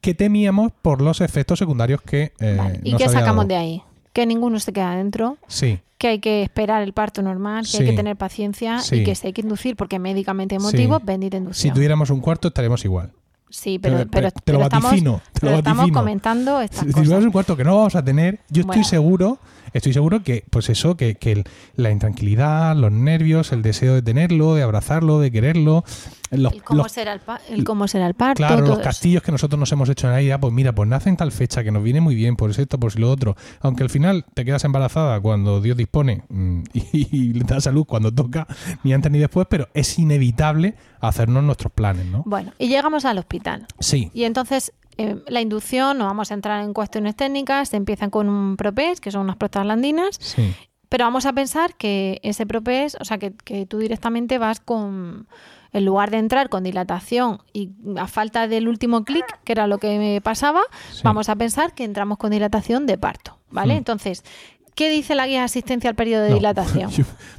que 0.00 0.14
temíamos 0.14 0.72
por 0.82 1.02
los 1.02 1.20
efectos 1.20 1.58
secundarios 1.58 2.00
que... 2.02 2.32
Eh, 2.38 2.80
¿Y 2.84 2.96
qué 2.96 3.08
sacamos 3.08 3.48
de 3.48 3.56
ahí? 3.56 3.82
Que 4.12 4.26
ninguno 4.26 4.60
se 4.60 4.72
queda 4.72 4.94
dentro. 4.94 5.38
Sí. 5.48 5.80
Que 5.98 6.08
hay 6.08 6.18
que 6.20 6.42
esperar 6.42 6.82
el 6.82 6.92
parto 6.92 7.22
normal, 7.22 7.66
que 7.70 7.78
hay 7.78 7.90
que 7.90 7.96
tener 7.96 8.16
paciencia 8.16 8.78
y 8.92 9.02
que 9.02 9.14
se 9.14 9.28
hay 9.28 9.32
que 9.32 9.40
inducir 9.40 9.76
porque 9.76 9.98
médicamente 9.98 10.54
emotivo, 10.54 11.00
bendita 11.02 11.36
inducción. 11.36 11.72
Si 11.72 11.74
tuviéramos 11.74 12.10
un 12.10 12.20
cuarto 12.20 12.48
estaríamos 12.48 12.84
igual. 12.84 13.12
Sí, 13.50 13.78
pero, 13.78 14.06
pero, 14.10 14.30
te 14.30 14.52
lo 14.52 14.62
estamos, 14.62 14.94
te 15.32 15.46
lo 15.46 15.54
estamos 15.56 15.90
comentando 15.90 16.60
estas 16.60 16.86
si, 16.86 16.92
cosas. 16.92 17.24
Un 17.24 17.32
cuarto 17.32 17.56
que 17.56 17.64
no 17.64 17.76
vamos 17.76 17.96
a 17.96 18.04
tener, 18.04 18.40
yo 18.50 18.60
estoy 18.60 18.84
seguro 18.84 19.38
estoy 19.72 19.92
seguro 19.92 20.22
que, 20.22 20.44
pues 20.50 20.68
eso, 20.68 20.96
que, 20.96 21.16
que, 21.16 21.44
la 21.74 21.90
intranquilidad, 21.90 22.76
los 22.76 22.92
nervios, 22.92 23.52
el 23.52 23.62
deseo 23.62 23.94
de 23.94 24.02
tenerlo, 24.02 24.54
de 24.54 24.62
abrazarlo, 24.62 25.20
de 25.20 25.30
quererlo. 25.30 25.84
Los, 26.30 26.52
el, 26.52 26.62
cómo 26.62 26.88
será 26.88 27.18
el, 27.48 27.64
cómo 27.64 27.88
será 27.88 28.06
el 28.06 28.14
parto. 28.14 28.46
Claro, 28.46 28.66
los 28.66 28.80
castillos 28.80 29.22
que 29.22 29.32
nosotros 29.32 29.58
nos 29.58 29.72
hemos 29.72 29.88
hecho 29.88 30.06
en 30.08 30.12
la 30.12 30.22
idea, 30.22 30.38
pues 30.38 30.52
mira, 30.52 30.74
pues 30.74 30.88
nace 30.88 31.08
en 31.08 31.16
tal 31.16 31.32
fecha 31.32 31.64
que 31.64 31.70
nos 31.70 31.82
viene 31.82 32.00
muy 32.00 32.14
bien, 32.14 32.36
por 32.36 32.50
esto, 32.50 32.78
por 32.78 32.92
si 32.92 32.98
lo 32.98 33.10
otro. 33.10 33.36
Aunque 33.60 33.82
al 33.82 33.90
final 33.90 34.24
te 34.34 34.44
quedas 34.44 34.64
embarazada 34.64 35.20
cuando 35.20 35.60
Dios 35.60 35.76
dispone 35.76 36.24
mm, 36.28 36.62
y, 36.72 37.32
le 37.32 37.44
da 37.44 37.60
salud 37.60 37.84
cuando 37.86 38.12
toca, 38.12 38.46
ni 38.84 38.92
antes 38.92 39.10
ni 39.10 39.18
después, 39.18 39.46
pero 39.48 39.68
es 39.74 39.98
inevitable 39.98 40.74
hacernos 41.00 41.42
nuestros 41.42 41.72
planes, 41.72 42.06
¿no? 42.06 42.22
Bueno, 42.26 42.52
y 42.58 42.68
llegamos 42.68 43.04
al 43.04 43.18
hospital. 43.18 43.66
Sí. 43.78 44.10
Y 44.12 44.24
entonces 44.24 44.72
eh, 44.98 45.16
la 45.28 45.40
inducción, 45.40 45.96
no 45.96 46.06
vamos 46.06 46.32
a 46.32 46.34
entrar 46.34 46.62
en 46.64 46.74
cuestiones 46.74 47.14
técnicas, 47.14 47.68
se 47.68 47.76
empiezan 47.76 48.10
con 48.10 48.28
un 48.28 48.56
propés, 48.56 49.00
que 49.00 49.12
son 49.12 49.22
unas 49.22 49.36
prostaglandinas, 49.36 50.18
pero 50.88 51.04
vamos 51.04 51.24
a 51.24 51.32
pensar 51.32 51.76
que 51.76 52.18
ese 52.24 52.46
propés, 52.46 52.96
o 53.00 53.04
sea, 53.04 53.18
que, 53.18 53.30
tú 53.66 53.78
directamente 53.78 54.38
vas 54.38 54.58
con, 54.58 55.28
en 55.72 55.84
lugar 55.84 56.10
de 56.10 56.18
entrar 56.18 56.48
con 56.48 56.64
dilatación 56.64 57.40
y 57.52 57.70
a 57.96 58.08
falta 58.08 58.48
del 58.48 58.66
último 58.66 59.04
clic, 59.04 59.24
que 59.44 59.52
era 59.52 59.68
lo 59.68 59.78
que 59.78 59.98
me 59.98 60.20
pasaba, 60.20 60.62
vamos 61.04 61.28
a 61.28 61.36
pensar 61.36 61.74
que 61.74 61.84
entramos 61.84 62.18
con 62.18 62.32
dilatación 62.32 62.86
de 62.86 62.98
parto, 62.98 63.38
¿vale? 63.50 63.74
Hmm. 63.74 63.78
Entonces, 63.78 64.24
¿Qué 64.78 64.90
dice 64.90 65.16
la 65.16 65.26
guía 65.26 65.40
de 65.40 65.44
asistencia 65.46 65.90
al 65.90 65.96
periodo 65.96 66.22
de 66.22 66.30
No. 66.30 66.36
dilatación? 66.38 66.92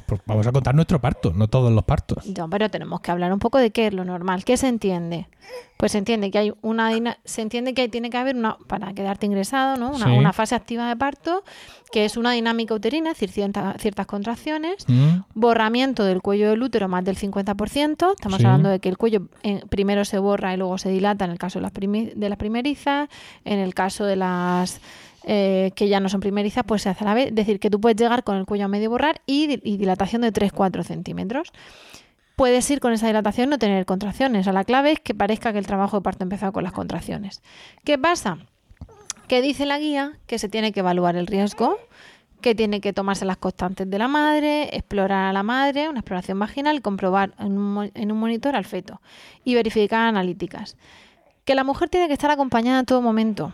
Pues 0.04 0.20
vamos 0.26 0.46
a 0.46 0.52
contar 0.52 0.74
nuestro 0.74 1.00
parto, 1.00 1.32
no 1.34 1.48
todos 1.48 1.72
los 1.72 1.84
partos. 1.84 2.26
No, 2.36 2.50
pero 2.50 2.68
tenemos 2.68 3.00
que 3.00 3.10
hablar 3.10 3.32
un 3.32 3.38
poco 3.38 3.56
de 3.56 3.70
qué 3.70 3.86
es 3.86 3.94
lo 3.94 4.04
normal. 4.04 4.44
¿Qué 4.44 4.58
se 4.58 4.68
entiende? 4.68 5.26
Pues 5.78 5.92
se 5.92 5.98
entiende 5.98 6.30
que 6.30 6.36
hay 6.36 6.52
una 6.60 6.90
se 7.24 7.40
entiende 7.40 7.72
que 7.72 7.88
tiene 7.88 8.10
que 8.10 8.18
haber 8.18 8.36
una 8.36 8.58
para 8.66 8.92
quedarte 8.92 9.24
ingresado, 9.24 9.78
¿no? 9.78 9.88
Una, 9.90 10.04
Sí. 10.04 10.10
una 10.12 10.34
fase 10.34 10.54
activa 10.54 10.86
de 10.86 10.96
parto, 10.96 11.42
que 11.90 12.04
es 12.04 12.18
una 12.18 12.32
dinámica 12.32 12.74
uterina, 12.74 13.12
es 13.12 13.16
decir, 13.16 13.30
cierta- 13.30 13.74
ciertas 13.78 14.04
contracciones, 14.06 14.84
Mm, 14.86 15.20
borramiento 15.32 16.04
del 16.04 16.20
cuello 16.20 16.50
del 16.50 16.62
útero 16.62 16.88
más 16.88 17.04
del 17.06 17.16
50%. 17.16 18.12
Estamos 18.12 18.38
Sí. 18.38 18.44
hablando 18.44 18.68
de 18.68 18.80
que 18.80 18.90
el 18.90 18.98
cuello 18.98 19.28
eh, 19.42 19.62
primero 19.70 20.04
se 20.04 20.18
borra 20.18 20.52
y 20.52 20.58
luego 20.58 20.76
se 20.76 20.90
dilata 20.90 21.24
en 21.24 21.30
el 21.30 21.38
caso 21.38 21.58
de 21.58 21.62
las, 21.62 21.72
primi- 21.72 22.12
de 22.14 22.28
las 22.28 22.36
primerizas. 22.38 23.08
En 23.46 23.58
el 23.60 23.72
caso 23.72 24.04
de 24.04 24.16
las 24.16 24.80
eh, 25.24 25.72
que 25.74 25.88
ya 25.88 26.00
no 26.00 26.08
son 26.08 26.20
primerizas, 26.20 26.64
pues 26.66 26.82
se 26.82 26.88
hace 26.88 27.04
a 27.04 27.08
la 27.08 27.14
vez. 27.14 27.28
Es 27.28 27.34
decir, 27.34 27.60
que 27.60 27.70
tú 27.70 27.80
puedes 27.80 27.96
llegar 27.96 28.24
con 28.24 28.36
el 28.36 28.46
cuello 28.46 28.64
a 28.64 28.68
medio 28.68 28.90
borrar 28.90 29.20
y, 29.26 29.46
di- 29.46 29.60
y 29.62 29.76
dilatación 29.76 30.22
de 30.22 30.32
3-4 30.32 30.82
centímetros. 30.84 31.52
Puedes 32.36 32.70
ir 32.70 32.80
con 32.80 32.92
esa 32.92 33.06
dilatación 33.06 33.50
no 33.50 33.58
tener 33.58 33.84
contracciones. 33.84 34.46
O 34.46 34.52
la 34.52 34.64
clave 34.64 34.92
es 34.92 35.00
que 35.00 35.14
parezca 35.14 35.52
que 35.52 35.58
el 35.58 35.66
trabajo 35.66 35.98
de 35.98 36.02
parto 36.02 36.22
ha 36.22 36.26
empezado 36.26 36.52
con 36.52 36.64
las 36.64 36.72
contracciones. 36.72 37.42
¿Qué 37.84 37.98
pasa? 37.98 38.38
Que 39.28 39.42
dice 39.42 39.66
la 39.66 39.78
guía 39.78 40.12
que 40.26 40.38
se 40.38 40.48
tiene 40.48 40.72
que 40.72 40.80
evaluar 40.80 41.16
el 41.16 41.26
riesgo, 41.26 41.76
que 42.40 42.54
tiene 42.54 42.80
que 42.80 42.94
tomarse 42.94 43.26
las 43.26 43.36
constantes 43.36 43.90
de 43.90 43.98
la 43.98 44.08
madre, 44.08 44.74
explorar 44.74 45.26
a 45.26 45.32
la 45.34 45.42
madre, 45.42 45.90
una 45.90 45.98
exploración 46.00 46.38
vaginal, 46.38 46.80
comprobar 46.80 47.34
en 47.38 47.58
un, 47.58 47.90
en 47.92 48.10
un 48.10 48.18
monitor 48.18 48.56
al 48.56 48.64
feto 48.64 49.02
y 49.44 49.54
verificar 49.54 50.00
analíticas. 50.06 50.78
Que 51.44 51.54
la 51.54 51.64
mujer 51.64 51.90
tiene 51.90 52.06
que 52.06 52.14
estar 52.14 52.30
acompañada 52.30 52.80
en 52.80 52.86
todo 52.86 53.02
momento. 53.02 53.52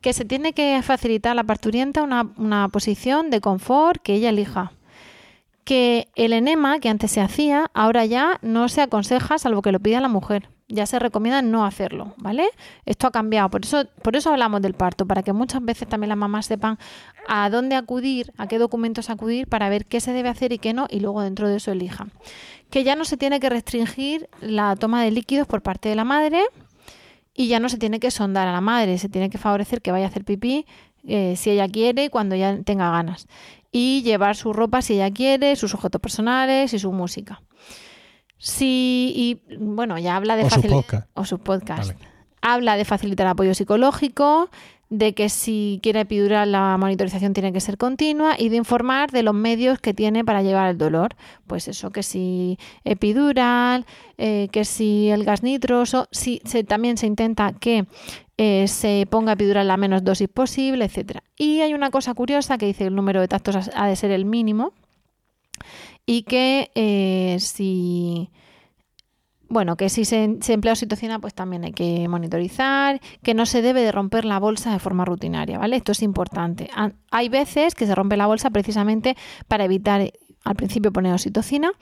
Que 0.00 0.12
se 0.12 0.24
tiene 0.24 0.52
que 0.52 0.80
facilitar 0.82 1.32
a 1.32 1.34
la 1.34 1.44
parturienta 1.44 2.02
una, 2.02 2.30
una 2.36 2.68
posición 2.68 3.30
de 3.30 3.40
confort 3.40 4.02
que 4.02 4.14
ella 4.14 4.30
elija. 4.30 4.72
Que 5.64 6.08
el 6.16 6.32
enema 6.32 6.80
que 6.80 6.88
antes 6.88 7.10
se 7.10 7.20
hacía, 7.20 7.70
ahora 7.74 8.04
ya 8.06 8.38
no 8.42 8.68
se 8.68 8.80
aconseja 8.80 9.38
salvo 9.38 9.62
que 9.62 9.72
lo 9.72 9.80
pida 9.80 10.00
la 10.00 10.08
mujer. 10.08 10.48
Ya 10.68 10.86
se 10.86 11.00
recomienda 11.00 11.42
no 11.42 11.66
hacerlo, 11.66 12.14
¿vale? 12.16 12.48
Esto 12.86 13.08
ha 13.08 13.10
cambiado. 13.10 13.50
Por 13.50 13.64
eso, 13.64 13.86
por 14.02 14.14
eso 14.14 14.30
hablamos 14.30 14.62
del 14.62 14.74
parto, 14.74 15.04
para 15.04 15.24
que 15.24 15.32
muchas 15.32 15.64
veces 15.64 15.88
también 15.88 16.10
las 16.10 16.18
mamás 16.18 16.46
sepan 16.46 16.78
a 17.26 17.50
dónde 17.50 17.74
acudir, 17.74 18.32
a 18.38 18.46
qué 18.46 18.58
documentos 18.58 19.10
acudir 19.10 19.48
para 19.48 19.68
ver 19.68 19.86
qué 19.86 20.00
se 20.00 20.12
debe 20.12 20.28
hacer 20.28 20.52
y 20.52 20.58
qué 20.58 20.72
no, 20.72 20.86
y 20.88 21.00
luego 21.00 21.22
dentro 21.22 21.48
de 21.48 21.56
eso 21.56 21.72
elijan. 21.72 22.12
Que 22.70 22.84
ya 22.84 22.94
no 22.94 23.04
se 23.04 23.16
tiene 23.16 23.40
que 23.40 23.50
restringir 23.50 24.28
la 24.40 24.76
toma 24.76 25.02
de 25.02 25.10
líquidos 25.10 25.48
por 25.48 25.60
parte 25.60 25.88
de 25.88 25.96
la 25.96 26.04
madre, 26.04 26.40
y 27.40 27.48
ya 27.48 27.58
no 27.60 27.68
se 27.70 27.78
tiene 27.78 28.00
que 28.00 28.10
sondar 28.10 28.46
a 28.48 28.52
la 28.52 28.60
madre, 28.60 28.98
se 28.98 29.08
tiene 29.08 29.30
que 29.30 29.38
favorecer 29.38 29.80
que 29.80 29.92
vaya 29.92 30.04
a 30.04 30.08
hacer 30.08 30.24
pipí 30.24 30.66
eh, 31.06 31.34
si 31.36 31.50
ella 31.50 31.68
quiere 31.68 32.04
y 32.04 32.08
cuando 32.10 32.36
ya 32.36 32.60
tenga 32.62 32.90
ganas. 32.90 33.26
Y 33.72 34.02
llevar 34.02 34.36
su 34.36 34.52
ropa 34.52 34.82
si 34.82 34.94
ella 34.94 35.10
quiere, 35.10 35.56
sus 35.56 35.72
objetos 35.74 36.00
personales 36.02 36.74
y 36.74 36.78
su 36.78 36.92
música. 36.92 37.40
Sí, 38.36 39.12
y 39.16 39.56
bueno, 39.58 39.98
ya 39.98 40.16
habla 40.16 40.36
de 40.36 40.44
O 40.44 40.50
su 40.50 40.60
facili- 40.60 40.70
podcast. 40.70 41.08
o 41.14 41.24
su 41.24 41.38
podcast. 41.38 41.92
Vale. 41.94 42.08
Habla 42.42 42.76
de 42.76 42.84
facilitar 42.84 43.26
apoyo 43.26 43.54
psicológico, 43.54 44.50
de 44.90 45.14
que 45.14 45.28
si 45.28 45.78
quiere 45.84 46.00
epidural 46.00 46.50
la 46.50 46.76
monitorización 46.76 47.32
tiene 47.32 47.52
que 47.52 47.60
ser 47.60 47.78
continua 47.78 48.34
y 48.36 48.48
de 48.48 48.56
informar 48.56 49.12
de 49.12 49.22
los 49.22 49.34
medios 49.34 49.78
que 49.78 49.94
tiene 49.94 50.24
para 50.24 50.42
llevar 50.42 50.68
el 50.68 50.78
dolor. 50.78 51.14
Pues 51.46 51.68
eso, 51.68 51.90
que 51.90 52.02
si 52.02 52.58
epidural, 52.84 53.86
eh, 54.18 54.48
que 54.50 54.64
si 54.64 55.08
el 55.08 55.22
gas 55.24 55.42
nitroso, 55.44 56.08
si 56.10 56.40
se, 56.44 56.64
también 56.64 56.96
se 56.96 57.06
intenta 57.06 57.52
que 57.52 57.86
eh, 58.36 58.66
se 58.66 59.06
ponga 59.08 59.32
epidural 59.32 59.68
la 59.68 59.76
menos 59.76 60.02
dosis 60.02 60.28
posible, 60.28 60.86
etcétera. 60.86 61.22
Y 61.36 61.60
hay 61.60 61.72
una 61.72 61.90
cosa 61.90 62.12
curiosa 62.14 62.58
que 62.58 62.66
dice 62.66 62.86
el 62.86 62.94
número 62.96 63.20
de 63.20 63.28
tactos 63.28 63.54
ha- 63.56 63.70
ha 63.84 63.86
de 63.86 63.94
ser 63.94 64.10
el 64.10 64.24
mínimo 64.24 64.72
y 66.04 66.22
que 66.22 66.70
eh, 66.74 67.36
si 67.38 68.30
bueno, 69.50 69.76
que 69.76 69.88
si 69.90 70.04
se, 70.04 70.38
emplea 70.48 70.72
oxitocina, 70.72 71.18
pues 71.18 71.34
también 71.34 71.64
hay 71.64 71.72
que 71.72 72.08
monitorizar, 72.08 73.00
que 73.22 73.34
no 73.34 73.44
se 73.44 73.60
debe 73.62 73.82
de 73.82 73.92
romper 73.92 74.24
la 74.24 74.38
bolsa 74.38 74.72
de 74.72 74.78
forma 74.78 75.04
rutinaria, 75.04 75.58
¿vale? 75.58 75.76
Esto 75.76 75.92
es 75.92 76.02
importante. 76.02 76.70
Ha- 76.74 76.92
Hay 77.10 77.28
veces 77.28 77.74
que 77.74 77.86
se 77.86 77.94
rompe 77.94 78.16
la 78.16 78.26
bolsa 78.26 78.50
precisamente 78.50 79.16
para 79.48 79.64
evitar 79.64 80.10
al 80.44 80.56
principio 80.56 80.92
poner 80.92 81.12
oxitocina, 81.12 81.72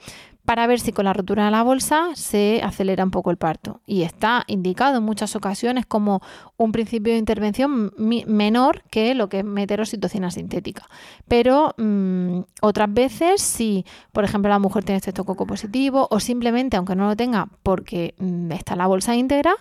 para 0.49 0.65
ver 0.65 0.79
si 0.79 0.91
con 0.91 1.05
la 1.05 1.13
rotura 1.13 1.45
de 1.45 1.51
la 1.51 1.61
bolsa 1.61 2.09
se 2.15 2.59
acelera 2.63 3.03
un 3.03 3.11
poco 3.11 3.29
el 3.29 3.37
parto. 3.37 3.81
Y 3.85 4.01
está 4.01 4.45
indicado 4.47 4.97
en 4.97 5.03
muchas 5.03 5.35
ocasiones 5.35 5.85
como 5.85 6.23
un 6.57 6.71
principio 6.71 7.13
de 7.13 7.19
intervención 7.19 7.93
menor 7.97 8.81
que 8.89 9.13
lo 9.13 9.29
que 9.29 9.37
es 9.39 9.45
meter 9.45 9.79
sintética. 10.31 10.89
Pero 11.27 11.75
mm, 11.77 12.39
otras 12.61 12.91
veces, 12.91 13.43
si 13.43 13.85
por 14.11 14.23
ejemplo 14.23 14.49
la 14.49 14.57
mujer 14.57 14.83
tiene 14.83 14.97
estreptococo 14.97 15.45
positivo 15.45 16.07
o 16.09 16.19
simplemente, 16.19 16.77
aunque 16.77 16.95
no 16.95 17.05
lo 17.05 17.15
tenga 17.15 17.47
porque 17.61 18.15
mm, 18.17 18.51
está 18.53 18.75
la 18.75 18.87
bolsa 18.87 19.15
íntegra, 19.15 19.53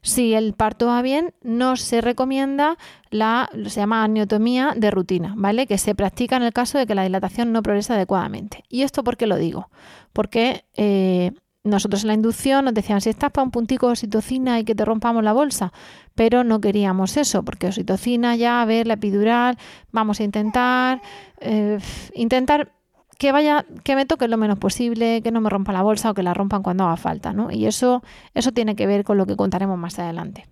si 0.00 0.34
el 0.34 0.52
parto 0.52 0.86
va 0.86 1.02
bien, 1.02 1.34
no 1.42 1.74
se 1.74 2.00
recomienda 2.00 2.78
la, 3.18 3.50
se 3.66 3.80
llama 3.80 4.04
amniotomía 4.04 4.74
de 4.76 4.90
rutina, 4.90 5.34
¿vale? 5.36 5.66
Que 5.66 5.78
se 5.78 5.94
practica 5.94 6.36
en 6.36 6.42
el 6.42 6.52
caso 6.52 6.78
de 6.78 6.86
que 6.86 6.94
la 6.94 7.02
dilatación 7.02 7.52
no 7.52 7.62
progresa 7.62 7.94
adecuadamente. 7.94 8.64
¿Y 8.68 8.82
esto 8.82 9.02
por 9.04 9.16
qué 9.16 9.26
lo 9.26 9.36
digo? 9.36 9.70
Porque 10.12 10.64
eh, 10.74 11.32
nosotros 11.66 12.02
en 12.02 12.08
la 12.08 12.14
inducción 12.14 12.64
nos 12.64 12.74
decían, 12.74 13.00
si 13.00 13.10
estás 13.10 13.32
para 13.32 13.44
un 13.44 13.50
puntico 13.50 13.86
de 13.86 13.92
oxitocina 13.92 14.60
y 14.60 14.64
que 14.64 14.74
te 14.74 14.84
rompamos 14.84 15.24
la 15.24 15.32
bolsa, 15.32 15.72
pero 16.14 16.44
no 16.44 16.60
queríamos 16.60 17.16
eso, 17.16 17.42
porque 17.44 17.66
oxitocina 17.66 18.36
ya, 18.36 18.62
a 18.62 18.64
ver, 18.64 18.86
la 18.86 18.94
epidural, 18.94 19.58
vamos 19.90 20.20
a 20.20 20.24
intentar, 20.24 21.02
eh, 21.40 21.78
intentar 22.14 22.72
que 23.18 23.32
vaya, 23.32 23.64
que 23.82 23.96
me 23.96 24.06
toque 24.06 24.28
lo 24.28 24.36
menos 24.36 24.58
posible, 24.58 25.22
que 25.22 25.30
no 25.30 25.40
me 25.40 25.50
rompa 25.50 25.72
la 25.72 25.82
bolsa 25.82 26.10
o 26.10 26.14
que 26.14 26.22
la 26.22 26.34
rompan 26.34 26.62
cuando 26.62 26.84
haga 26.84 26.96
falta, 26.96 27.32
¿no? 27.32 27.50
Y 27.50 27.66
eso, 27.66 28.02
eso 28.34 28.52
tiene 28.52 28.76
que 28.76 28.86
ver 28.86 29.04
con 29.04 29.16
lo 29.16 29.26
que 29.26 29.36
contaremos 29.36 29.78
más 29.78 29.98
adelante. 29.98 30.46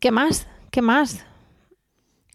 ¿Qué 0.00 0.12
más? 0.12 0.46
¿Qué 0.70 0.82
más? 0.82 1.24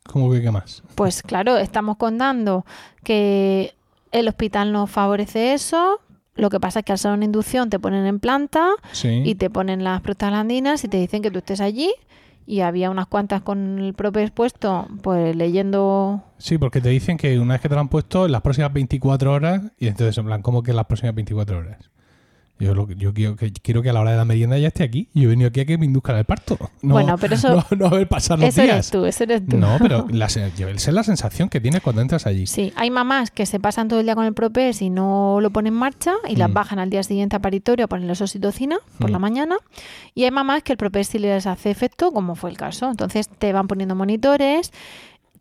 ¿Cómo 0.06 0.32
que 0.32 0.42
qué 0.42 0.52
más? 0.52 0.84
Pues 0.96 1.22
claro, 1.24 1.58
estamos 1.58 1.98
contando 1.98 2.66
que 3.04 3.74
el 4.12 4.28
hospital 4.28 4.72
nos 4.72 4.90
favorece 4.92 5.54
eso. 5.54 6.00
Lo 6.36 6.50
que 6.50 6.60
pasa 6.60 6.80
es 6.80 6.86
que 6.86 6.92
al 6.92 6.98
ser 6.98 7.12
una 7.12 7.26
inducción 7.26 7.70
te 7.70 7.80
ponen 7.80 8.06
en 8.06 8.20
planta 8.20 8.72
Sí. 8.92 9.22
y 9.24 9.36
te 9.36 9.50
ponen 9.50 9.84
las 9.84 10.02
prostaglandinas 10.02 10.84
y 10.84 10.88
te 10.88 10.98
dicen 10.98 11.22
que 11.22 11.32
tú 11.32 11.40
estés 11.40 11.62
allí. 11.62 11.94
Y 12.46 12.60
había 12.60 12.90
unas 12.90 13.08
cuantas 13.08 13.42
con 13.42 13.80
el 13.80 13.94
propio 13.94 14.22
expuesto, 14.22 14.88
pues 15.02 15.34
leyendo 15.34 16.24
Sí, 16.38 16.58
porque 16.58 16.82
te 16.82 16.90
dicen 16.90 17.16
que 17.18 17.40
una 17.40 17.54
vez 17.54 17.62
que 17.62 17.70
te 17.70 17.76
lo 17.76 17.80
han 17.82 17.88
puesto, 17.88 18.26
en 18.26 18.34
las 18.34 18.42
próximas 18.42 18.74
24 18.74 19.32
horas, 19.32 19.62
y 19.78 19.88
entonces 19.88 20.18
en 20.18 20.26
plan, 20.26 20.42
¿cómo 20.42 20.62
que 20.62 20.72
en 20.72 20.76
las 20.78 20.86
próximas 20.88 21.16
24 21.16 21.60
horas? 21.60 21.90
Yo, 22.60 22.74
lo, 22.76 22.88
yo 22.92 23.14
quiero, 23.14 23.36
que, 23.36 23.52
quiero 23.52 23.82
que 23.82 23.90
a 23.90 23.94
la 23.94 24.00
hora 24.02 24.12
de 24.12 24.18
la 24.18 24.26
merienda 24.26 24.58
ya 24.58 24.68
esté 24.68 24.84
aquí. 24.84 25.10
Yo 25.14 25.24
he 25.24 25.28
venido 25.28 25.50
aquí 25.50 25.60
a 25.60 25.66
que 25.66 25.78
me 25.78 25.86
induzcan 25.86 26.16
el 26.18 26.24
parto. 26.24 26.58
No, 26.82 26.94
Bueno, 26.94 27.18
pero 27.18 27.36
eso- 27.36 27.50
No, 27.72 27.78
no 27.78 27.86
a 27.88 27.90
ver 27.90 28.08
pasar 28.08 28.38
los 28.40 28.50
Eso 28.50 28.62
días. 28.62 28.74
eres 28.76 28.92
tú, 28.92 29.06
eso 29.06 29.24
eres 29.24 29.46
tú. 29.46 29.58
No, 29.58 29.78
pero 29.82 30.06
la, 30.12 30.28
esa 30.28 30.46
es 30.48 30.88
la 30.88 31.04
sensación 31.04 31.50
que 31.50 31.60
tienes 31.60 31.82
cuando 31.82 32.02
entras 32.02 32.26
allí. 32.28 32.46
Sí, 32.48 32.72
hay 32.76 32.90
mamás 32.92 33.32
que 33.32 33.46
se 33.46 33.60
pasan 33.60 33.88
todo 33.88 34.00
el 34.00 34.06
día 34.06 34.16
con 34.16 34.26
el 34.26 34.34
propés 34.34 34.82
y 34.82 34.90
no 34.90 35.40
lo 35.42 35.50
ponen 35.50 35.74
en 35.74 35.80
marcha 35.80 36.14
y 36.30 36.36
las 36.36 36.50
Mm. 36.50 36.54
bajan 36.54 36.80
al 36.80 36.90
día 36.90 37.02
siguiente 37.04 37.36
a 37.36 37.40
paritorio 37.40 37.86
a 37.86 37.88
ponerles 37.88 38.22
oxitocina 38.22 38.78
por 39.00 39.10
la 39.10 39.18
Mm. 39.18 39.22
mañana. 39.22 39.56
Y 40.14 40.24
hay 40.26 40.32
mamás 40.32 40.62
que 40.64 40.74
el 40.74 40.78
propés 40.78 41.08
sí 41.08 41.20
les 41.20 41.48
hace 41.48 41.72
efecto, 41.72 42.12
como 42.12 42.36
fue 42.36 42.50
el 42.52 42.58
caso. 42.58 42.90
Entonces 42.90 43.28
te 43.30 43.52
van 43.52 43.68
poniendo 43.68 43.96
monitores, 43.96 44.72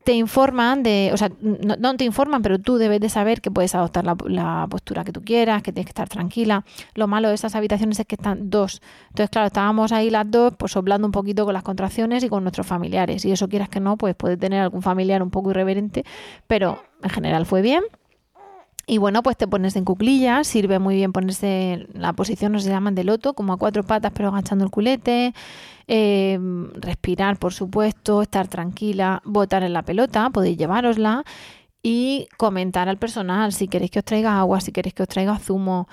te 0.05 0.13
informan 0.13 0.83
de, 0.83 1.11
o 1.13 1.17
sea, 1.17 1.31
no, 1.41 1.77
no 1.77 1.97
te 1.97 2.05
informan, 2.05 2.43
pero 2.43 2.59
tú 2.59 2.77
debes 2.77 3.01
de 3.01 3.09
saber 3.09 3.41
que 3.41 3.51
puedes 3.51 3.75
adoptar 3.75 4.05
la, 4.05 4.17
la 4.27 4.67
postura 4.69 5.05
que 5.05 5.13
tú 5.13 5.23
quieras, 5.23 5.63
que 5.63 5.73
tienes 5.73 5.87
que 5.87 5.91
estar 5.91 6.09
tranquila. 6.09 6.65
Lo 6.95 7.07
malo 7.07 7.29
de 7.29 7.35
esas 7.35 7.55
habitaciones 7.55 8.01
es 8.01 8.07
que 8.07 8.17
están 8.17 8.51
dos. 8.51 8.83
Entonces, 9.09 9.31
claro, 9.31 9.47
estábamos 9.47 9.93
ahí 9.93 10.11
las 10.11 10.31
dos, 10.31 10.55
pues 10.57 10.73
soplando 10.73 11.07
un 11.07 11.13
poquito 11.13 11.45
con 11.45 11.55
las 11.55 11.63
contracciones 11.63 12.25
y 12.25 12.29
con 12.29 12.43
nuestros 12.43 12.67
familiares. 12.67 13.25
Y 13.25 13.33
eso 13.33 13.49
quieras 13.49 13.69
que 13.69 13.81
no, 13.81 13.97
pues 13.97 14.15
puede 14.15 14.37
tener 14.37 14.61
algún 14.61 14.83
familiar 14.83 15.23
un 15.23 15.31
poco 15.31 15.51
irreverente, 15.51 16.05
pero 16.47 16.83
en 17.03 17.11
general 17.11 17.47
fue 17.47 17.63
bien. 17.63 17.83
Y 18.87 18.99
bueno, 18.99 19.23
pues 19.23 19.37
te 19.37 19.47
pones 19.47 19.77
en 19.77 19.85
cuclillas, 19.85 20.47
sirve 20.49 20.79
muy 20.81 20.97
bien 20.97 21.13
ponerse 21.13 21.73
en 21.75 21.89
la 21.95 22.13
posición, 22.15 22.53
no 22.53 22.59
se 22.59 22.69
llaman 22.69 22.97
de 22.97 23.05
loto, 23.05 23.33
como 23.35 23.53
a 23.53 23.57
cuatro 23.57 23.85
patas 23.85 24.13
pero 24.13 24.29
agachando 24.29 24.65
el 24.65 24.71
culete, 24.71 25.35
eh, 25.87 26.39
respirar 26.75 27.39
por 27.39 27.53
supuesto, 27.53 28.23
estar 28.23 28.49
tranquila, 28.49 29.23
botar 29.25 29.63
en 29.63 29.73
la 29.73 29.83
pelota, 29.83 30.31
podéis 30.31 30.59
llevárosla 30.59 31.25
y 31.83 32.29
comentar 32.37 32.89
al 32.89 32.97
personal 32.99 33.53
si 33.53 33.69
queréis 33.69 33.91
que 33.93 34.01
os 34.01 34.05
traiga 34.05 34.39
agua, 34.39 34.61
si 34.61 34.73
queréis 34.73 34.95
que 34.95 35.03
os 35.05 35.09
traiga 35.09 35.39
zumo, 35.39 35.89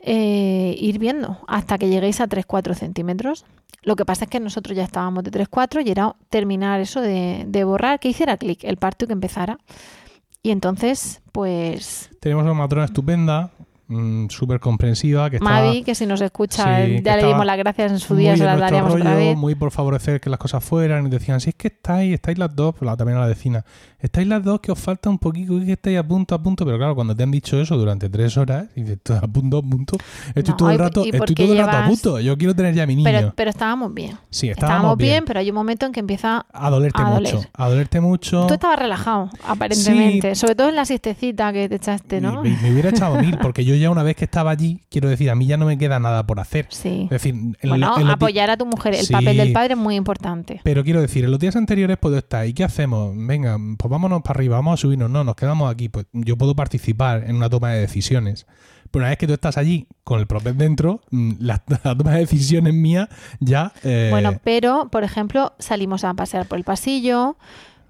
eh, 0.00 0.74
ir 0.78 0.98
viendo 0.98 1.38
hasta 1.46 1.78
que 1.78 1.88
lleguéis 1.88 2.20
a 2.20 2.28
3-4 2.28 2.74
centímetros. 2.74 3.44
Lo 3.82 3.94
que 3.94 4.04
pasa 4.04 4.24
es 4.24 4.30
que 4.30 4.40
nosotros 4.40 4.76
ya 4.76 4.84
estábamos 4.84 5.22
de 5.24 5.30
3-4 5.30 5.86
y 5.86 5.90
era 5.90 6.14
terminar 6.30 6.80
eso 6.80 7.00
de, 7.00 7.44
de 7.46 7.64
borrar, 7.64 8.00
que 8.00 8.08
hiciera 8.08 8.36
clic 8.36 8.64
el 8.64 8.76
parto 8.76 9.06
que 9.06 9.12
empezara. 9.12 9.58
Y 10.48 10.50
entonces, 10.50 11.20
pues 11.30 12.08
Tenemos 12.20 12.42
una 12.44 12.54
matrona 12.54 12.86
estupenda, 12.86 13.50
mm, 13.88 14.28
súper 14.30 14.60
comprensiva, 14.60 15.28
que 15.28 15.36
estaba 15.36 15.60
Mavi, 15.60 15.82
que 15.82 15.94
si 15.94 16.06
nos 16.06 16.22
escucha, 16.22 16.64
Sí, 16.86 16.92
eh, 16.92 17.02
ya 17.04 17.16
le 17.18 17.26
dimos 17.26 17.44
las 17.44 17.58
gracias 17.58 17.92
en 17.92 17.98
su 17.98 18.16
día, 18.16 18.34
se 18.34 18.44
las 18.44 18.58
daríamos 18.58 18.94
otra 18.94 19.12
rollo, 19.12 19.26
vez. 19.26 19.36
muy 19.36 19.54
por 19.54 19.70
favorecer 19.70 20.22
que 20.22 20.30
las 20.30 20.38
cosas 20.38 20.64
fueran 20.64 21.06
y 21.06 21.10
decían, 21.10 21.40
si 21.40 21.50
es 21.50 21.54
que 21.54 21.68
estáis, 21.68 22.14
estáis 22.14 22.38
las 22.38 22.56
dos, 22.56 22.76
la- 22.80 22.96
también 22.96 23.18
a 23.18 23.20
la 23.20 23.26
vecina, 23.26 23.62
estáis 24.00 24.26
las 24.28 24.42
dos 24.44 24.60
que 24.60 24.72
os 24.72 24.78
falta 24.78 25.08
un 25.10 25.18
poquito, 25.18 25.58
que 25.64 25.72
estáis 25.72 25.98
a 25.98 26.06
punto, 26.06 26.34
a 26.34 26.42
punto, 26.42 26.64
pero 26.64 26.78
claro, 26.78 26.94
cuando 26.94 27.14
te 27.16 27.22
han 27.22 27.30
dicho 27.30 27.60
eso 27.60 27.76
durante 27.76 28.08
tres 28.08 28.36
horas, 28.36 28.66
y 28.76 28.82
dices, 28.82 28.98
"Tú, 29.02 29.12
a 29.14 29.20
punto, 29.22 29.58
a 29.58 29.62
punto, 29.62 29.96
estoy 30.34 30.44
No, 30.52 30.56
todo 30.56 30.70
el 30.70 30.74
y- 30.74 30.78
rato, 30.78 31.04
y 31.04 31.08
estoy 31.10 31.34
todo 31.34 31.52
el 31.52 31.58
rato 31.58 31.70
a 31.70 31.72
llevas- 31.82 31.88
punto, 31.88 32.20
yo 32.20 32.36
quiero 32.38 32.54
tener 32.54 32.74
ya 32.74 32.82
a 32.84 32.86
mi 32.86 32.96
niño. 32.96 33.10
Pero, 33.10 33.32
pero 33.36 33.50
estábamos 33.50 33.92
bien. 33.94 34.16
sí, 34.30 34.48
estábamos, 34.48 34.96
bien. 34.96 35.24
pero 35.26 35.40
hay 35.40 35.48
un 35.50 35.54
momento 35.56 35.86
en 35.86 35.92
que 35.92 36.00
empieza 36.00 36.46
A 36.52 36.70
dolerte 36.70 37.02
a 37.02 37.06
mucho, 37.06 37.42
a 37.52 37.68
dolerte 37.68 38.00
mucho. 38.00 38.46
Tú 38.46 38.54
estabas 38.54 38.78
relajado, 38.78 39.30
aparentemente. 39.46 40.34
Sobre 40.34 40.54
todo 40.54 40.68
en 40.68 40.76
la 40.76 40.84
siestecita 40.84 41.52
que 41.52 41.68
te 41.68 41.76
echaste, 41.76 42.20
¿no? 42.20 42.44
Y 42.44 42.50
Me, 42.50 42.62
me 42.62 42.72
hubiera 42.72 42.90
echado 42.90 43.16
mil, 43.20 43.38
porque 43.38 43.64
yo 43.64 43.74
ya 43.74 43.90
una 43.90 44.02
vez 44.02 44.16
que 44.16 44.24
estaba 44.24 44.50
allí, 44.50 44.80
quiero 44.90 45.08
decir, 45.08 45.30
a 45.30 45.34
mí 45.34 45.46
ya 45.46 45.56
no 45.56 45.66
me 45.66 45.78
queda 45.78 45.98
nada 45.98 46.26
por 46.26 46.40
hacer. 46.40 46.66
Sí. 46.70 47.02
Es 47.04 47.10
decir, 47.10 47.34
en, 47.34 47.56
Bueno, 47.68 47.74
en 47.96 48.00
los 48.06 48.06
di- 48.06 48.12
apoyar 48.12 48.50
a 48.50 48.56
tu 48.56 48.66
mujer. 48.66 48.94
El 48.94 49.04
Sí. 49.06 49.12
papel 49.12 49.36
del 49.36 49.52
padre 49.52 49.74
es 49.74 49.78
muy 49.78 49.96
importante. 49.96 50.60
Pero 50.64 50.84
quiero 50.84 51.00
decir, 51.00 51.24
en 51.24 51.30
los 51.30 51.40
días 51.40 51.56
anteriores 51.56 51.96
puedo 51.98 52.18
estar, 52.18 52.46
¿y 52.46 52.52
qué 52.52 52.64
hacemos? 52.64 53.12
Venga, 53.16 53.56
pues 53.76 53.87
vámonos 53.88 54.22
para 54.22 54.38
arriba, 54.38 54.56
vamos 54.56 54.74
a 54.74 54.76
subirnos. 54.82 55.10
No, 55.10 55.24
nos 55.24 55.34
quedamos 55.36 55.70
aquí. 55.72 55.88
Pues 55.88 56.06
yo 56.12 56.36
puedo 56.36 56.54
participar 56.54 57.24
en 57.26 57.36
una 57.36 57.48
toma 57.50 57.70
de 57.72 57.80
decisiones. 57.80 58.46
Pero 58.90 59.02
una 59.02 59.10
vez 59.10 59.18
que 59.18 59.26
tú 59.26 59.34
estás 59.34 59.58
allí 59.58 59.86
con 60.02 60.18
el 60.20 60.26
propio 60.26 60.54
dentro, 60.54 61.00
mm, 61.10 61.32
la, 61.40 61.62
la 61.84 61.96
toma 61.96 62.12
de 62.12 62.20
decisiones 62.20 62.72
mía 62.74 63.08
ya. 63.40 63.72
eh, 63.84 64.08
Bueno, 64.10 64.38
pero, 64.42 64.88
por 64.90 65.04
ejemplo, 65.04 65.52
salimos 65.58 66.04
a 66.04 66.14
pasear 66.14 66.46
por 66.46 66.56
el 66.58 66.64
pasillo. 66.64 67.36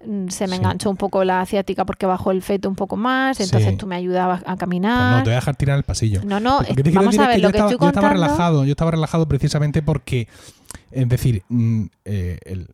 mm, 0.04 0.28
Se 0.28 0.46
me 0.46 0.54
Sí. 0.54 0.56
enganchó 0.58 0.90
un 0.90 0.96
poco 0.96 1.22
la 1.24 1.40
asiática 1.40 1.84
porque 1.84 2.06
bajó 2.06 2.30
el 2.32 2.42
feto 2.42 2.68
un 2.68 2.74
poco 2.76 2.96
más. 2.96 3.38
Entonces 3.40 3.70
Sí. 3.70 3.76
tú 3.76 3.86
me 3.86 3.94
ayudabas 3.96 4.40
a 4.40 4.44
pues 4.44 4.50
no, 4.54 4.58
caminar. 4.58 5.22
te 5.22 5.30
voy 5.30 5.32
a 5.34 5.36
dejar 5.36 5.54
tirar 5.56 5.76
el 5.78 5.84
pasillo. 5.84 6.20
No, 6.24 6.40
no, 6.40 6.62
es- 6.62 6.74
vamos 6.94 7.16
a 7.18 7.22
es 7.22 7.28
ver 7.28 7.36
que 7.36 7.42
lo 7.42 7.48
yo 7.48 7.52
que 7.52 7.58
estaba, 7.58 7.70
estoy 7.70 7.84
yo 7.84 7.88
estaba 7.88 8.08
relajado, 8.10 8.64
yo 8.64 8.70
estaba 8.72 8.90
relajado 8.90 9.28
precisamente 9.28 9.82
porque, 9.82 10.26
es 10.90 11.08
decir, 11.08 11.42
mm, 11.48 11.84
eh, 12.04 12.38
el- 12.44 12.68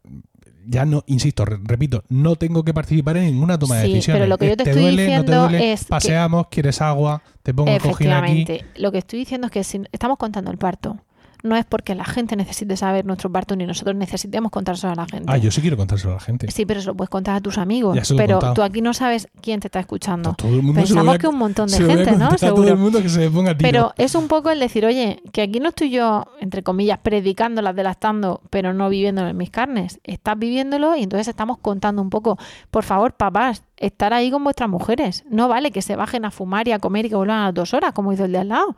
ya 0.67 0.85
no, 0.85 1.03
insisto, 1.07 1.45
re- 1.45 1.59
repito, 1.65 2.05
no 2.09 2.37
tengo 2.37 2.65
que 2.65 2.73
participar 2.75 3.17
en 3.17 3.25
ninguna 3.27 3.59
toma 3.59 3.77
de 3.77 3.89
decisiones. 3.89 4.21
pero 4.21 4.29
lo 4.29 4.39
que 4.39 4.49
yo 4.49 4.57
te 4.57 4.65
¿Te 4.65 4.71
estoy 4.71 4.83
duele, 4.83 5.03
no 5.03 5.07
te 5.07 5.17
diciendo 5.21 5.41
duele? 5.49 5.73
es 5.73 5.85
que- 5.85 5.89
Paseamos, 5.89 6.47
quieres 6.51 6.81
agua, 6.81 7.23
te 7.43 7.53
pongo 7.55 7.71
el 7.71 7.81
cojín 7.81 8.11
aquí. 8.13 8.47
Lo 8.77 8.91
que 8.93 8.99
estoy 8.99 9.19
diciendo 9.21 9.47
es 9.47 9.53
que 9.53 9.65
si 9.65 9.83
estamos 9.93 10.19
contando 10.19 10.51
el 10.51 10.59
parto. 10.59 10.99
No 11.45 11.57
es 11.57 11.65
porque 11.67 11.95
la 11.95 12.05
gente 12.07 12.37
necesite 12.37 12.75
saber 12.77 13.05
nuestro 13.05 13.31
parto 13.31 13.55
ni 13.55 13.67
nosotros 13.67 13.95
necesitemos 13.95 14.51
contárselo 14.51 14.95
a 14.95 14.97
la 14.97 15.07
gente. 15.07 15.27
Ah, 15.31 15.37
yo 15.37 15.51
sí 15.51 15.61
quiero 15.61 15.77
contárselo 15.77 16.13
a 16.13 16.15
la 16.15 16.21
gente. 16.21 16.51
Sí, 16.51 16.65
pero 16.65 16.81
se 16.81 16.87
lo 16.87 16.95
puedes 16.97 17.11
contar 17.11 17.37
a 17.37 17.41
tus 17.43 17.59
amigos. 17.59 17.95
Ya 17.95 18.03
se 18.03 18.15
lo 18.15 18.19
he 18.21 18.23
pero 18.27 18.37
contado. 18.39 18.55
tú 18.55 18.63
aquí 18.63 18.81
no 18.81 18.95
sabes 18.95 19.29
quién 19.43 19.61
te 19.61 19.69
está 19.69 19.79
escuchando. 19.79 20.31
Pues 20.31 20.37
todo 20.39 20.57
el 20.57 20.63
mundo 20.63 20.81
se 20.81 20.95
lo 20.95 21.01
Pensamos 21.01 21.15
a- 21.15 21.19
que 21.19 21.29
un 21.29 21.37
montón 21.39 21.67
de 21.67 21.75
se 21.75 21.81
lo 21.83 21.87
voy 21.89 21.93
a 21.93 21.99
gente, 21.99 22.13
¿no? 22.19 22.29
contar 22.31 22.49
a 22.51 22.55
todo 22.55 22.67
el 22.69 22.77
mundo 22.79 23.03
que 23.03 23.09
se 23.11 23.21
le 23.21 23.31
ponga 23.31 23.57
tiro. 23.57 23.69
Pero 23.71 23.93
es 23.99 24.15
un 24.15 24.27
poco 24.27 24.51
el 24.51 24.59
decir, 24.59 24.87
oye, 24.87 25.23
que 25.33 25.43
aquí 25.43 25.61
no 25.61 25.69
estoy 25.69 25.91
yo, 25.91 26.25
entre 26.41 26.63
comillas, 26.63 26.99
predicándolas, 27.03 27.77
delastando, 27.77 28.41
pero 28.49 28.73
no 28.73 28.89
viviéndolo 28.89 29.29
en 29.29 29.37
mis 29.37 29.51
carnes. 29.51 30.01
Estás 30.03 30.39
viviéndolo 30.39 30.97
y 30.97 31.03
entonces 31.03 31.29
estamos 31.29 31.59
contando 31.59 32.01
un 32.01 32.09
poco. 32.09 32.39
Por 32.71 32.85
favor, 32.85 33.13
papás, 33.13 33.65
estar 33.77 34.15
ahí 34.15 34.31
con 34.31 34.43
vuestras 34.45 34.71
mujeres. 34.71 35.25
No 35.29 35.49
vale 35.49 35.73
que 35.73 35.83
se 35.83 35.95
bajen 35.95 36.25
a 36.25 36.31
fumar 36.31 36.67
y 36.69 36.73
a 36.73 36.79
comer 36.79 37.05
y 37.05 37.11
que 37.11 37.17
vuelvan 37.17 37.41
a 37.41 37.45
las 37.45 37.55
dos 37.55 37.75
horas, 37.75 37.93
como 37.93 38.15
hizo 38.15 38.25
el 38.25 38.33
de 38.33 38.39
al 38.39 38.49
lado. 38.49 38.77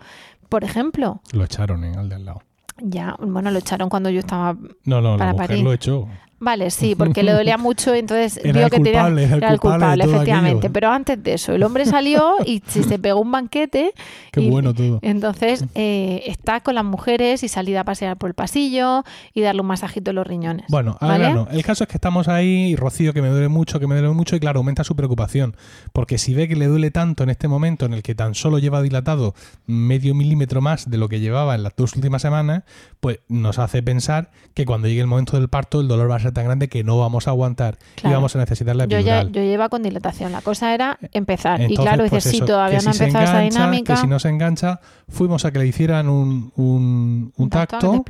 Por 0.48 0.64
ejemplo, 0.64 1.20
Lo 1.32 1.44
echaron 1.44 1.84
en 1.84 1.96
al 1.98 2.08
de 2.08 2.14
al 2.16 2.24
lado. 2.24 2.42
Ya, 2.78 3.16
bueno, 3.18 3.50
lo 3.50 3.58
echaron 3.58 3.88
cuando 3.88 4.10
yo 4.10 4.20
estaba 4.20 4.54
No, 4.84 5.00
no, 5.00 5.12
la 5.12 5.18
Para 5.18 5.32
mujer 5.32 5.48
parir. 5.48 5.64
lo 5.64 5.72
echó. 5.72 6.08
Vale, 6.38 6.70
sí, 6.70 6.94
porque 6.94 7.22
le 7.22 7.32
dolía 7.32 7.56
mucho, 7.56 7.94
entonces 7.94 8.38
Era 8.44 8.60
vio 8.60 8.70
que 8.70 8.80
tenía 8.80 9.02
culpable, 9.04 9.22
era 9.24 9.34
el 9.34 9.42
era 9.42 9.52
el 9.52 9.60
culpable 9.60 10.04
efectivamente. 10.04 10.58
aquello. 10.58 10.72
Pero 10.72 10.90
antes 10.90 11.22
de 11.22 11.34
eso, 11.34 11.52
el 11.54 11.62
hombre 11.62 11.86
salió 11.86 12.34
y 12.44 12.62
se, 12.66 12.98
pegó 12.98 13.20
un 13.20 13.32
banquete. 13.32 13.92
Qué 14.32 14.42
y- 14.42 14.50
bueno 14.50 14.74
todo. 14.74 14.98
Entonces, 15.02 15.64
eh, 15.74 16.22
está 16.26 16.60
con 16.60 16.74
las 16.74 16.84
mujeres 16.84 17.42
y 17.42 17.48
salir 17.48 17.78
a 17.78 17.84
pasear 17.84 18.18
por 18.18 18.28
el 18.28 18.34
pasillo 18.34 19.02
y 19.32 19.40
darle 19.40 19.62
un 19.62 19.66
masajito 19.66 20.10
en 20.10 20.16
los 20.16 20.26
riñones. 20.26 20.66
Bueno, 20.68 20.98
¿vale? 21.00 21.24
grano. 21.24 21.48
El 21.50 21.64
caso 21.64 21.84
es 21.84 21.88
que 21.88 21.96
estamos 21.96 22.28
ahí, 22.28 22.72
y 22.72 22.76
Rocío, 22.76 23.14
que 23.14 23.22
me 23.22 23.28
duele 23.28 23.48
mucho, 23.48 23.80
que 23.80 23.86
me 23.86 23.94
duele 23.94 24.12
mucho, 24.12 24.36
y 24.36 24.40
claro, 24.40 24.58
aumenta 24.58 24.84
su 24.84 24.94
preocupación. 24.94 25.56
Porque 25.92 26.18
si 26.18 26.34
ve 26.34 26.48
que 26.48 26.56
le 26.56 26.66
duele 26.66 26.90
tanto 26.90 27.22
en 27.22 27.30
este 27.30 27.48
momento 27.48 27.86
en 27.86 27.94
el 27.94 28.02
que 28.02 28.14
tan 28.14 28.34
solo 28.34 28.58
lleva 28.58 28.82
dilatado 28.82 29.34
medio 29.66 30.14
milímetro 30.14 30.60
más 30.60 30.90
de 30.90 30.98
lo 30.98 31.08
que 31.08 31.20
llevaba 31.20 31.54
en 31.54 31.62
las 31.62 31.74
dos 31.76 31.94
últimas 31.96 32.20
semanas, 32.20 32.64
pues 33.00 33.20
nos 33.28 33.58
hace 33.58 33.82
pensar 33.82 34.30
que 34.54 34.66
cuando 34.66 34.88
llegue 34.88 35.00
el 35.00 35.06
momento 35.06 35.38
del 35.38 35.48
parto 35.48 35.80
el 35.80 35.88
dolor 35.88 36.10
va 36.10 36.16
a 36.16 36.20
ser 36.20 36.25
tan 36.32 36.44
grande 36.44 36.68
que 36.68 36.84
no 36.84 36.98
vamos 36.98 37.26
a 37.28 37.30
aguantar 37.30 37.78
y 38.02 38.08
vamos 38.08 38.34
a 38.36 38.38
necesitar 38.38 38.74
la 38.76 38.84
Yo 38.86 39.00
ya 39.00 39.20
epidural. 39.20 39.32
yo 39.32 39.42
lleva 39.50 39.68
con 39.68 39.82
dilatación. 39.82 40.32
La 40.32 40.40
cosa 40.42 40.74
era 40.74 40.98
empezar. 41.12 41.60
y 41.70 41.76
claro, 41.76 42.04
dices, 42.04 42.24
pues 42.24 42.32
sí, 42.32 42.36
eso, 42.38 42.46
todavía 42.46 42.80
no 42.82 42.90
ha 42.90 42.92
si 42.92 43.04
empezado 43.04 43.24
esa 43.24 43.38
engancha, 43.44 43.58
dinámica. 43.58 43.94
Que 43.94 44.00
si 44.00 44.06
no 44.06 44.18
se 44.18 44.28
engancha, 44.28 44.80
fuimos 45.08 45.44
a 45.44 45.52
que 45.52 45.58
le 45.58 45.66
hicieran 45.66 46.08
un, 46.08 46.52
un, 46.56 47.32
un 47.36 47.50
tacto, 47.50 48.04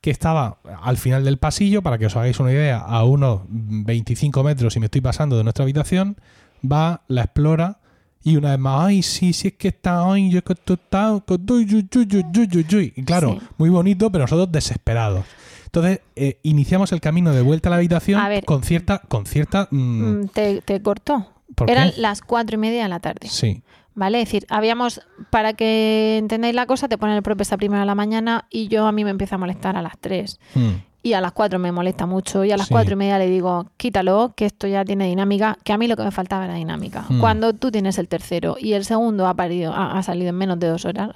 que 0.00 0.10
estaba 0.10 0.58
al 0.82 0.96
final 0.98 1.24
del 1.24 1.38
pasillo, 1.38 1.82
para 1.82 1.98
que 1.98 2.06
os 2.06 2.16
hagáis 2.16 2.38
una 2.38 2.52
idea, 2.52 2.78
a 2.78 3.04
unos 3.04 3.40
25 3.48 4.42
metros 4.44 4.76
y 4.76 4.80
me 4.80 4.86
estoy 4.86 5.00
pasando 5.00 5.36
de 5.36 5.42
nuestra 5.44 5.64
habitación, 5.64 6.16
va, 6.64 7.02
la 7.08 7.22
explora 7.22 7.78
y 8.22 8.36
una 8.36 8.50
vez 8.50 8.58
más, 8.58 8.86
ay, 8.86 9.02
sí, 9.02 9.32
sí 9.32 9.48
es 9.48 9.54
que 9.54 9.68
está, 9.68 10.10
ay, 10.12 10.30
yo 10.30 10.42
que 10.42 10.52
está, 10.52 11.20
que 11.26 11.34
estoy, 11.34 11.64
yu, 11.64 11.80
yu, 11.90 12.02
yu, 12.02 12.22
yu, 12.32 12.44
yu, 12.44 12.60
yu". 12.60 12.78
y 12.80 12.90
claro, 13.04 13.36
Sí. 13.40 13.46
muy 13.58 13.68
bonito, 13.70 14.10
pero 14.10 14.24
nosotros 14.24 14.50
desesperados. 14.50 15.24
Entonces, 15.66 16.00
eh, 16.16 16.38
iniciamos 16.42 16.92
el 16.92 17.00
camino 17.00 17.32
de 17.32 17.42
vuelta 17.42 17.68
a 17.68 17.70
la 17.70 17.76
habitación 17.76 18.20
A 18.20 18.28
ver. 18.28 18.44
con 18.44 18.62
cierta, 18.62 18.98
con 19.08 19.26
cierta, 19.26 19.68
mm, 19.70 19.76
Mm, 20.22 20.28
Te, 20.28 20.62
te 20.62 20.80
cortó. 20.82 21.26
Eran 21.66 21.92
las 21.96 22.22
cuatro 22.22 22.54
y 22.54 22.58
media 22.58 22.82
de 22.82 22.88
la 22.88 23.00
tarde. 23.00 23.28
Sí, 23.28 23.62
¿Vale? 23.94 24.20
Es 24.20 24.28
decir, 24.28 24.44
habíamos, 24.50 25.00
para 25.30 25.54
que 25.54 26.18
entendáis 26.18 26.54
la 26.54 26.66
cosa, 26.66 26.86
te 26.86 26.98
ponen 26.98 27.16
el 27.16 27.22
propio 27.22 27.42
esa 27.42 27.56
primera 27.56 27.80
de 27.80 27.86
la 27.86 27.94
mañana 27.94 28.44
y 28.50 28.68
yo 28.68 28.86
a 28.86 28.92
mí 28.92 29.04
me 29.04 29.10
empieza 29.10 29.36
a 29.36 29.38
molestar 29.38 29.74
a 29.76 29.80
las 29.80 29.96
3. 29.98 30.38
Mm. 30.54 30.68
Y 31.02 31.12
a 31.14 31.20
las 31.22 31.32
4 31.32 31.58
me 31.58 31.72
molesta 31.72 32.04
mucho 32.04 32.44
y 32.44 32.50
a 32.52 32.56
las 32.58 32.66
Sí. 32.66 32.74
cuatro 32.74 32.92
y 32.92 32.96
media 32.96 33.16
le 33.18 33.28
digo, 33.30 33.70
quítalo, 33.78 34.34
que 34.36 34.44
esto 34.44 34.66
ya 34.66 34.84
tiene 34.84 35.06
dinámica, 35.06 35.56
que 35.64 35.72
a 35.72 35.78
mí 35.78 35.86
lo 35.86 35.96
que 35.96 36.02
me 36.02 36.10
faltaba 36.10 36.44
era 36.44 36.54
dinámica. 36.54 37.06
Mm. 37.08 37.20
Cuando 37.20 37.52
tú 37.54 37.70
tienes 37.70 37.96
el 37.98 38.08
tercero 38.08 38.56
y 38.60 38.72
el 38.74 38.84
segundo 38.84 39.26
ha, 39.28 39.34
parido, 39.34 39.72
ha, 39.72 39.96
ha 39.96 40.02
salido 40.02 40.28
en 40.30 40.34
menos 40.36 40.58
de 40.58 40.66
dos 40.66 40.84
horas, 40.84 41.10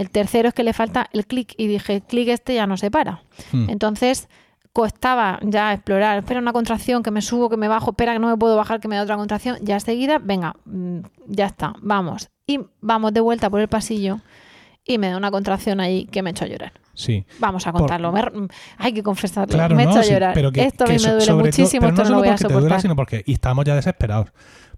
el 0.00 0.10
tercero 0.10 0.48
es 0.48 0.54
que 0.54 0.62
le 0.64 0.72
falta 0.72 1.08
el 1.12 1.26
clic 1.26 1.54
y 1.56 1.66
dije, 1.66 1.96
el 1.96 2.02
clic 2.02 2.28
este 2.28 2.54
ya 2.54 2.66
no 2.66 2.76
se 2.76 2.90
para. 2.90 3.22
Mm. 3.52 3.70
Entonces 3.70 4.28
costaba 4.72 5.38
ya 5.42 5.72
explorar, 5.72 6.18
espera 6.18 6.40
una 6.40 6.52
contracción, 6.52 7.02
que 7.02 7.10
me 7.10 7.22
subo, 7.22 7.48
que 7.50 7.56
me 7.56 7.68
bajo, 7.68 7.90
espera 7.90 8.12
que 8.12 8.18
no 8.20 8.28
me 8.28 8.36
puedo 8.36 8.56
bajar, 8.56 8.80
que 8.80 8.88
me 8.88 8.96
da 8.96 9.02
otra 9.02 9.16
contracción, 9.16 9.56
ya 9.62 9.80
seguida, 9.80 10.18
venga, 10.18 10.54
mm, 10.64 11.00
ya 11.26 11.46
está, 11.46 11.74
vamos. 11.82 12.30
Y 12.46 12.60
vamos 12.80 13.12
de 13.12 13.20
vuelta 13.20 13.50
por 13.50 13.60
el 13.60 13.68
pasillo 13.68 14.20
y 14.84 14.98
me 14.98 15.08
da 15.10 15.16
una 15.16 15.30
contracción 15.30 15.80
ahí 15.80 16.06
que 16.06 16.22
me 16.22 16.30
echó 16.30 16.44
a 16.44 16.48
llorar. 16.48 16.72
sí. 16.94 17.24
Vamos 17.38 17.66
a 17.66 17.72
Por- 17.72 17.80
contarlo, 17.82 18.12
me- 18.12 18.48
hay 18.78 18.92
que 18.92 19.02
confesarlo, 19.02 19.52
Claro, 19.54 19.74
me 19.74 19.84
no, 19.84 19.90
echo 19.90 20.00
a 20.00 20.02
sí, 20.02 20.12
llorar. 20.12 20.34
pero 20.34 20.52
que, 20.52 20.64
esto 20.64 20.84
a 20.84 20.86
que 20.86 20.92
mí 20.94 20.98
so- 20.98 21.06
me 21.08 21.12
duele 21.14 21.26
todo- 21.26 21.38
muchísimo, 21.38 21.80
pero 21.80 21.92
esto 21.94 22.04
no, 22.04 22.10
lo 22.10 22.16
voy 22.18 22.28
a 22.28 22.32
porque 22.32 22.44
te 22.44 22.52
duela, 22.52 22.60
soportar. 22.60 22.80
sino 22.82 22.96
porque 22.96 23.22
y 23.26 23.32
estamos 23.32 23.64
ya 23.64 23.74
desesperados. 23.74 24.28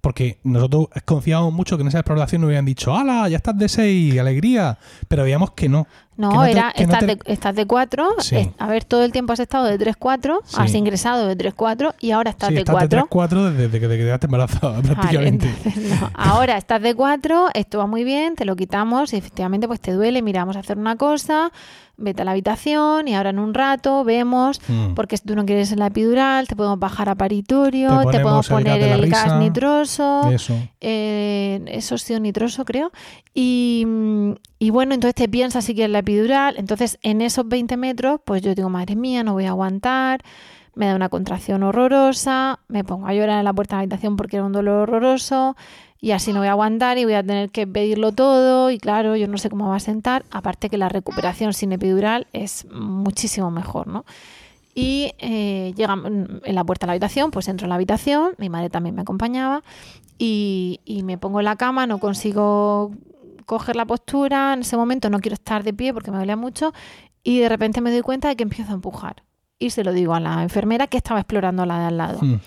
Porque 0.02 0.40
nosotros 0.42 0.88
confiábamos 1.04 1.54
mucho 1.54 1.76
que 1.76 1.82
en 1.82 1.88
esa 1.88 2.00
exploración 2.00 2.42
nos 2.42 2.48
hubieran 2.48 2.64
dicho, 2.64 2.94
¡hala! 2.94 3.28
Ya 3.28 3.36
estás 3.36 3.56
de 3.56 3.68
seis, 3.68 4.18
alegría. 4.18 4.76
Pero 5.06 5.22
veíamos 5.22 5.52
que 5.52 5.68
no. 5.68 5.86
No, 6.16 6.30
no 6.30 6.44
te- 6.44 6.50
era, 6.50 6.72
que 6.76 6.86
no 6.86 6.92
estás, 6.92 7.00
te- 7.00 7.06
de, 7.16 7.18
estás 7.26 7.54
de 7.56 7.66
4, 7.66 8.06
Sí. 8.18 8.50
a 8.58 8.66
ver, 8.66 8.84
todo 8.84 9.02
el 9.02 9.12
tiempo 9.12 9.32
has 9.32 9.40
estado 9.40 9.64
de 9.64 9.78
3-4, 9.78 10.40
Sí. 10.44 10.56
has 10.58 10.74
ingresado 10.74 11.26
de 11.26 11.36
3-4 11.36 11.94
y 12.00 12.10
ahora 12.10 12.30
estás 12.30 12.48
sí, 12.50 12.54
de 12.54 12.60
estás 12.60 12.74
de 12.74 12.88
4. 12.88 13.08
3-4 13.08 13.50
desde, 13.52 13.80
que 13.80 13.88
te 13.88 13.96
quedaste 13.96 14.26
embarazada, 14.26 14.72
Vale, 14.82 14.94
prácticamente. 14.94 15.48
entonces, 15.64 16.00
no. 16.00 16.10
Ahora 16.14 16.58
estás 16.58 16.82
de 16.82 16.94
4, 16.94 17.48
esto 17.54 17.78
va 17.78 17.86
muy 17.86 18.04
bien, 18.04 18.34
te 18.36 18.44
lo 18.44 18.56
quitamos 18.56 19.12
y 19.14 19.16
efectivamente 19.16 19.66
pues 19.66 19.80
te 19.80 19.92
duele, 19.92 20.20
mira, 20.22 20.40
vamos 20.42 20.56
a 20.56 20.60
hacer 20.60 20.76
una 20.78 20.96
cosa, 20.96 21.50
vete 21.96 22.22
a 22.22 22.24
la 22.24 22.32
habitación 22.32 23.06
y 23.08 23.14
ahora 23.14 23.30
en 23.30 23.38
un 23.38 23.54
rato 23.54 24.04
vemos, 24.04 24.60
Mm. 24.68 24.94
porque 24.94 25.16
si 25.16 25.24
tú 25.24 25.34
no 25.36 25.46
quieres 25.46 25.74
la 25.76 25.86
epidural, 25.86 26.46
te 26.46 26.56
podemos 26.56 26.78
bajar 26.78 27.08
a 27.08 27.14
paritorio, 27.14 27.88
Te 27.88 28.18
te, 28.18 28.20
podemos 28.20 28.50
el 28.50 28.56
gas 28.56 28.64
poner 28.76 28.82
el 28.82 29.10
gas 29.10 29.24
risa. 29.24 29.38
nitroso, 29.38 30.30
Eso. 30.30 30.54
eh, 30.80 31.62
eso 31.68 31.96
sí, 31.98 32.18
nitroso 32.20 32.64
creo. 32.64 32.90
Y, 33.34 33.84
mm, 33.86 34.32
y 34.62 34.70
bueno, 34.70 34.94
entonces 34.94 35.16
te 35.16 35.28
piensas 35.28 35.64
si 35.64 35.74
quieres 35.74 35.90
la 35.90 35.98
epidural. 35.98 36.54
Entonces 36.56 36.96
en 37.02 37.20
esos 37.20 37.48
20 37.48 37.76
metros, 37.76 38.20
pues 38.24 38.42
yo 38.42 38.54
digo, 38.54 38.70
madre 38.70 38.94
mía, 38.94 39.24
no 39.24 39.32
voy 39.32 39.46
a 39.46 39.48
aguantar. 39.48 40.22
Me 40.76 40.86
da 40.86 40.94
una 40.94 41.08
contracción 41.08 41.64
horrorosa, 41.64 42.60
me 42.68 42.84
pongo 42.84 43.08
a 43.08 43.12
llorar 43.12 43.40
en 43.40 43.44
la 43.44 43.52
puerta 43.52 43.74
de 43.74 43.78
la 43.78 43.82
habitación 43.82 44.16
porque 44.16 44.36
era 44.36 44.46
un 44.46 44.52
dolor 44.52 44.88
horroroso 44.88 45.56
y 46.00 46.12
así 46.12 46.32
no 46.32 46.38
voy 46.38 46.46
a 46.46 46.52
aguantar 46.52 46.96
y 46.96 47.04
voy 47.04 47.14
a 47.14 47.24
tener 47.24 47.50
que 47.50 47.66
pedirlo 47.66 48.12
todo 48.12 48.70
y 48.70 48.78
claro, 48.78 49.16
yo 49.16 49.26
no 49.26 49.36
sé 49.36 49.50
cómo 49.50 49.68
va 49.68 49.74
a 49.74 49.80
sentar, 49.80 50.24
aparte 50.30 50.70
que 50.70 50.78
la 50.78 50.88
recuperación 50.88 51.52
sin 51.54 51.72
epidural 51.72 52.28
es 52.32 52.64
muchísimo 52.70 53.50
mejor, 53.50 53.88
¿no? 53.88 54.04
Y 54.76 55.12
eh, 55.18 55.72
llegamos 55.74 56.06
en 56.06 56.54
la 56.54 56.62
puerta 56.62 56.86
de 56.86 56.90
la 56.90 56.92
habitación, 56.92 57.32
pues 57.32 57.48
entro 57.48 57.64
a 57.64 57.68
la 57.68 57.74
habitación, 57.74 58.34
mi 58.38 58.48
madre 58.48 58.70
también 58.70 58.94
me 58.94 59.02
acompañaba 59.02 59.64
y 60.18 60.78
me 61.02 61.18
pongo 61.18 61.40
en 61.40 61.46
la 61.46 61.56
cama, 61.56 61.88
no 61.88 61.98
consigo 61.98 62.92
coger 63.46 63.76
la 63.76 63.84
postura, 63.84 64.52
en 64.54 64.60
ese 64.60 64.76
momento 64.76 65.10
no 65.10 65.20
quiero 65.20 65.34
estar 65.34 65.62
de 65.62 65.72
pie 65.72 65.92
porque 65.92 66.10
me 66.10 66.18
dolía 66.18 66.36
mucho 66.36 66.72
y 67.22 67.38
de 67.40 67.48
repente 67.48 67.80
me 67.80 67.90
doy 67.90 68.02
cuenta 68.02 68.28
de 68.28 68.36
que 68.36 68.42
empiezo 68.42 68.72
a 68.72 68.74
empujar. 68.74 69.22
Y 69.58 69.70
se 69.70 69.84
lo 69.84 69.92
digo 69.92 70.14
a 70.14 70.20
la 70.20 70.42
enfermera 70.42 70.86
que 70.88 70.96
estaba 70.96 71.20
explorando 71.20 71.64
la 71.66 71.78
de 71.78 71.84
al 71.86 71.96
lado. 71.96 72.18
Mm. 72.20 72.40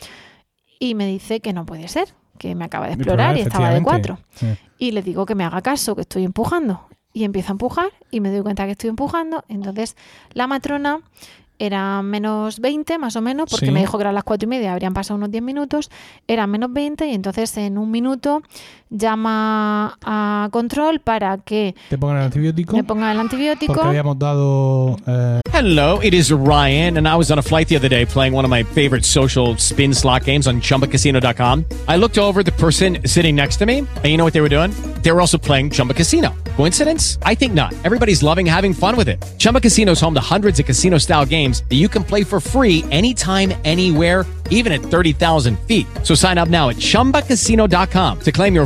Y 0.80 0.96
me 0.96 1.08
dice 1.08 1.40
que 1.40 1.54
no 1.54 1.66
puede 1.66 1.88
ser, 1.88 2.10
que 2.38 2.56
me 2.56 2.66
acaba 2.66 2.88
de 2.88 2.94
explorar 2.94 3.38
y 3.38 3.42
estaba 3.42 3.70
de 3.70 3.82
cuatro. 3.82 4.20
Sí. 4.32 4.48
Y 4.78 4.92
le 4.92 5.02
digo 5.02 5.26
que 5.26 5.36
me 5.36 5.46
haga 5.46 5.62
caso, 5.62 5.96
que 5.96 6.02
estoy 6.02 6.26
empujando. 6.26 6.88
Y 7.14 7.24
empiezo 7.24 7.52
a 7.52 7.54
empujar 7.54 7.88
y 8.12 8.20
me 8.20 8.30
doy 8.30 8.42
cuenta 8.42 8.66
que 8.66 8.72
estoy 8.72 8.90
empujando. 8.90 9.46
Entonces 9.48 9.96
la 10.34 10.48
matrona 10.48 11.00
era 11.58 12.02
menos 12.02 12.60
20 12.60 12.98
más 12.98 13.16
o 13.16 13.22
menos, 13.22 13.50
porque 13.50 13.68
Sí. 13.68 13.72
me 13.72 13.80
dijo 13.80 13.98
que 13.98 14.02
eran 14.02 14.16
las 14.16 14.26
cuatro 14.26 14.46
y 14.46 14.50
media, 14.50 14.74
habrían 14.74 14.94
pasado 14.94 15.18
unos 15.18 15.32
10 15.32 15.42
minutos, 15.42 15.90
eran 16.28 16.50
menos 16.52 16.74
20 16.74 17.08
y 17.08 17.14
entonces 17.14 17.56
en 17.56 17.78
un 17.78 17.90
minuto 17.90 18.44
llama 18.90 19.98
a 20.04 20.50
control 20.52 21.00
para 21.00 21.38
que 21.38 21.76
Te 21.90 21.98
pongan 21.98 22.18
el 22.18 22.24
antibiótico. 22.24 22.76
me 22.76 22.84
ponga 22.84 23.12
el 23.12 23.20
antibiótico. 23.20 23.74
Porque 23.74 23.90
habíamos 23.90 24.18
dado. 24.20 24.98
eh, 25.08 25.40
Hello, 25.54 26.00
it 26.04 26.14
is 26.14 26.32
Ryan, 26.32 26.98
and 26.98 27.08
I 27.08 27.16
was 27.16 27.32
on 27.32 27.40
a 27.40 27.42
flight 27.42 27.68
the 27.70 27.78
other 27.78 27.88
day 27.90 28.06
playing 28.06 28.34
one 28.34 28.44
of 28.46 28.50
my 28.52 28.64
favorite 28.64 29.06
social 29.06 29.56
spin 29.58 29.94
slot 29.94 30.26
games 30.26 30.48
on 30.48 30.60
chumbacasino.com. 30.60 31.64
I 31.88 31.96
looked 31.98 32.18
over 32.18 32.44
the 32.44 32.52
person 32.52 32.98
sitting 33.06 33.36
next 33.36 33.58
to 33.58 33.66
me, 33.66 33.80
and 33.80 34.06
you 34.06 34.18
know 34.18 34.26
what 34.26 34.34
they 34.34 34.42
were 34.42 34.50
doing? 34.50 34.72
They 35.02 35.12
were 35.14 35.22
also 35.22 35.38
playing 35.38 35.70
Chumba 35.72 35.94
Casino. 35.94 36.34
Coincidence? 36.58 37.18
I 37.24 37.36
think 37.36 37.54
not. 37.54 37.74
Everybody's 37.86 38.22
loving 38.22 38.46
having 38.46 38.74
fun 38.74 38.98
with 38.98 39.08
it. 39.08 39.24
Chumba 39.38 39.62
Casino 39.62 39.94
is 39.94 40.02
home 40.02 40.14
to 40.16 40.20
hundreds 40.22 40.60
of 40.60 40.66
casino 40.66 40.98
style 40.98 41.26
games 41.26 41.64
that 41.70 41.76
you 41.76 41.88
can 41.88 42.04
play 42.04 42.24
for 42.26 42.40
free 42.42 42.84
anytime, 42.92 43.54
anywhere, 43.64 44.26
even 44.50 44.72
at 44.74 44.82
30,000 44.82 45.58
feet. 45.68 45.88
So 46.04 46.16
sign 46.16 46.38
up 46.38 46.50
now 46.50 46.68
at 46.70 46.76
chumbacasino.com 46.78 48.20
to 48.20 48.32
claim 48.32 48.54
your 48.56 48.66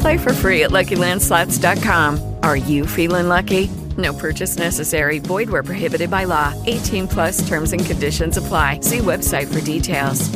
Play 0.00 0.18
for 0.18 0.32
free 0.32 0.62
at 0.64 0.70
LuckyLandSlots.com. 0.70 2.18
Are 2.42 2.56
you 2.56 2.86
feeling 2.86 3.28
lucky? 3.28 3.68
No 3.96 4.12
purchase 4.12 4.58
necessary. 4.58 5.18
Void 5.20 5.48
where 5.48 5.62
prohibited 5.62 6.10
by 6.10 6.24
law. 6.26 6.52
18 6.66 7.08
plus 7.08 7.46
terms 7.48 7.72
and 7.72 7.84
conditions 7.84 8.36
apply. 8.36 8.80
See 8.82 8.98
website 8.98 9.46
for 9.46 9.60
details. 9.60 10.30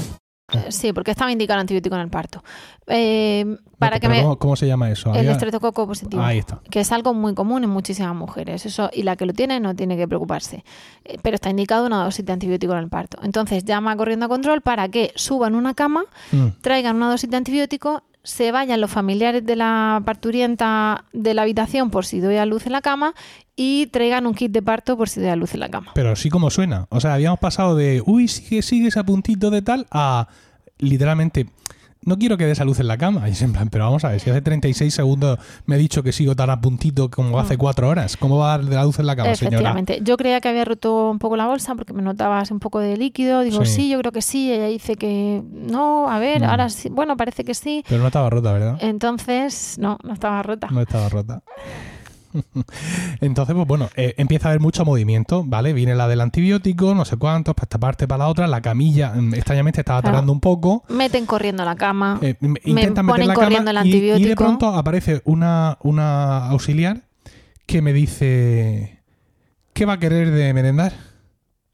Sí, 0.70 0.92
porque 0.92 1.12
estaba 1.12 1.31
indicado 1.31 1.61
antibiótico 1.61 1.94
en 1.94 2.01
el 2.01 2.09
parto. 2.09 2.42
Eh, 2.88 3.44
para 3.79 3.96
no, 3.96 4.01
que 4.01 4.09
me... 4.09 4.20
¿cómo, 4.23 4.37
cómo 4.37 4.57
se 4.57 4.66
llama 4.66 4.90
eso? 4.90 5.14
El 5.14 5.29
estreptococo 5.29 5.87
positivo. 5.87 6.20
Ahí 6.20 6.38
está. 6.38 6.61
Que 6.68 6.81
es 6.81 6.90
algo 6.90 7.14
muy 7.14 7.35
común 7.35 7.62
en 7.62 7.70
muchísimas 7.70 8.16
mujeres. 8.16 8.66
Eso, 8.66 8.90
y 8.92 9.05
la 9.05 9.14
que 9.14 9.27
lo 9.27 9.33
tiene 9.33 9.61
no 9.61 9.77
tiene 9.77 9.96
que 9.96 10.09
preocuparse. 10.09 10.64
Eh, 11.05 11.18
Pero 11.23 11.37
está 11.37 11.51
indicado 11.51 11.87
una 11.87 12.03
dosis 12.03 12.25
de 12.25 12.33
antibiótico 12.33 12.73
en 12.73 12.81
el 12.81 12.88
parto. 12.88 13.18
Entonces 13.23 13.64
llama 13.64 13.96
corriendo 13.96 14.27
a 14.27 14.29
control 14.29 14.61
para 14.61 14.88
que 14.88 15.12
suban 15.14 15.55
una 15.55 15.75
cama, 15.75 16.03
Mm. 16.33 16.46
traigan 16.62 16.96
una 16.96 17.11
dosis 17.11 17.31
de 17.31 17.37
antibiótico, 17.37 18.03
se 18.31 18.53
vayan 18.53 18.81
los 18.81 18.90
familiares 18.90 19.45
de 19.45 19.57
la 19.57 20.03
parturienta 20.07 21.05
de 21.12 21.35
la 21.35 21.43
habitación 21.43 21.90
por 21.90 22.07
si 22.07 22.21
doy 22.21 22.37
a 22.37 22.47
luz 22.47 22.66
en 22.66 22.73
la 22.73 22.81
cama 22.81 23.14
y 23.57 23.88
traigan 23.88 24.27
un 24.27 24.35
kit 24.35 24.53
de 24.53 24.62
parto 24.62 24.97
por 24.97 25.09
si 25.09 25.21
doy 25.21 25.31
a 25.31 25.37
luz 25.37 25.55
en 25.55 25.61
la 25.61 25.69
cama. 25.69 25.90
Pero 25.95 26.14
sí 26.14 26.31
como 26.31 26.49
suena. 26.51 26.87
O 26.90 27.01
sea, 27.01 27.14
habíamos 27.14 27.40
pasado 27.40 27.75
de, 27.75 28.03
uy, 28.07 28.29
sigue, 28.29 28.62
sigues 28.62 28.97
a 28.97 29.05
puntito 29.05 29.51
de 29.51 29.62
tal, 29.62 29.87
a 29.90 30.29
literalmente, 30.79 31.49
no 32.03 32.17
quiero 32.19 32.37
que 32.39 32.47
des 32.47 32.61
a 32.61 32.65
luz 32.65 32.81
en 32.81 32.89
la 32.89 32.97
cama. 32.99 33.29
Y 33.29 33.33
es 33.33 33.43
en 33.43 33.53
plan, 33.53 33.69
pero 33.71 33.85
vamos 33.85 34.05
a 34.05 34.09
ver, 34.11 34.21
si 34.21 34.31
hace 34.31 34.41
36 34.41 34.93
segundos 34.95 35.39
me 35.67 35.77
he 35.77 35.79
dicho 35.79 36.03
que 36.03 36.13
sigo 36.13 36.35
tan 36.35 36.49
a 36.51 36.61
puntito 36.61 37.11
como 37.11 37.39
hace 37.39 37.57
cuatro 37.59 37.89
horas, 37.89 38.17
¿cómo 38.17 38.39
va 38.39 38.55
a 38.55 38.59
dar 38.59 38.67
de 38.67 38.75
la 38.77 38.85
luz 38.85 38.99
en 38.99 39.07
la 39.07 39.17
cama, 39.17 39.35
señora? 39.35 39.57
Efectivamente. 39.57 40.01
Yo 40.03 40.17
creía 40.17 40.41
que 40.41 40.49
había 40.49 40.65
roto 40.65 41.11
un 41.11 41.19
poco 41.19 41.37
la 41.37 41.47
bolsa 41.47 41.75
porque 41.75 41.93
me 41.93 42.03
notaba 42.03 42.41
así 42.41 42.53
un 42.53 42.61
poco 42.61 42.79
de 42.81 42.97
líquido. 42.97 43.41
Digo, 43.43 43.65
Sí. 43.65 43.73
sí, 43.75 43.89
yo 43.91 43.99
creo 43.99 44.13
que 44.13 44.23
sí. 44.23 44.51
Ella 44.53 44.67
dice 44.67 44.97
que 44.97 45.43
no, 45.53 46.11
a 46.11 46.19
ver, 46.19 46.41
Mm. 46.43 46.45
ahora 46.45 46.69
sí. 46.71 46.89
Bueno, 46.89 47.17
parece 47.17 47.45
que 47.45 47.55
sí. 47.55 47.85
Pero 47.89 48.01
no 48.01 48.07
estaba 48.07 48.31
rota, 48.31 48.53
¿verdad? 48.53 48.79
Entonces, 48.81 49.77
no, 49.79 49.99
no 50.03 50.13
estaba 50.15 50.43
rota. 50.43 50.69
No 50.71 50.81
estaba 50.81 51.09
rota. 51.09 51.43
Entonces, 53.21 53.55
pues 53.55 53.66
bueno, 53.66 53.88
eh, 53.97 54.14
empieza 54.19 54.49
a 54.49 54.51
haber 54.51 54.61
mucho 54.61 54.85
movimiento, 54.85 55.45
¿vale? 55.45 55.73
Viene 55.73 55.95
la 55.95 56.09
del 56.09 56.21
antibiótico, 56.21 56.95
no 56.95 57.05
sé 57.05 57.16
cuántos, 57.16 57.55
para 57.55 57.64
esta 57.64 57.79
parte, 57.79 58.07
para 58.09 58.25
la 58.25 58.29
otra. 58.29 58.47
La 58.47 58.61
camilla, 58.61 59.12
mm, 59.14 59.35
extrañamente, 59.35 59.81
estaba 59.81 60.01
Claro. 60.01 60.14
tardando 60.14 60.33
un 60.33 60.40
poco. 60.40 60.85
Meten 60.88 61.27
corriendo 61.27 61.64
la 61.64 61.75
cama. 61.77 62.19
Eh, 62.23 62.37
me 62.40 62.61
intentan 62.64 63.07
meter 63.07 63.14
ponen 63.14 63.29
la 63.29 63.35
corriendo 63.35 63.73
cama 63.73 63.81
el 63.83 63.87
y- 63.87 63.90
Y, 63.90 63.93
de 63.93 64.09
antibiótico. 64.12 64.45
pronto 64.45 64.69
aparece 64.69 65.23
una, 65.25 65.79
una 65.83 66.49
auxiliar 66.49 67.03
que 67.66 67.83
me 67.83 67.93
dice 67.93 69.01
¿qué 69.73 69.87
va 69.87 69.95
a 69.95 69.99
querer 69.99 70.31
de 70.31 70.53
merendar? 70.53 70.93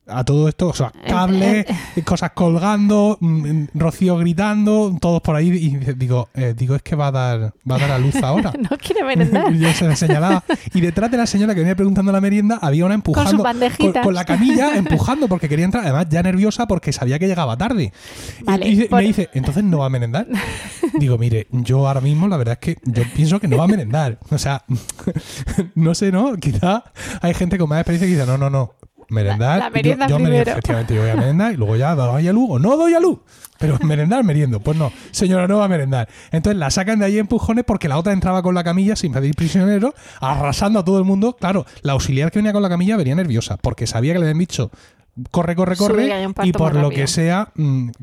A 0.09 0.23
todo 0.25 0.49
esto, 0.49 0.69
o 0.69 0.73
sea, 0.75 0.92
cables, 1.09 1.66
cosas 2.05 2.31
colgando, 2.33 3.19
mm, 3.21 3.64
Rocío 3.75 4.16
gritando, 4.19 4.97
todos 5.01 5.21
por 5.21 5.35
ahí 5.35 5.49
y 5.49 5.77
digo, 5.95 6.29
eh, 6.35 6.55
digo 6.57 6.77
es 6.77 6.83
que 6.83 6.95
va 6.95 7.09
a 7.09 7.11
dar, 7.11 7.40
va 7.69 7.75
a 7.75 7.79
dar 7.79 7.90
a 7.90 7.99
luz 7.99 8.14
ahora. 8.23 8.53
no 8.71 8.77
quiere 8.79 9.03
merendar. 9.05 9.53
Yo 9.59 9.73
se 9.73 9.87
la 9.88 9.97
señalaba. 9.97 10.45
Y 10.75 10.81
detrás 10.81 11.11
de 11.11 11.16
la 11.16 11.27
señora 11.27 11.55
que 11.55 11.61
venía 11.61 11.75
preguntando 11.75 12.12
la 12.12 12.21
merienda, 12.21 12.59
había 12.62 12.85
una 12.85 12.95
empujando. 12.95 13.31
sus 13.33 13.42
bandejitas. 13.42 14.05
con 14.05 14.14
la 14.14 14.25
camilla, 14.25 14.71
empujando, 14.77 15.27
porque 15.27 15.49
quería 15.49 15.64
entrar. 15.64 15.83
Además, 15.85 16.07
ya 16.09 16.23
nerviosa 16.23 16.66
porque 16.69 16.92
sabía 16.92 17.19
que 17.19 17.27
llegaba 17.27 17.57
tarde. 17.57 17.92
Y- 18.40 18.45
Vale, 18.45 18.66
y, 18.66 18.71
dice- 18.71 18.85
y 18.85 18.88
por- 18.88 19.01
me 19.01 19.07
dice, 19.09 19.29
¿entonces 19.35 19.64
no 19.64 19.79
va 19.79 19.87
a 19.87 19.90
merendar? 19.90 20.29
Digo, 21.01 21.19
mire, 21.19 21.49
yo 21.51 21.87
ahora 21.88 22.01
mismo 22.01 22.29
la 22.29 22.37
verdad 22.37 22.59
es 22.61 22.77
que 22.77 22.79
yo 22.85 23.03
pienso 23.14 23.40
que 23.40 23.49
no 23.49 23.57
va 23.59 23.64
a 23.64 23.69
merendar. 23.69 24.19
O 24.31 24.38
sea, 24.38 24.62
no 25.75 25.95
sé, 25.95 26.12
¿no? 26.12 26.37
Quizá 26.37 26.85
hay 27.21 27.35
gente 27.35 27.59
con 27.59 27.69
más 27.69 27.81
experiencia 27.81 28.07
que 28.07 28.14
dice, 28.14 28.27
no, 28.27 28.38
no, 28.38 28.51
no. 28.51 28.75
Merendar. 29.09 29.59
La- 29.59 29.64
la 29.66 29.71
merienda 29.71 30.07
yo, 30.09 30.19
yo 30.19 30.25
primero. 30.25 30.51
efectivamente, 30.51 30.95
yo 30.95 31.01
voy 31.03 31.11
a 31.11 31.16
merendar 31.16 31.53
y 31.53 31.57
luego 31.57 31.77
ya 31.77 31.95
doy 31.95 32.27
a 32.27 32.33
luz 32.33 32.49
o 32.51 32.59
no 32.59 32.77
doy 32.77 32.95
a 32.95 33.01
luz. 33.01 33.19
Pero 33.59 33.79
merendar, 33.83 34.23
meriendo. 34.25 34.61
Pues 34.61 34.77
no, 34.77 34.92
señora, 35.12 35.47
no 35.49 35.59
va 35.59 35.64
a 35.64 35.69
merendar. 35.69 36.09
Entonces 36.33 36.59
la 36.59 36.71
sacan 36.71 36.99
de 36.99 37.07
ahí 37.07 37.19
empujones 37.19 37.64
porque 37.64 37.88
la 37.88 37.99
otra 37.99 38.12
entraba 38.12 38.42
con 38.42 38.55
la 38.55 38.64
camilla 38.64 38.97
sin 38.97 39.12
pedir 39.12 39.35
prisionero, 39.35 39.95
arrasando 40.21 40.81
a 40.81 40.85
todo 40.85 40.99
el 40.99 41.05
mundo. 41.05 41.37
Claro, 41.38 41.64
la 41.83 41.92
auxiliar 41.92 42.31
que 42.31 42.38
venía 42.40 42.53
con 42.53 42.62
la 42.62 42.69
camilla 42.69 42.97
venía 42.97 43.14
nerviosa 43.14 43.57
porque 43.57 43.87
sabía 43.87 44.12
que 44.12 44.19
le 44.19 44.25
habían 44.27 44.38
dicho 44.38 44.71
corre, 45.31 45.57
corre, 45.57 45.76
corre. 45.76 46.09
y 46.44 46.52
por 46.52 46.74
lo 46.74 46.83
rápido. 46.83 46.90
que 46.90 47.07
sea, 47.07 47.48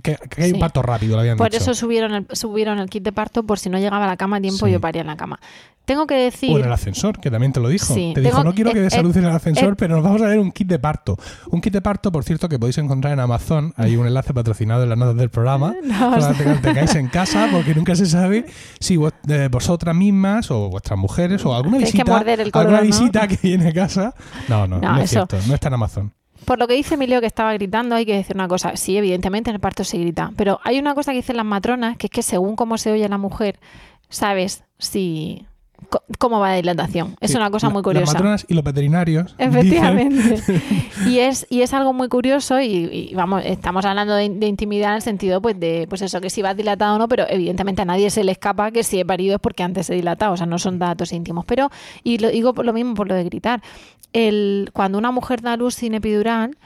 que, 0.01 0.17
que 0.29 0.43
hay 0.43 0.51
un 0.53 0.59
parto 0.59 0.81
rápido, 0.81 1.15
le 1.15 1.21
habían 1.21 1.37
Por 1.37 1.49
dicho. 1.51 1.61
eso 1.63 1.73
subieron 1.73 2.13
el, 2.13 2.27
subieron 2.31 2.79
el 2.79 2.89
kit 2.89 3.03
de 3.03 3.11
parto 3.11 3.43
por 3.43 3.59
si 3.59 3.69
no 3.69 3.77
llegaba 3.79 4.05
a 4.05 4.07
la 4.07 4.17
cama 4.17 4.37
a 4.37 4.41
tiempo 4.41 4.65
Sí. 4.65 4.71
yo 4.71 4.79
paría 4.81 5.01
en 5.01 5.07
la 5.07 5.17
cama. 5.17 5.39
Tengo 5.85 6.07
que 6.07 6.13
decir... 6.15 6.49
O 6.55 6.59
en 6.59 6.63
el 6.63 6.71
ascensor, 6.71 7.19
que 7.19 7.29
también 7.29 7.51
te 7.51 7.59
lo 7.59 7.67
dijo. 7.67 7.93
Te 7.93 7.99
dijo, 7.99 8.13
tengo- 8.37 8.43
no 8.45 8.53
quiero 8.53 8.71
que 8.71 8.79
eh, 8.79 8.83
des 8.83 8.93
a 8.93 8.99
eh, 8.99 9.03
luz 9.03 9.17
en 9.17 9.25
el 9.25 9.31
ascensor, 9.31 9.73
eh. 9.73 9.75
pero 9.77 9.95
nos 9.95 10.03
vamos 10.05 10.21
a 10.21 10.27
ver 10.27 10.39
un 10.39 10.49
kit 10.53 10.65
de 10.65 10.79
parto. 10.79 11.17
Un 11.49 11.59
kit 11.59 11.73
de 11.73 11.81
parto, 11.81 12.09
por 12.09 12.23
cierto, 12.23 12.47
que 12.47 12.57
podéis 12.57 12.77
encontrar 12.77 13.11
en 13.11 13.19
Amazon. 13.19 13.73
Hay 13.75 13.97
un 13.97 14.07
enlace 14.07 14.33
patrocinado 14.33 14.83
en 14.83 14.89
las 14.89 14.97
notas 14.97 15.17
del 15.17 15.29
programa. 15.29 15.75
No, 15.83 16.09
para 16.11 16.17
o 16.17 16.21
sea- 16.33 16.37
que 16.41 16.49
lo 16.49 16.61
tengáis 16.61 16.95
en 16.95 17.09
casa, 17.09 17.49
porque 17.51 17.75
nunca 17.75 17.95
se 17.97 18.05
sabe 18.05 18.45
si 18.79 18.95
vos- 18.95 19.11
eh, 19.27 19.49
vosotras 19.51 19.93
mismas 19.93 20.49
o 20.51 20.69
vuestras 20.69 20.97
mujeres 20.97 21.45
o 21.45 21.53
alguna 21.53 21.79
Tenéis 21.79 21.91
que 21.91 21.97
visita, 21.97 22.11
morder 22.13 22.39
el 22.39 22.45
alguna 22.47 22.63
cordón, 22.63 22.79
¿no? 22.79 22.85
visita 22.85 23.27
que 23.27 23.37
viene 23.43 23.67
a 23.67 23.73
casa. 23.73 24.15
No, 24.47 24.65
no, 24.65 24.79
no, 24.79 24.89
No, 24.93 24.97
es 24.99 25.11
eso. 25.11 25.27
cierto. 25.27 25.37
No 25.49 25.53
está 25.53 25.67
en 25.67 25.73
Amazon. 25.73 26.13
Por 26.45 26.59
lo 26.59 26.67
que 26.67 26.73
dice 26.75 26.95
Emilio 26.95 27.19
que 27.21 27.27
estaba 27.27 27.53
gritando, 27.53 27.95
hay 27.95 28.05
que 28.05 28.15
decir 28.15 28.35
una 28.35 28.47
cosa. 28.47 28.75
Sí, 28.75 28.97
evidentemente 28.97 29.49
en 29.49 29.55
el 29.55 29.59
parto 29.61 29.83
se 29.83 29.97
grita. 29.97 30.31
Pero 30.35 30.59
hay 30.63 30.79
una 30.79 30.93
cosa 30.95 31.11
que 31.11 31.17
dicen 31.17 31.37
las 31.37 31.45
matronas, 31.45 31.97
que 31.97 32.07
es 32.07 32.11
que 32.11 32.21
según 32.23 32.55
cómo 32.55 32.77
se 32.77 32.91
oye 32.91 33.07
la 33.09 33.17
mujer, 33.17 33.59
sabes 34.09 34.63
si 34.77 35.45
cómo 36.17 36.39
va 36.39 36.49
la 36.49 36.55
dilatación. 36.55 37.15
Es 37.19 37.31
Sí, 37.31 37.37
una 37.37 37.51
cosa 37.51 37.67
la- 37.67 37.73
muy 37.73 37.83
curiosa. 37.83 38.05
Las 38.05 38.13
matronas 38.15 38.45
y 38.47 38.53
los 38.53 38.63
veterinarios. 38.63 39.35
dicen- 39.37 39.49
Efectivamente. 39.49 40.41
y 41.07 41.19
es 41.19 41.45
y 41.49 41.61
es 41.61 41.73
algo 41.73 41.93
muy 41.93 42.07
curioso 42.07 42.59
y, 42.61 43.09
y, 43.11 43.13
vamos, 43.15 43.43
estamos 43.45 43.83
hablando 43.85 44.15
de, 44.15 44.29
de 44.29 44.47
intimidad 44.47 44.91
en 44.91 44.95
el 44.95 45.01
sentido 45.01 45.41
pues 45.41 45.59
de 45.59 45.85
pues 45.89 46.01
eso 46.01 46.21
que 46.21 46.29
si 46.29 46.41
va 46.41 46.53
dilatado 46.53 46.95
o 46.95 46.97
no, 46.99 47.07
pero 47.07 47.25
evidentemente 47.29 47.81
a 47.81 47.85
nadie 47.85 48.09
se 48.09 48.23
le 48.23 48.31
escapa 48.31 48.71
que 48.71 48.83
si 48.83 48.99
he 48.99 49.05
parido 49.05 49.35
es 49.35 49.41
porque 49.41 49.61
antes 49.61 49.89
he 49.89 49.95
dilatado, 49.95 50.33
o 50.33 50.37
sea, 50.37 50.45
no 50.47 50.57
son 50.57 50.79
datos 50.79 51.11
íntimos, 51.11 51.45
pero 51.45 51.69
y 52.03 52.17
lo 52.17 52.29
digo 52.29 52.53
por 52.53 52.65
lo 52.65 52.73
mismo 52.73 52.93
por 52.95 53.07
lo 53.07 53.15
de 53.15 53.25
gritar. 53.25 53.61
El 54.13 54.69
cuando 54.73 54.97
una 54.97 55.11
mujer 55.11 55.41
da 55.41 55.57
luz 55.57 55.75
sin 55.75 55.93
epidural 55.93 56.57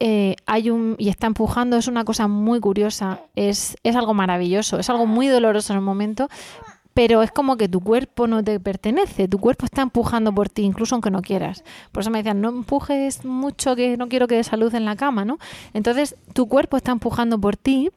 eh, 0.00 0.36
hay 0.46 0.70
un 0.70 0.94
y 0.98 1.08
está 1.08 1.26
empujando 1.26 1.76
es 1.76 1.88
una 1.88 2.04
cosa 2.04 2.28
muy 2.28 2.60
curiosa, 2.60 3.20
es 3.34 3.76
es 3.82 3.96
algo 3.96 4.14
maravilloso, 4.14 4.78
es 4.78 4.88
algo 4.90 5.06
muy 5.06 5.26
doloroso 5.26 5.72
en 5.72 5.78
el 5.78 5.84
momento, 5.84 6.28
pero 6.98 7.22
es 7.22 7.30
como 7.30 7.56
que 7.56 7.68
tu 7.68 7.78
cuerpo 7.78 8.26
no 8.26 8.42
te 8.42 8.58
pertenece, 8.58 9.28
tu 9.28 9.38
cuerpo 9.38 9.66
está 9.66 9.82
empujando 9.82 10.34
por 10.34 10.48
ti, 10.48 10.62
incluso 10.62 10.96
aunque 10.96 11.12
no 11.12 11.22
quieras. 11.22 11.62
Por 11.92 12.00
eso 12.00 12.10
me 12.10 12.18
decían, 12.18 12.40
no 12.40 12.48
empujes 12.48 13.24
mucho, 13.24 13.76
que 13.76 13.96
no 13.96 14.08
quiero 14.08 14.26
que 14.26 14.34
des 14.34 14.52
a 14.52 14.56
luz 14.56 14.74
en 14.74 14.84
la 14.84 14.96
cama, 14.96 15.24
¿no? 15.24 15.38
Entonces, 15.74 16.16
tu 16.32 16.48
cuerpo 16.48 16.76
está 16.76 16.90
empujando 16.90 17.40
por 17.40 17.56
ti, 17.56 17.90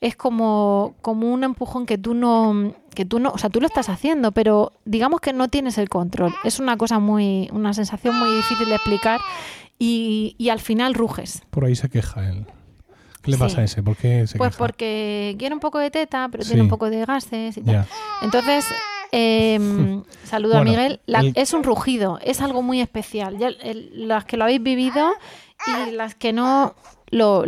es 0.00 0.16
como, 0.16 0.96
como 1.02 1.32
un 1.32 1.44
empujón 1.44 1.86
que 1.86 1.98
tú 1.98 2.14
no, 2.14 2.74
que 2.96 3.04
tú 3.04 3.20
no, 3.20 3.30
o 3.30 3.38
sea, 3.38 3.48
tú 3.48 3.60
lo 3.60 3.68
estás 3.68 3.88
haciendo, 3.88 4.32
pero 4.32 4.72
digamos 4.84 5.20
que 5.20 5.32
no 5.32 5.46
tienes 5.46 5.78
el 5.78 5.88
control. 5.88 6.34
Es 6.42 6.58
una 6.58 6.76
cosa 6.76 6.98
muy, 6.98 7.48
una 7.52 7.72
sensación 7.74 8.18
muy 8.18 8.34
difícil 8.34 8.68
de 8.68 8.74
explicar 8.74 9.20
y, 9.78 10.34
y 10.36 10.48
al 10.48 10.58
final 10.58 10.94
ruges. 10.94 11.42
Por 11.50 11.64
ahí 11.64 11.76
se 11.76 11.88
queja 11.88 12.28
él. 12.28 12.44
¿Qué 13.28 13.32
le 13.32 13.36
Sí. 13.36 13.42
pasa 13.42 13.60
a 13.60 13.64
ese? 13.64 13.82
¿Por 13.82 13.96
qué 13.96 14.26
se 14.26 14.38
Pues 14.38 14.50
queja? 14.50 14.58
porque 14.58 15.36
quiere 15.38 15.54
un 15.54 15.60
poco 15.60 15.78
de 15.78 15.90
teta, 15.90 16.28
pero 16.30 16.42
Sí. 16.42 16.50
tiene 16.50 16.62
un 16.62 16.68
poco 16.68 16.88
de 16.90 17.04
gases 17.04 17.56
y 17.56 17.60
tal. 17.62 17.74
Ya. 17.74 17.86
Entonces, 18.22 18.64
Eh, 19.10 19.58
saludo 20.24 20.58
a 20.58 20.64
Miguel. 20.64 21.00
La- 21.06 21.20
el- 21.20 21.32
Es 21.34 21.54
un 21.54 21.62
rugido, 21.64 22.18
es 22.22 22.42
algo 22.42 22.60
muy 22.60 22.82
especial. 22.82 23.38
Ya, 23.38 23.48
el- 23.48 24.06
las 24.06 24.26
que 24.26 24.36
lo 24.36 24.44
habéis 24.44 24.62
vivido 24.62 25.08
y 25.66 25.92
las 25.92 26.14
que 26.14 26.34
no 26.34 26.74
lo, 27.10 27.42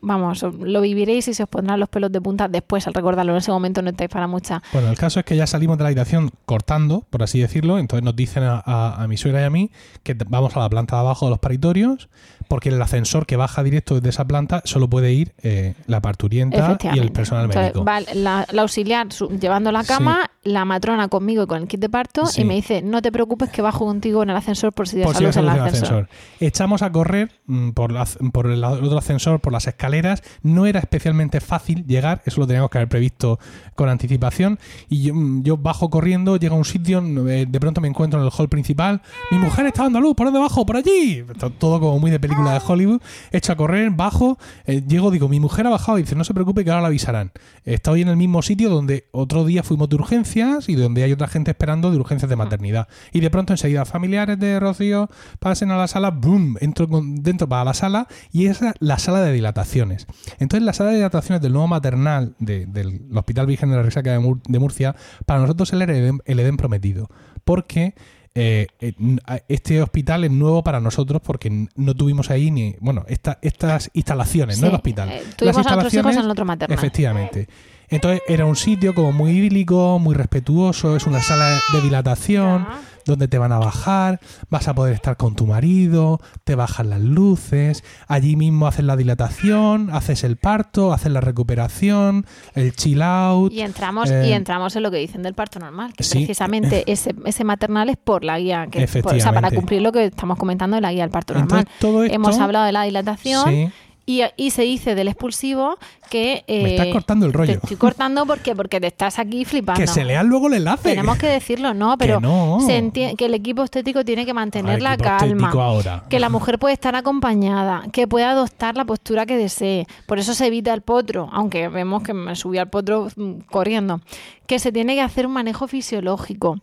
vamos, 0.00 0.42
lo 0.42 0.80
viviréis 0.80 1.28
y 1.28 1.34
se 1.34 1.44
os 1.44 1.48
pondrán 1.48 1.78
los 1.78 1.88
pelos 1.88 2.10
de 2.10 2.20
punta 2.20 2.48
después 2.48 2.84
al 2.88 2.94
recordarlo. 2.94 3.30
En 3.32 3.38
ese 3.38 3.52
momento 3.52 3.80
no 3.80 3.90
estáis 3.90 4.10
para 4.10 4.26
mucha. 4.26 4.60
Bueno, 4.72 4.88
el 4.90 4.96
caso 4.98 5.20
es 5.20 5.24
que 5.24 5.36
ya 5.36 5.46
salimos 5.46 5.78
de 5.78 5.84
la 5.84 5.88
habitación 5.90 6.30
cortando, 6.44 7.04
por 7.10 7.22
así 7.22 7.38
decirlo. 7.40 7.78
Entonces 7.78 8.04
nos 8.04 8.16
dicen 8.16 8.42
a, 8.42 8.60
a- 8.66 9.00
a 9.00 9.06
mi 9.06 9.16
suegra 9.16 9.42
y 9.42 9.44
a 9.44 9.50
mí 9.50 9.70
que 10.02 10.14
vamos 10.28 10.56
a 10.56 10.58
la 10.60 10.68
planta 10.68 10.96
de 10.96 11.00
abajo 11.02 11.26
de 11.26 11.30
los 11.30 11.38
paritorios, 11.38 12.08
porque 12.48 12.70
el 12.70 12.80
ascensor 12.82 13.26
que 13.26 13.36
baja 13.36 13.62
directo 13.62 13.94
desde 13.96 14.08
esa 14.08 14.26
planta 14.26 14.62
solo 14.64 14.88
puede 14.88 15.12
ir 15.12 15.32
eh, 15.42 15.74
la 15.86 16.00
parturienta 16.00 16.78
y 16.94 16.98
el 16.98 17.12
personal 17.12 17.44
Entonces, 17.44 17.74
médico. 17.74 17.84
va 17.84 18.00
la, 18.14 18.46
la 18.50 18.62
auxiliar 18.62 19.12
su- 19.12 19.28
llevando 19.38 19.70
la 19.70 19.84
cama, 19.84 20.30
la 20.44 20.64
matrona 20.64 21.08
conmigo 21.08 21.42
y 21.42 21.46
con 21.46 21.62
el 21.62 21.68
kit 21.68 21.80
de 21.80 21.88
parto 21.88 22.26
Sí. 22.26 22.40
y 22.40 22.44
me 22.44 22.54
dice, 22.54 22.80
no 22.82 23.02
te 23.02 23.12
preocupes 23.12 23.50
que 23.50 23.60
bajo 23.62 23.84
contigo 23.84 24.22
en 24.22 24.30
el 24.30 24.36
ascensor 24.36 24.72
por 24.72 24.88
si 24.88 24.96
dejas 24.96 25.16
si 25.16 25.24
en 25.24 25.28
el 25.30 25.48
ascensor. 25.48 25.66
ascensor. 25.66 26.08
Echamos 26.40 26.82
a 26.82 26.90
correr 26.90 27.30
mm, 27.46 27.70
por, 27.70 27.92
la- 27.92 28.06
por 28.32 28.46
el 28.50 28.64
otro 28.64 28.98
ascensor, 28.98 29.40
por 29.40 29.52
las 29.52 29.66
escaleras. 29.66 30.22
No 30.42 30.66
era 30.66 30.80
especialmente 30.80 31.40
fácil 31.40 31.84
llegar, 31.86 32.22
eso 32.24 32.40
lo 32.40 32.46
teníamos 32.46 32.70
que 32.70 32.78
haber 32.78 32.88
previsto 32.88 33.38
con 33.74 33.88
anticipación. 33.88 34.58
Y 34.88 35.02
yo, 35.02 35.14
mm, 35.14 35.42
yo 35.42 35.56
bajo 35.58 35.90
corriendo, 35.90 36.36
llego 36.38 36.54
a 36.54 36.58
un 36.58 36.64
sitio, 36.64 37.02
eh, 37.28 37.46
de 37.46 37.60
pronto 37.60 37.80
me 37.80 37.88
encuentro 37.88 38.18
en 38.20 38.24
el 38.26 38.32
hall 38.36 38.48
principal. 38.48 39.02
Mi 39.30 39.38
mujer 39.38 39.66
está 39.66 39.82
dando 39.82 40.00
luz, 40.00 40.14
por 40.16 40.32
debajo, 40.32 40.64
por 40.64 40.76
allí. 40.76 41.24
To- 41.38 41.50
Todo 41.50 41.78
como 41.80 41.98
muy 41.98 42.10
de 42.10 42.18
película 42.20 42.37
de 42.44 42.60
Hollywood. 42.66 43.00
Echo 43.30 43.52
a 43.52 43.56
correr, 43.56 43.90
bajo, 43.90 44.38
eh, 44.66 44.82
llego, 44.86 45.10
digo, 45.10 45.28
mi 45.28 45.40
mujer 45.40 45.66
ha 45.66 45.70
bajado 45.70 45.98
y 45.98 46.02
dice, 46.02 46.14
no 46.14 46.24
se 46.24 46.34
preocupe 46.34 46.64
que 46.64 46.70
ahora 46.70 46.82
la 46.82 46.88
avisarán. 46.88 47.32
Estoy 47.64 48.02
en 48.02 48.08
el 48.08 48.16
mismo 48.16 48.42
sitio 48.42 48.70
donde 48.70 49.08
otro 49.12 49.44
día 49.44 49.62
fuimos 49.62 49.88
de 49.88 49.96
urgencias 49.96 50.68
y 50.68 50.74
donde 50.74 51.02
hay 51.02 51.12
otra 51.12 51.28
gente 51.28 51.50
esperando 51.50 51.90
de 51.90 51.96
urgencias 51.98 52.28
de 52.28 52.36
maternidad. 52.36 52.88
Y 53.12 53.20
de 53.20 53.30
pronto 53.30 53.52
enseguida, 53.52 53.84
familiares 53.84 54.38
de 54.38 54.58
Rocío, 54.60 55.08
pasen 55.38 55.70
a 55.70 55.76
la 55.76 55.88
sala, 55.88 56.10
boom, 56.10 56.56
entro 56.60 56.88
con- 56.88 57.22
dentro 57.22 57.48
para 57.48 57.64
la 57.64 57.74
sala 57.74 58.06
y 58.32 58.46
es 58.46 58.60
la 58.80 58.98
sala 58.98 59.20
de 59.22 59.32
dilataciones. 59.32 60.06
Entonces 60.38 60.64
la 60.64 60.72
sala 60.72 60.90
de 60.90 60.96
dilataciones 60.96 61.42
del 61.42 61.52
nuevo 61.52 61.68
maternal 61.68 62.34
de- 62.38 62.66
del 62.66 63.02
Hospital 63.14 63.46
Virgen 63.46 63.70
de 63.70 63.76
la 63.76 63.82
Resaca 63.82 64.12
de, 64.12 64.18
Mur- 64.18 64.42
de 64.46 64.58
Murcia, 64.58 64.94
para 65.26 65.40
nosotros 65.40 65.72
era 65.72 65.84
el 65.84 66.18
el 66.24 66.40
Edén 66.40 66.56
prometido. 66.56 67.08
Porque 67.44 67.94
eh, 68.40 68.66
eh, 68.80 68.92
a- 69.26 69.40
este 69.48 69.82
hospital 69.82 70.22
es 70.24 70.30
nuevo 70.30 70.62
para 70.62 70.78
nosotros 70.80 71.20
porque 71.24 71.66
no 71.74 71.94
tuvimos 71.94 72.30
ahí 72.30 72.50
ni, 72.52 72.76
bueno, 72.78 73.04
esta- 73.08 73.38
estas 73.42 73.90
instalaciones, 73.94 74.60
no 74.60 74.68
el 74.68 74.74
hospital. 74.76 75.08
eh, 75.08 75.22
Las 75.24 75.36
tuvimos 75.36 75.56
a 75.56 75.60
hijos 75.60 75.72
instalaciones, 75.72 76.16
en 76.16 76.24
el 76.24 76.30
otro 76.30 76.44
maternal. 76.44 76.78
Efectivamente. 76.78 77.48
Entonces 77.90 78.20
era 78.28 78.44
un 78.44 78.54
sitio 78.54 78.94
como 78.94 79.12
muy 79.12 79.30
idílico, 79.32 79.98
muy 79.98 80.14
respetuoso, 80.14 80.94
es 80.94 81.06
una 81.06 81.22
sala 81.22 81.58
de 81.72 81.80
dilatación 81.80 82.66
donde 83.08 83.28
te 83.28 83.38
van 83.38 83.52
a 83.52 83.58
bajar, 83.58 84.20
vas 84.50 84.68
a 84.68 84.74
poder 84.74 84.94
estar 84.94 85.16
con 85.16 85.34
tu 85.34 85.46
marido, 85.46 86.20
te 86.44 86.54
bajan 86.54 86.90
las 86.90 87.00
luces, 87.00 87.82
allí 88.06 88.36
mismo 88.36 88.66
haces 88.66 88.84
la 88.84 88.96
dilatación, 88.96 89.90
haces 89.90 90.24
el 90.24 90.36
parto, 90.36 90.92
haces 90.92 91.10
la 91.12 91.20
recuperación, 91.20 92.26
el 92.54 92.72
chill 92.74 93.02
out. 93.02 93.52
Y 93.52 93.60
entramos, 93.62 94.10
eh, 94.10 94.28
y 94.28 94.32
entramos 94.32 94.74
en 94.76 94.82
lo 94.82 94.90
que 94.90 94.98
dicen 94.98 95.22
del 95.22 95.34
parto 95.34 95.58
normal, 95.58 95.92
que 95.96 96.04
sí. 96.04 96.18
precisamente 96.18 96.84
ese, 96.90 97.14
ese 97.24 97.44
maternal 97.44 97.88
es 97.88 97.96
por 97.96 98.24
la 98.24 98.38
guía, 98.38 98.66
que, 98.70 98.86
por- 99.02 99.14
o 99.14 99.20
sea, 99.20 99.32
para 99.32 99.50
cumplir 99.50 99.82
lo 99.82 99.92
que 99.92 100.06
estamos 100.06 100.38
comentando 100.38 100.76
de 100.76 100.80
la 100.80 100.92
guía 100.92 101.02
del 101.02 101.10
parto 101.10 101.34
normal. 101.34 101.60
Entonces, 101.60 101.80
todo 101.80 102.04
esto- 102.04 102.14
Hemos 102.14 102.38
hablado 102.38 102.64
de 102.66 102.72
la 102.72 102.82
dilatación 102.84 103.48
Sí. 103.48 103.70
Y, 104.08 104.22
y 104.38 104.52
se 104.52 104.62
dice 104.62 104.94
del 104.94 105.08
expulsivo 105.08 105.76
que... 106.08 106.42
Me 106.48 106.70
estás 106.70 106.86
eh, 106.86 106.92
cortando 106.92 107.26
el 107.26 107.34
rollo. 107.34 107.52
Te 107.52 107.58
estoy 107.58 107.76
cortando 107.76 108.24
porque, 108.24 108.56
porque 108.56 108.80
te 108.80 108.86
estás 108.86 109.18
aquí 109.18 109.44
flipando. 109.44 109.78
Que 109.78 109.86
se 109.86 110.02
lean 110.02 110.28
luego 110.28 110.46
el 110.46 110.54
enlace. 110.54 110.88
Tenemos 110.88 111.18
que 111.18 111.26
decirlo, 111.26 111.74
no, 111.74 111.98
pero 111.98 112.16
Que 112.18 112.26
no. 112.26 112.58
se 112.64 112.90
que 112.90 113.26
el 113.26 113.34
equipo 113.34 113.62
estético 113.64 114.06
tiene 114.06 114.24
que 114.24 114.32
mantener 114.32 114.80
la 114.80 114.96
calma. 114.96 115.50
ahora. 115.50 116.04
Que 116.08 116.20
la 116.20 116.30
mujer 116.30 116.58
puede 116.58 116.72
estar 116.72 116.96
acompañada, 116.96 117.82
que 117.92 118.08
puede 118.08 118.24
adoptar 118.24 118.78
la 118.78 118.86
postura 118.86 119.26
que 119.26 119.36
desee. 119.36 119.86
Por 120.06 120.18
eso 120.18 120.32
se 120.32 120.46
evita 120.46 120.72
el 120.72 120.80
potro, 120.80 121.28
aunque 121.30 121.68
vemos 121.68 122.02
que 122.02 122.14
me 122.14 122.34
subí 122.34 122.56
al 122.56 122.70
potro 122.70 123.08
mm, 123.14 123.40
corriendo. 123.50 124.00
Que 124.46 124.58
se 124.58 124.72
tiene 124.72 124.94
que 124.94 125.02
hacer 125.02 125.26
un 125.26 125.34
manejo 125.34 125.68
fisiológico. 125.68 126.56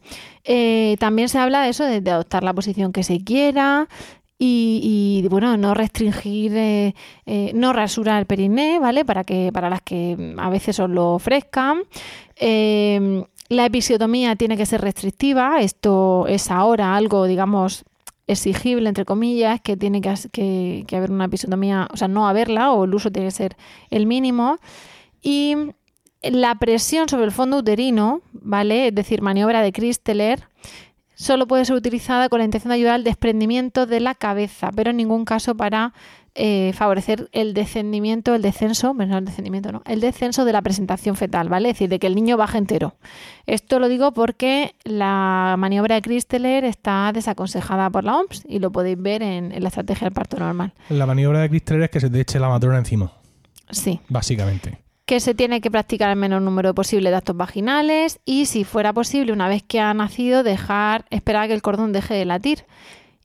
Eh, 0.46 0.96
también 1.00 1.30
se 1.30 1.38
habla 1.38 1.62
de 1.62 1.70
eso, 1.70 1.84
de, 1.84 2.02
de 2.02 2.10
adoptar 2.10 2.44
la 2.44 2.56
posición 2.56 2.92
que 2.92 3.04
se 3.04 3.24
quiera. 3.24 3.88
Y, 4.38 5.26
bueno, 5.30 5.56
no 5.56 5.74
restringir, 5.74 6.56
eh, 6.56 6.96
eh, 7.26 7.52
no 7.56 7.72
rasurar 7.72 8.20
el 8.20 8.26
periné, 8.26 8.80
¿vale? 8.80 9.06
Para 9.06 9.24
que, 9.24 9.50
para 9.54 9.70
las 9.70 9.82
que 9.82 10.16
mm, 10.18 10.40
a 10.40 10.50
veces 10.50 10.80
os 10.80 10.90
lo 10.90 11.14
ofrezcan. 11.14 11.84
Eh, 12.36 13.24
la 13.48 13.66
episiotomía 13.66 14.36
tiene 14.36 14.58
que 14.58 14.66
ser 14.66 14.82
restrictiva. 14.82 15.62
Esto 15.62 16.26
es 16.28 16.52
ahora 16.52 16.96
algo, 16.98 17.28
digamos, 17.28 17.86
exigible, 18.28 18.90
entre 18.90 19.06
comillas, 19.06 19.62
que 19.62 19.78
tiene 19.78 20.02
que, 20.02 20.84
que 20.86 20.98
haber 20.98 21.12
una 21.12 21.26
episiotomía, 21.26 21.88
o 21.94 21.98
sea, 21.98 22.08
no 22.10 22.28
haberla, 22.28 22.72
o 22.72 22.84
el 22.84 22.94
uso 22.94 23.12
tiene 23.12 23.30
que 23.30 23.36
ser 23.36 23.56
el 23.90 24.06
mínimo. 24.06 24.58
Y 25.22 25.56
la 26.22 26.56
presión 26.56 27.08
sobre 27.08 27.26
el 27.26 27.32
fondo 27.32 27.58
uterino, 27.58 28.22
¿vale? 28.34 28.88
Es 28.88 28.96
decir, 28.96 29.22
maniobra 29.22 29.62
de 29.62 29.72
Christeler, 29.72 30.48
solo 31.16 31.48
puede 31.48 31.66
ser 31.66 31.76
utilizada 31.76 32.30
con 32.30 32.40
la 32.40 32.46
intención 32.46 32.70
de 32.70 32.76
ayudar 32.76 32.96
al 32.96 33.04
desprendimiento 33.04 33.86
de 33.86 34.00
la 34.00 34.14
cabeza, 34.16 34.70
pero 34.76 34.92
en 34.92 34.98
ningún 34.98 35.26
caso 35.26 35.56
para 35.56 35.94
eh, 36.38 36.74
favorecer 36.76 37.30
el 37.32 37.54
descendimiento, 37.54 38.36
el 38.36 38.42
descenso, 38.42 38.94
no 38.94 39.18
el 39.18 39.24
descendimiento, 39.26 39.72
no, 39.72 39.82
el 39.86 40.02
descenso 40.02 40.44
de 40.44 40.52
la 40.52 40.62
presentación 40.62 41.16
fetal, 41.16 41.48
¿vale? 41.48 41.70
Es 41.70 41.76
decir, 41.76 41.88
de 41.90 41.98
que 41.98 42.08
el 42.08 42.16
niño 42.16 42.36
baje 42.36 42.58
entero. 42.58 42.96
Esto 43.46 43.80
lo 43.80 43.88
digo 43.88 44.12
porque 44.14 44.76
la 44.84 45.56
maniobra 45.58 45.96
de 45.96 46.02
Christeler 46.02 46.66
está 46.66 47.12
desaconsejada 47.14 47.90
por 47.90 48.04
la 48.04 48.18
OMS 48.18 48.44
y 48.50 48.60
lo 48.60 48.72
podéis 48.72 49.02
ver 49.02 49.24
en, 49.24 49.54
en 49.54 49.62
la 49.64 49.70
estrategia 49.70 50.06
del 50.08 50.14
parto 50.14 50.38
normal. 50.38 50.74
La 50.90 51.06
maniobra 51.06 51.40
de 51.40 51.50
Cristeler 51.50 51.84
es 51.84 51.90
que 51.90 52.02
se 52.02 52.10
te 52.10 52.20
eche 52.20 52.38
la 52.40 52.50
matrona 52.50 52.78
encima, 52.80 53.14
Sí. 53.72 54.02
básicamente. 54.10 54.80
Que 55.06 55.20
se 55.20 55.36
tiene 55.36 55.62
que 55.62 55.70
practicar 55.70 56.10
el 56.10 56.16
menor 56.16 56.42
número 56.42 56.74
posible 56.74 57.12
de 57.12 57.16
actos 57.18 57.38
vaginales 57.38 58.20
y 58.26 58.48
si 58.48 58.64
fuera 58.64 58.92
posible 58.92 59.32
una 59.34 59.48
vez 59.48 59.62
que 59.64 59.80
ha 59.80 59.94
nacido 59.94 60.42
dejar 60.44 61.06
esperar 61.12 61.44
a 61.44 61.48
que 61.48 61.54
el 61.54 61.62
cordón 61.62 61.94
deje 61.94 62.16
de 62.16 62.26
latir 62.26 62.66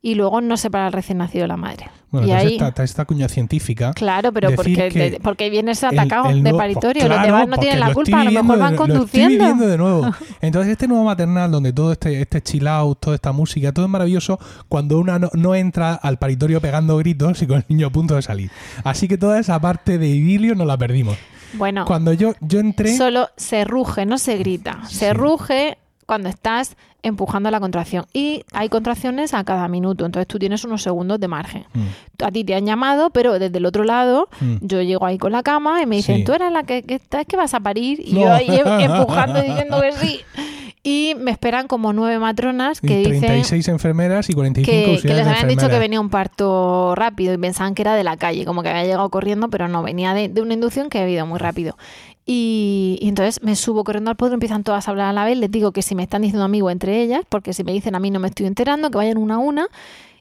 y 0.03 0.15
luego 0.15 0.41
no 0.41 0.57
separar 0.57 0.89
al 0.89 0.93
recién 0.93 1.19
nacido 1.19 1.43
de 1.45 1.49
la 1.49 1.57
madre. 1.57 1.89
Bueno, 2.11 2.27
y 2.27 2.33
ahí, 2.33 2.53
esta, 2.55 2.69
está 2.69 2.83
esta 2.85 3.05
cuña 3.05 3.29
científica. 3.29 3.93
claro, 3.95 4.33
pero 4.33 4.51
porque, 4.57 4.91
de- 4.91 5.21
porque 5.23 5.49
vienes 5.49 5.85
atacado 5.85 6.29
el 6.31 6.43
de 6.43 6.53
paritorio, 6.53 7.03
pues 7.03 7.09
los 7.09 7.19
claro, 7.19 7.27
demás 7.35 7.49
no 7.49 7.57
tienen 7.59 7.81
la 7.81 7.93
culpa, 7.95 8.21
a 8.21 8.25
lo 8.25 8.31
mejor 8.31 8.59
van 8.59 8.73
de- 8.73 8.77
Lo 8.77 8.85
estoy 8.85 8.97
conduciendo. 9.29 9.67
de 9.69 9.79
nuevo. 9.79 10.11
Entonces, 10.41 10.73
este 10.73 10.89
nuevo 10.89 11.05
maternal 11.05 11.51
donde 11.51 11.73
todo 11.73 11.93
este, 11.93 12.21
este 12.21 12.43
chill 12.43 12.67
out, 12.67 12.99
toda 12.99 13.15
esta 13.15 13.33
música, 13.33 13.73
todo 13.73 13.85
es 13.85 13.91
maravilloso 13.91 14.39
cuando 14.69 14.99
una 14.99 15.19
no, 15.19 15.31
no 15.35 15.55
entra 15.55 15.95
al 15.95 16.19
paritorio 16.19 16.61
pegando 16.61 16.97
gritos 16.97 17.41
y 17.43 17.47
con 17.47 17.59
el 17.59 17.65
niño 17.69 17.87
a 17.87 17.91
punto 17.91 18.17
de 18.17 18.23
salir. 18.23 18.51
Así 18.83 19.07
que 19.07 19.17
toda 19.19 19.39
esa 19.39 19.61
parte 19.61 19.97
de 19.99 20.09
idilio 20.09 20.55
nos 20.55 20.67
la 20.67 20.77
perdimos. 20.77 21.17
Bueno, 21.55 21.85
Cuando 21.85 22.13
yo, 22.13 22.33
yo 22.41 22.61
entré. 22.61 22.97
solo 22.97 23.29
se 23.37 23.65
ruge, 23.65 24.07
no 24.07 24.19
se 24.19 24.37
grita. 24.37 24.81
Se 24.89 25.13
ruge 25.15 25.79
cuando 26.07 26.29
estás 26.29 26.77
empujando 27.03 27.51
la 27.51 27.61
contracción. 27.61 28.05
Y 28.13 28.45
hay 28.53 28.69
contracciones 28.69 29.33
a 29.33 29.43
cada 29.45 29.67
minuto, 29.69 30.05
entonces 30.05 30.27
tú 30.27 30.39
tienes 30.39 30.65
unos 30.65 30.83
segundos 30.83 31.19
de 31.19 31.29
margen. 31.29 31.65
Mm. 31.73 32.25
A 32.25 32.31
ti 32.31 32.45
te 32.45 32.55
han 32.55 32.67
llamado, 32.67 33.09
pero 33.11 33.39
desde 33.39 33.57
el 33.57 33.65
otro 33.65 33.85
lado 33.85 34.29
Mm. 34.41 34.57
yo 34.61 34.83
llego 34.83 35.07
ahí 35.07 35.17
con 35.17 35.33
la 35.33 35.43
cama 35.43 35.81
y 35.83 35.87
me 35.87 35.97
dicen, 35.97 36.19
Sí. 36.19 36.25
tú 36.25 36.33
eres 36.35 36.53
la 36.53 36.65
que, 36.65 36.83
que 36.83 36.97
estás 36.97 37.25
que 37.27 37.37
vas 37.37 37.55
a 37.55 37.61
parir. 37.61 38.01
Y 38.05 38.13
No. 38.15 38.21
yo 38.21 38.33
ahí 38.35 38.49
em- 38.51 38.81
empujando 38.91 39.41
diciendo 39.41 39.81
que 39.81 39.93
sí. 39.93 40.21
Y 40.83 41.15
me 41.19 41.31
esperan 41.31 41.69
como 41.69 41.93
nueve 41.93 42.19
matronas 42.19 42.81
que 42.81 42.95
y 43.03 43.05
dicen 43.05 43.21
36 43.21 43.69
enfermeras 43.69 44.31
y 44.31 44.33
45 44.33 44.73
que, 44.97 45.03
que 45.03 45.09
les 45.09 45.27
habían 45.27 45.49
dicho 45.49 45.61
que 45.69 45.79
venía 45.79 46.01
un 46.01 46.09
parto 46.09 46.95
rápido 46.95 47.35
y 47.35 47.39
pensaban 47.39 47.75
que 47.75 47.83
era 47.83 47.95
de 47.95 48.03
la 48.05 48.17
calle, 48.17 48.47
como 48.47 48.63
que 48.63 48.71
había 48.71 48.85
llegado 48.85 49.11
corriendo, 49.11 49.51
pero 49.51 49.69
no, 49.69 49.83
venía 49.83 50.15
de, 50.15 50.29
de 50.31 50.41
una 50.41 50.55
inducción 50.55 50.89
que 50.89 50.99
había 51.01 51.17
ido 51.17 51.27
muy 51.27 51.39
rápido. 51.39 51.77
Y, 52.25 52.99
y 53.03 53.09
entonces 53.09 53.43
me 53.43 53.57
subo 53.57 53.85
corriendo 53.85 54.11
al 54.11 54.17
potro, 54.17 54.35
empiezan 54.35 54.63
todas 54.65 54.89
a 54.89 54.91
hablar 54.91 55.09
a 55.09 55.13
la 55.13 55.25
vez, 55.27 55.37
les 55.37 55.51
digo 55.51 55.73
que 55.73 55.83
si 55.83 55.95
me 55.95 56.03
están 56.03 56.23
diciendo 56.23 56.45
amigo 56.45 56.71
entre 56.71 57.03
ellas, 57.03 57.23
porque 57.29 57.53
si 57.53 57.63
me 57.65 57.73
dicen 57.73 57.95
a 57.95 57.99
mí 58.01 58.11
no 58.11 58.19
me 58.21 58.29
estoy 58.29 58.47
enterando, 58.47 58.91
que 58.91 58.97
vayan 58.97 59.19
una 59.19 59.35
a 59.35 59.39
una, 59.39 59.67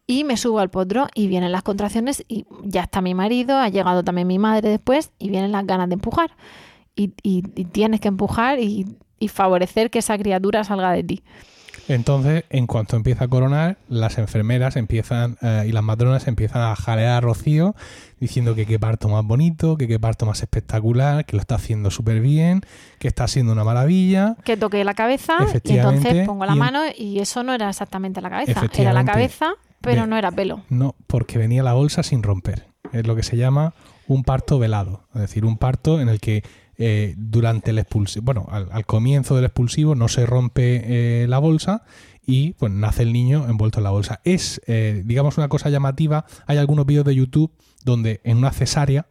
y 0.07 0.23
me 0.25 0.35
subo 0.37 0.59
al 0.59 0.69
potro 0.69 1.07
y 1.13 1.27
vienen 1.27 1.51
las 1.53 1.61
contracciones 1.61 2.25
y 2.27 2.45
ya 2.63 2.81
está 2.81 2.99
mi 2.99 3.13
marido, 3.13 3.57
ha 3.57 3.69
llegado 3.69 4.03
también 4.03 4.27
mi 4.27 4.39
madre 4.39 4.69
después 4.69 5.11
y 5.19 5.29
vienen 5.29 5.51
las 5.53 5.65
ganas 5.67 5.87
de 5.87 5.93
empujar. 5.93 6.31
Y, 6.95 7.13
y- 7.23 7.43
y 7.55 7.65
tienes 7.65 8.01
que 8.01 8.07
empujar 8.09 8.59
y, 8.59 8.87
y 9.19 9.27
favorecer 9.27 9.89
que 9.89 9.99
esa 9.99 10.17
criatura 10.17 10.63
salga 10.63 10.91
de 10.91 11.03
ti. 11.03 11.23
Entonces, 11.87 12.43
en 12.51 12.67
cuanto 12.67 12.95
empieza 12.95 13.25
a 13.25 13.27
coronar, 13.27 13.77
las 13.87 14.17
enfermeras 14.19 14.75
empiezan 14.75 15.37
eh, 15.41 15.65
y 15.67 15.71
las 15.71 15.83
matronas 15.83 16.27
empiezan 16.27 16.61
a 16.61 16.75
jalear 16.75 17.13
a 17.17 17.21
Rocío 17.21 17.75
diciendo 18.19 18.53
que 18.53 18.65
qué 18.67 18.77
parto 18.77 19.09
más 19.09 19.25
bonito, 19.25 19.75
que 19.75 19.87
qué 19.87 19.99
parto 19.99 20.25
más 20.27 20.41
espectacular, 20.41 21.25
que 21.25 21.35
lo 21.35 21.41
está 21.41 21.55
haciendo 21.55 21.89
súper 21.89 22.19
bien, 22.19 22.61
que 22.99 23.07
está 23.07 23.27
siendo 23.27 23.53
una 23.53 23.63
maravilla. 23.63 24.35
que 24.43 24.55
toqué 24.55 24.83
la 24.83 24.93
cabeza 24.93 25.37
y 25.63 25.77
entonces 25.77 26.27
pongo 26.27 26.45
la 26.45 26.51
y 26.51 26.55
en- 26.55 26.59
mano 26.59 26.81
y 26.95 27.19
eso 27.19 27.41
no 27.43 27.53
era 27.53 27.69
exactamente 27.69 28.21
la 28.21 28.29
cabeza, 28.29 28.61
era 28.77 28.93
la 28.93 29.05
cabeza, 29.05 29.53
pero 29.81 30.05
no 30.05 30.15
era 30.15 30.31
pelo. 30.31 30.61
No, 30.69 30.93
porque 31.07 31.39
venía 31.39 31.63
la 31.63 31.73
bolsa 31.73 32.03
sin 32.03 32.21
romper. 32.21 32.67
Es 32.93 33.07
lo 33.07 33.15
que 33.15 33.23
se 33.23 33.35
llama 33.37 33.73
un 34.07 34.23
parto 34.23 34.59
velado. 34.59 35.03
Es 35.15 35.21
decir, 35.21 35.43
un 35.45 35.57
parto 35.57 36.01
en 36.01 36.09
el 36.09 36.19
que 36.19 36.43
eh, 36.79 37.13
durante 37.17 37.69
el 37.71 37.77
expulsivo, 37.77 38.23
bueno, 38.25 38.47
al, 38.49 38.69
al 38.71 38.85
comienzo 38.85 39.35
del 39.35 39.45
expulsivo 39.45 39.93
no 39.95 40.07
se 40.07 40.25
rompe 40.25 40.81
eh, 41.23 41.27
la 41.27 41.37
bolsa 41.37 41.83
y 42.25 42.53
pues 42.53 42.71
nace 42.71 43.03
el 43.03 43.11
niño 43.13 43.45
envuelto 43.49 43.79
en 43.79 43.83
la 43.83 43.89
bolsa. 43.91 44.21
Es, 44.23 44.61
eh, 44.65 45.03
digamos, 45.05 45.37
una 45.37 45.49
cosa 45.49 45.69
llamativa. 45.69 46.25
Hay 46.47 46.57
algunos 46.57 46.85
vídeos 46.85 47.05
de 47.05 47.15
YouTube 47.15 47.51
donde 47.83 48.21
en 48.23 48.37
una 48.37 48.51
cesárea 48.51 49.07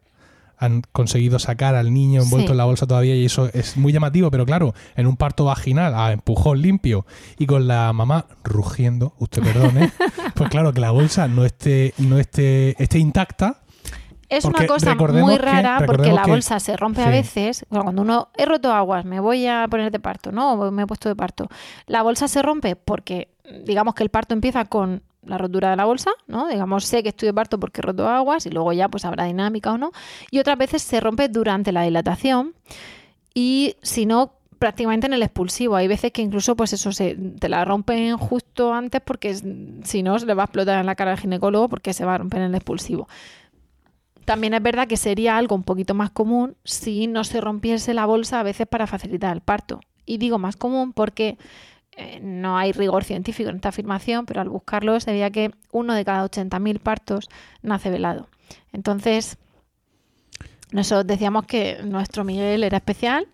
han 0.57 0.81
conseguido 0.91 1.39
sacar 1.39 1.75
al 1.75 1.93
niño 1.93 2.21
envuelto 2.21 2.47
Sí. 2.47 2.51
en 2.51 2.57
la 2.57 2.65
bolsa 2.65 2.85
todavía 2.85 3.15
y 3.15 3.23
eso 3.23 3.49
es 3.53 3.77
muy 3.77 3.93
llamativo, 3.93 4.29
pero 4.29 4.45
claro, 4.45 4.73
en 4.97 5.07
un 5.07 5.15
parto 5.15 5.45
vaginal 5.45 5.93
a 5.95 6.11
empujón 6.11 6.61
limpio 6.61 7.05
y 7.37 7.45
con 7.45 7.65
la 7.67 7.93
mamá 7.93 8.25
rugiendo, 8.43 9.13
usted 9.19 9.41
perdone, 9.41 9.89
pues 10.35 10.49
claro 10.49 10.73
que 10.73 10.81
la 10.81 10.91
bolsa 10.91 11.27
no 11.29 11.45
esté, 11.45 11.93
no 11.97 12.19
esté, 12.19 12.81
esté 12.81 12.99
intacta. 12.99 13.61
Es 14.29 14.43
Porque 14.43 14.59
una 14.63 14.67
cosa 14.67 14.95
muy 14.95 15.35
que- 15.37 15.41
rara 15.41 15.81
porque 15.85 16.11
la 16.13 16.21
que- 16.23 16.29
bolsa 16.31 16.59
se 16.59 16.77
rompe 16.77 17.01
a 17.01 17.09
veces. 17.09 17.65
Bueno, 17.69 17.83
cuando 17.85 18.03
uno 18.03 18.29
he 18.37 18.45
roto 18.45 18.71
aguas, 18.71 19.03
me 19.03 19.19
voy 19.19 19.47
a 19.47 19.67
poner 19.69 19.91
de 19.91 19.99
parto, 19.99 20.31
¿no? 20.31 20.53
O 20.53 20.71
me 20.71 20.83
he 20.83 20.87
puesto 20.87 21.09
de 21.09 21.15
parto. 21.15 21.47
La 21.87 22.03
bolsa 22.03 22.27
se 22.27 22.41
rompe 22.43 22.75
porque, 22.75 23.29
digamos 23.65 23.95
que 23.95 24.03
el 24.03 24.09
parto 24.09 24.35
empieza 24.35 24.65
con 24.65 25.01
la 25.25 25.37
rotura 25.39 25.71
de 25.71 25.75
la 25.75 25.85
bolsa, 25.85 26.11
¿no? 26.27 26.47
Digamos, 26.47 26.85
sé 26.85 27.01
que 27.03 27.09
estoy 27.09 27.27
de 27.27 27.33
parto 27.33 27.59
porque 27.59 27.81
he 27.81 27.83
roto 27.83 28.07
aguas 28.07 28.45
y 28.45 28.51
luego 28.51 28.71
ya 28.71 28.87
pues 28.87 29.03
habrá 29.03 29.25
dinámica 29.25 29.73
o 29.73 29.77
no. 29.79 29.91
Y 30.31 30.37
otras 30.39 30.57
veces 30.57 30.81
se 30.83 30.99
rompe 30.99 31.27
durante 31.27 31.71
la 31.71 31.81
dilatación 31.81 32.53
y 33.33 33.75
si 33.81 34.05
no 34.05 34.33
prácticamente 34.59 35.07
en 35.07 35.13
el 35.13 35.23
expulsivo. 35.23 35.75
Hay 35.77 35.87
veces 35.87 36.11
que 36.11 36.21
incluso 36.21 36.55
pues 36.55 36.73
eso 36.73 36.91
se 36.91 37.15
te 37.15 37.47
la 37.49 37.63
rompen 37.65 38.17
justo 38.17 38.73
antes 38.73 39.01
porque 39.03 39.33
si 39.83 40.03
no 40.03 40.19
se 40.19 40.25
le 40.25 40.33
va 40.33 40.43
a 40.43 40.45
explotar 40.45 40.79
en 40.79 40.85
la 40.85 40.95
cara 40.95 41.11
al 41.11 41.17
ginecólogo 41.19 41.69
porque 41.69 41.93
se 41.93 42.03
va 42.05 42.15
a 42.15 42.17
romper 42.17 42.41
en 42.41 42.47
el 42.49 42.55
expulsivo. 42.55 43.07
También 44.29 44.53
es 44.53 44.61
verdad 44.61 44.87
que 44.87 44.95
sería 44.95 45.37
algo 45.37 45.55
un 45.55 45.63
poquito 45.63 45.95
más 45.95 46.11
común 46.11 46.55
si 46.63 47.07
no 47.07 47.23
se 47.23 47.41
rompiese 47.41 47.95
la 47.95 48.05
bolsa 48.05 48.39
a 48.39 48.43
veces 48.43 48.67
para 48.67 48.85
facilitar 48.85 49.35
el 49.35 49.41
parto. 49.41 49.79
Y 50.05 50.19
digo 50.19 50.37
más 50.37 50.55
común 50.55 50.93
porque 50.93 51.39
eh, 51.97 52.19
no 52.21 52.55
hay 52.55 52.71
rigor 52.71 53.03
científico 53.05 53.49
en 53.49 53.55
esta 53.55 53.69
afirmación, 53.69 54.27
pero 54.27 54.41
al 54.41 54.49
buscarlo 54.49 54.99
se 54.99 55.13
veía 55.13 55.31
que 55.31 55.49
uno 55.71 55.95
de 55.95 56.05
cada 56.05 56.23
80.000 56.23 56.79
partos 56.79 57.27
nace 57.63 57.89
velado. 57.89 58.29
Entonces, 58.71 59.39
nosotros 60.71 61.07
decíamos 61.07 61.47
que 61.47 61.79
nuestro 61.83 62.23
Miguel 62.23 62.63
era 62.63 62.77
especial. 62.77 63.27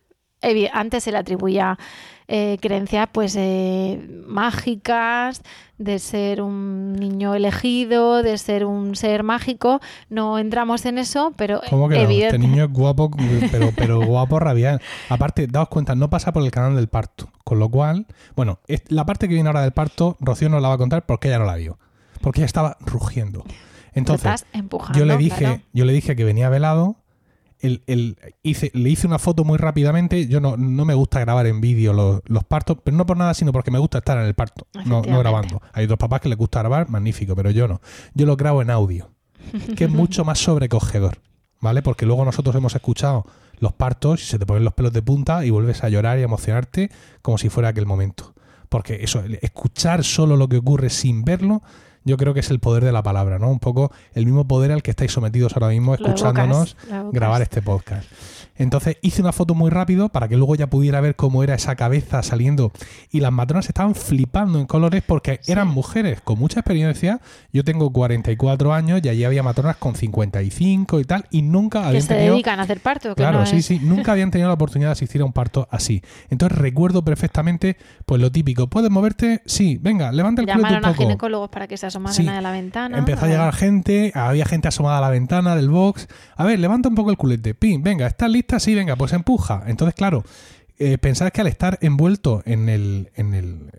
Antes 0.73 1.03
se 1.03 1.11
le 1.11 1.17
atribuía 1.17 1.77
eh, 2.27 2.57
creencias 2.59 3.07
pues 3.11 3.35
eh, 3.37 3.99
mágicas, 4.25 5.43
de 5.77 5.99
ser 5.99 6.41
un 6.41 6.93
niño 6.93 7.35
elegido, 7.35 8.23
de 8.23 8.37
ser 8.37 8.65
un 8.65 8.95
ser 8.95 9.21
mágico. 9.23 9.79
No 10.09 10.39
entramos 10.39 10.85
en 10.85 10.97
eso, 10.97 11.33
pero 11.35 11.61
¿Cómo 11.69 11.87
que 11.87 12.03
no? 12.03 12.09
Este 12.09 12.39
niño 12.39 12.65
es 12.65 12.71
guapo, 12.71 13.11
pero, 13.51 13.71
pero 13.75 14.03
guapo 14.03 14.39
rabiar. 14.39 14.81
Aparte, 15.09 15.47
daos 15.47 15.69
cuenta, 15.69 15.93
no 15.93 16.09
pasa 16.09 16.33
por 16.33 16.43
el 16.43 16.51
canal 16.51 16.75
del 16.75 16.87
parto. 16.87 17.29
Con 17.43 17.59
lo 17.59 17.69
cual, 17.69 18.07
bueno, 18.35 18.59
la 18.87 19.05
parte 19.05 19.27
que 19.27 19.35
viene 19.35 19.49
ahora 19.49 19.61
del 19.61 19.71
parto, 19.71 20.17
Rocío 20.19 20.49
nos 20.49 20.61
la 20.61 20.69
va 20.69 20.75
a 20.75 20.79
contar 20.79 21.05
porque 21.05 21.27
ella 21.27 21.39
no 21.39 21.45
la 21.45 21.55
vio. 21.55 21.77
Porque 22.21 22.41
ella 22.41 22.47
estaba 22.47 22.77
rugiendo. 22.79 23.43
Entonces, 23.93 24.45
yo 24.93 25.05
le 25.05 25.15
dije, 25.17 25.37
claro. 25.37 25.61
yo 25.73 25.85
le 25.85 25.93
dije 25.93 26.15
que 26.15 26.23
venía 26.23 26.49
velado. 26.49 26.95
El, 27.59 27.81
el- 27.87 28.17
hice, 28.43 28.69
le 28.73 28.89
hice 28.89 29.07
una 29.07 29.17
foto 29.19 29.43
muy 29.43 29.57
rápidamente. 29.57 30.27
Yo 30.27 30.39
no, 30.41 30.57
no 30.57 30.85
me 30.85 30.93
gusta 30.93 31.19
grabar 31.19 31.47
en 31.47 31.61
vídeo 31.61 31.93
los, 31.93 32.21
los 32.25 32.43
partos, 32.43 32.77
pero 32.83 32.95
no 32.97 33.05
por 33.05 33.17
nada, 33.17 33.33
sino 33.33 33.51
porque 33.51 33.71
me 33.71 33.79
gusta 33.79 33.99
estar 33.99 34.17
en 34.17 34.25
el 34.25 34.33
parto, 34.33 34.67
no, 34.85 35.01
grabando. 35.01 35.61
Hay 35.73 35.85
otros 35.85 35.97
papás 35.99 36.21
que 36.21 36.29
les 36.29 36.37
gusta 36.37 36.59
grabar, 36.59 36.89
magnífico, 36.89 37.35
pero 37.35 37.49
yo 37.51 37.67
no. 37.67 37.81
Yo 38.13 38.25
lo 38.25 38.35
grabo 38.35 38.61
en 38.61 38.69
audio, 38.69 39.09
que 39.75 39.85
es 39.85 39.89
mucho 39.89 40.25
más 40.25 40.39
sobrecogedor, 40.39 41.19
¿vale? 41.61 41.81
Porque 41.81 42.05
luego 42.05 42.25
nosotros 42.25 42.55
hemos 42.55 42.75
escuchado 42.75 43.25
los 43.59 43.71
partos 43.73 44.21
y 44.21 44.25
se 44.25 44.37
te 44.37 44.45
ponen 44.45 44.65
los 44.65 44.73
pelos 44.73 44.91
de 44.91 45.01
punta 45.01 45.45
y 45.45 45.49
vuelves 45.49 45.83
a 45.83 45.89
llorar 45.89 46.17
y 46.17 46.21
a 46.21 46.25
emocionarte 46.25 46.91
como 47.21 47.37
si 47.37 47.49
fuera 47.49 47.69
aquel 47.69 47.85
momento. 47.85 48.33
Porque 48.67 48.95
eso, 49.01 49.23
escuchar 49.41 50.03
solo 50.03 50.35
lo 50.35 50.49
que 50.49 50.57
ocurre 50.57 50.89
sin 50.89 51.23
verlo, 51.23 51.61
yo 52.05 52.17
creo 52.17 52.33
que 52.33 52.39
es 52.39 52.49
el 52.51 52.59
poder 52.59 52.85
de 52.85 52.91
la 52.91 53.03
palabra, 53.03 53.39
¿no? 53.39 53.49
Un 53.49 53.59
poco 53.59 53.91
el 54.13 54.25
mismo 54.25 54.47
poder 54.47 54.71
al 54.71 54.83
que 54.83 54.91
estáis 54.91 55.11
sometidos 55.11 55.53
ahora 55.55 55.69
mismo 55.69 55.95
escuchándonos 55.95 56.77
grabar 57.11 57.41
este 57.41 57.61
podcast. 57.61 58.07
Entonces 58.57 58.97
hice 59.01 59.21
una 59.21 59.31
foto 59.31 59.53
muy 59.55 59.69
rápido 59.69 60.09
para 60.09 60.27
que 60.27 60.37
luego 60.37 60.55
ya 60.55 60.67
pudiera 60.67 61.01
ver 61.01 61.15
cómo 61.15 61.43
era 61.43 61.55
esa 61.55 61.75
cabeza 61.75 62.23
saliendo. 62.23 62.71
Y 63.11 63.19
las 63.19 63.31
matronas 63.31 63.67
estaban 63.67 63.95
flipando 63.95 64.59
en 64.59 64.65
colores 64.65 65.03
porque 65.05 65.39
eran 65.47 65.67
mujeres 65.67 66.21
con 66.21 66.39
mucha 66.39 66.59
experiencia. 66.61 67.19
Yo 67.51 67.63
tengo 67.63 67.91
44 67.91 68.73
años 68.73 69.01
y 69.03 69.09
allí 69.09 69.23
había 69.25 69.43
matronas 69.43 69.75
con 69.77 69.95
55 69.95 70.99
y 70.99 71.03
tal. 71.03 71.25
Y 71.31 71.41
nunca 71.41 71.81
que 71.81 71.87
habían 71.87 72.01
se 72.03 72.07
tenido... 72.15 72.33
dedican 72.33 72.59
a 72.59 72.63
hacer 72.63 72.79
parto. 72.79 73.09
que 73.09 73.15
Claro, 73.15 73.39
no 73.39 73.45
sí, 73.45 73.57
es- 73.57 73.65
sí. 73.65 73.79
Nunca 73.83 74.11
habían 74.13 74.31
tenido 74.31 74.47
la 74.49 74.53
oportunidad 74.55 74.89
de 74.89 74.93
asistir 74.93 75.21
a 75.21 75.25
un 75.25 75.33
parto 75.33 75.67
así. 75.71 76.01
Entonces 76.29 76.57
recuerdo 76.57 77.03
perfectamente, 77.03 77.77
pues 78.05 78.21
lo 78.21 78.31
típico. 78.31 78.67
¿Puedes 78.67 78.89
moverte? 78.91 79.41
Sí, 79.45 79.77
venga, 79.81 80.11
levanta 80.11 80.41
el 80.41 80.47
culete 80.47 80.59
un 80.59 80.63
Llamaron 80.65 80.85
a 80.85 80.91
poco. 80.93 81.03
ginecólogos 81.03 81.49
para 81.49 81.67
que 81.67 81.77
se 81.77 81.87
asomasen 81.87 82.25
Sí. 82.25 82.31
a 82.31 82.41
la 82.41 82.51
ventana. 82.51 82.97
Empezó 82.97 83.25
a 83.25 83.27
llegar 83.27 83.53
gente, 83.53 84.11
había 84.15 84.45
gente 84.45 84.67
asomada 84.67 84.99
a 84.99 85.01
la 85.01 85.09
ventana 85.09 85.55
del 85.55 85.69
box. 85.69 86.07
A 86.35 86.43
ver, 86.45 86.59
levanta 86.59 86.89
un 86.89 86.95
poco 86.95 87.11
el 87.11 87.17
culete. 87.17 87.53
Pin, 87.53 87.83
venga, 87.83 88.07
¿estás 88.07 88.29
lista? 88.45 88.59
Sí, 88.59 88.75
venga, 88.75 88.95
pues 88.95 89.13
empuja. 89.13 89.63
Entonces, 89.67 89.95
claro, 89.95 90.23
eh, 90.77 90.97
pensad 90.97 91.29
que 91.31 91.41
al 91.41 91.47
estar 91.47 91.77
envuelto 91.81 92.41
en, 92.45 92.69
el, 92.69 93.09
en, 93.15 93.33
el, 93.33 93.71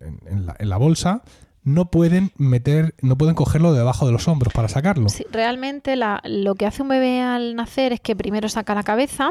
en, 0.00 0.20
en- 0.30 0.46
la, 0.46 0.56
en 0.58 0.68
la 0.68 0.76
bolsa, 0.76 1.22
no 1.62 1.90
pueden 1.90 2.32
meter, 2.38 2.94
no 3.02 3.16
pueden 3.18 3.34
cogerlo 3.34 3.72
debajo 3.74 4.06
de 4.06 4.12
los 4.12 4.26
hombros 4.28 4.52
para 4.54 4.68
sacarlo. 4.68 5.08
Sí, 5.10 5.26
realmente 5.30 5.94
la- 5.96 6.20
lo 6.24 6.54
que 6.54 6.66
hace 6.66 6.82
un 6.82 6.88
bebé 6.88 7.20
al 7.20 7.54
nacer 7.54 7.92
es 7.92 8.00
que 8.00 8.16
primero 8.16 8.48
saca 8.48 8.74
la 8.74 8.82
cabeza, 8.82 9.30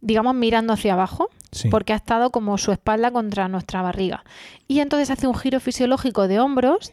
digamos 0.00 0.34
mirando 0.34 0.72
hacia 0.72 0.92
abajo, 0.94 1.28
Sí. 1.50 1.68
porque 1.68 1.92
ha 1.92 1.96
estado 1.96 2.30
como 2.30 2.58
su 2.58 2.72
espalda 2.72 3.10
contra 3.12 3.46
nuestra 3.48 3.80
barriga. 3.82 4.24
Y 4.68 4.80
entonces 4.80 5.10
hace 5.10 5.26
un 5.28 5.34
giro 5.36 5.60
fisiológico 5.60 6.26
de 6.28 6.40
hombros, 6.40 6.92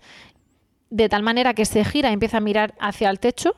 de 0.91 1.09
tal 1.09 1.23
manera 1.23 1.55
que 1.55 1.65
se 1.65 1.83
gira 1.83 2.09
y 2.11 2.13
empieza 2.13 2.37
a 2.37 2.41
mirar 2.41 2.75
hacia 2.79 3.09
el 3.09 3.19
techo 3.19 3.55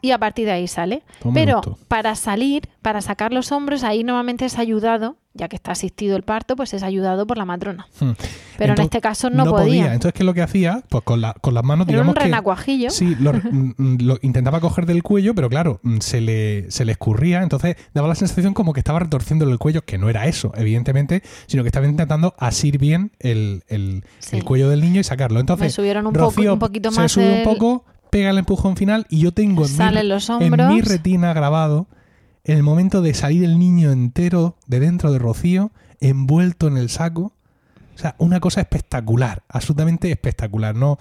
y 0.00 0.12
a 0.12 0.18
partir 0.18 0.46
de 0.46 0.52
ahí 0.52 0.68
sale. 0.68 1.02
Toma 1.20 1.34
Pero 1.34 1.56
esto. 1.58 1.78
para 1.88 2.14
salir, 2.14 2.68
para 2.80 3.02
sacar 3.02 3.32
los 3.32 3.52
hombros, 3.52 3.84
ahí 3.84 4.04
normalmente 4.04 4.46
es 4.46 4.58
ayudado, 4.58 5.16
ya 5.36 5.48
que 5.48 5.56
está 5.56 5.72
asistido 5.72 6.16
el 6.16 6.22
parto, 6.22 6.56
pues 6.56 6.72
es 6.74 6.82
ayudado 6.82 7.26
por 7.26 7.38
la 7.38 7.44
matrona. 7.44 7.86
Hmm. 8.00 8.12
Pero 8.58 8.72
en 8.72 8.80
este 8.80 9.00
caso 9.00 9.28
no, 9.30 9.44
podía. 9.44 9.92
Entonces, 9.92 10.12
¿qué 10.14 10.22
es 10.22 10.26
lo 10.26 10.32
que 10.34 10.42
hacía? 10.42 10.82
Pues 10.88 11.04
con, 11.04 11.20
la- 11.20 11.34
con 11.34 11.52
las 11.54 11.62
manos, 11.62 11.86
Era 11.88 11.96
digamos 11.98 12.12
un 12.12 12.14
que... 12.18 12.24
renacuajillo. 12.24 12.90
Sí, 12.90 13.14
lo, 13.20 13.32
mm, 13.34 13.74
mm, 13.76 13.96
lo 14.00 14.18
intentaba 14.22 14.60
coger 14.60 14.86
del 14.86 15.02
cuello, 15.02 15.34
pero 15.34 15.48
claro, 15.48 15.78
mm, 15.82 15.98
se 15.98 16.20
le, 16.20 16.70
se 16.70 16.84
le 16.84 16.92
escurría, 16.92 17.42
entonces 17.42 17.76
daba 17.94 18.08
la 18.08 18.14
sensación 18.14 18.54
como 18.54 18.72
que 18.72 18.80
estaba 18.80 18.98
retorciéndole 18.98 19.52
el 19.52 19.58
cuello, 19.58 19.82
que 19.84 19.98
no 19.98 20.08
era 20.08 20.26
eso, 20.26 20.52
evidentemente, 20.56 21.22
sino 21.46 21.62
que 21.62 21.68
estaba 21.68 21.86
intentando 21.86 22.34
asir 22.38 22.78
bien 22.78 23.12
el, 23.20 23.62
el- 23.68 24.04
Sí. 24.18 24.36
el 24.36 24.44
cuello 24.44 24.68
del 24.70 24.80
niño 24.80 25.00
y 25.00 25.04
sacarlo. 25.04 25.38
Entonces, 25.40 25.66
Me 25.66 25.70
subieron 25.70 26.06
un 26.06 26.12
poco- 26.12 26.26
Rocío 26.26 26.52
un 26.54 26.58
poquito 26.58 26.90
se 26.90 27.00
más 27.00 27.12
sube 27.12 27.38
un 27.38 27.44
poco, 27.44 27.84
pega 28.10 28.30
el 28.30 28.38
empujón 28.38 28.76
final 28.76 29.06
y 29.10 29.18
yo 29.20 29.32
tengo 29.32 29.66
en, 29.66 29.76
mi, 29.76 30.02
los 30.08 30.30
en 30.30 30.56
mi 30.68 30.80
retina 30.80 31.32
grabado 31.34 31.86
el 32.54 32.62
momento 32.62 33.02
de 33.02 33.12
salir 33.14 33.44
el 33.44 33.58
niño 33.58 33.90
entero 33.90 34.56
de 34.66 34.80
dentro 34.80 35.10
de 35.12 35.18
Rocío, 35.18 35.72
envuelto 36.00 36.68
en 36.68 36.76
el 36.76 36.90
saco. 36.90 37.32
O 37.94 37.98
sea, 37.98 38.14
una 38.18 38.40
cosa 38.40 38.60
espectacular, 38.60 39.42
absolutamente 39.48 40.10
espectacular. 40.10 40.74
No, 40.74 40.98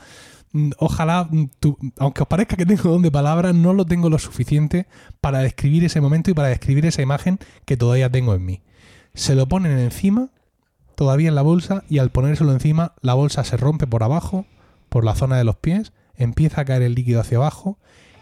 mm, 0.54 0.72
ojalá, 0.80 1.28
mm, 1.30 1.50
tú- 1.60 1.78
aunque 2.00 2.24
os 2.24 2.28
parezca 2.28 2.56
que 2.56 2.66
tengo 2.66 2.90
don 2.90 3.02
de 3.02 3.12
palabras, 3.12 3.54
no 3.54 3.74
lo 3.74 3.86
tengo 3.86 4.10
lo 4.10 4.18
suficiente 4.18 4.88
para 5.22 5.40
describir 5.40 5.84
ese 5.84 6.02
momento 6.02 6.32
y 6.32 6.34
para 6.34 6.48
describir 6.48 6.86
esa 6.86 7.02
imagen 7.02 7.38
que 7.66 7.78
todavía 7.78 8.10
tengo 8.10 8.34
en 8.34 8.46
mí. 8.46 8.62
Se 9.14 9.36
lo 9.36 9.48
ponen 9.48 9.78
encima, 9.78 10.30
todavía 10.96 11.30
en 11.30 11.36
la 11.36 11.42
bolsa, 11.42 11.84
y 11.90 12.00
al 12.00 12.10
ponérselo 12.10 12.54
encima, 12.54 12.94
la 13.02 13.14
bolsa 13.14 13.44
se 13.44 13.58
rompe 13.58 13.86
por 13.86 14.02
abajo, 14.02 14.46
por 14.90 15.04
la 15.04 15.16
zona 15.16 15.38
de 15.38 15.44
los 15.44 15.58
pies, 15.58 15.92
empieza 16.16 16.62
a 16.62 16.66
caer 16.66 16.82
el 16.82 16.96
líquido 16.96 17.20
hacia 17.20 17.38
abajo. 17.38 17.78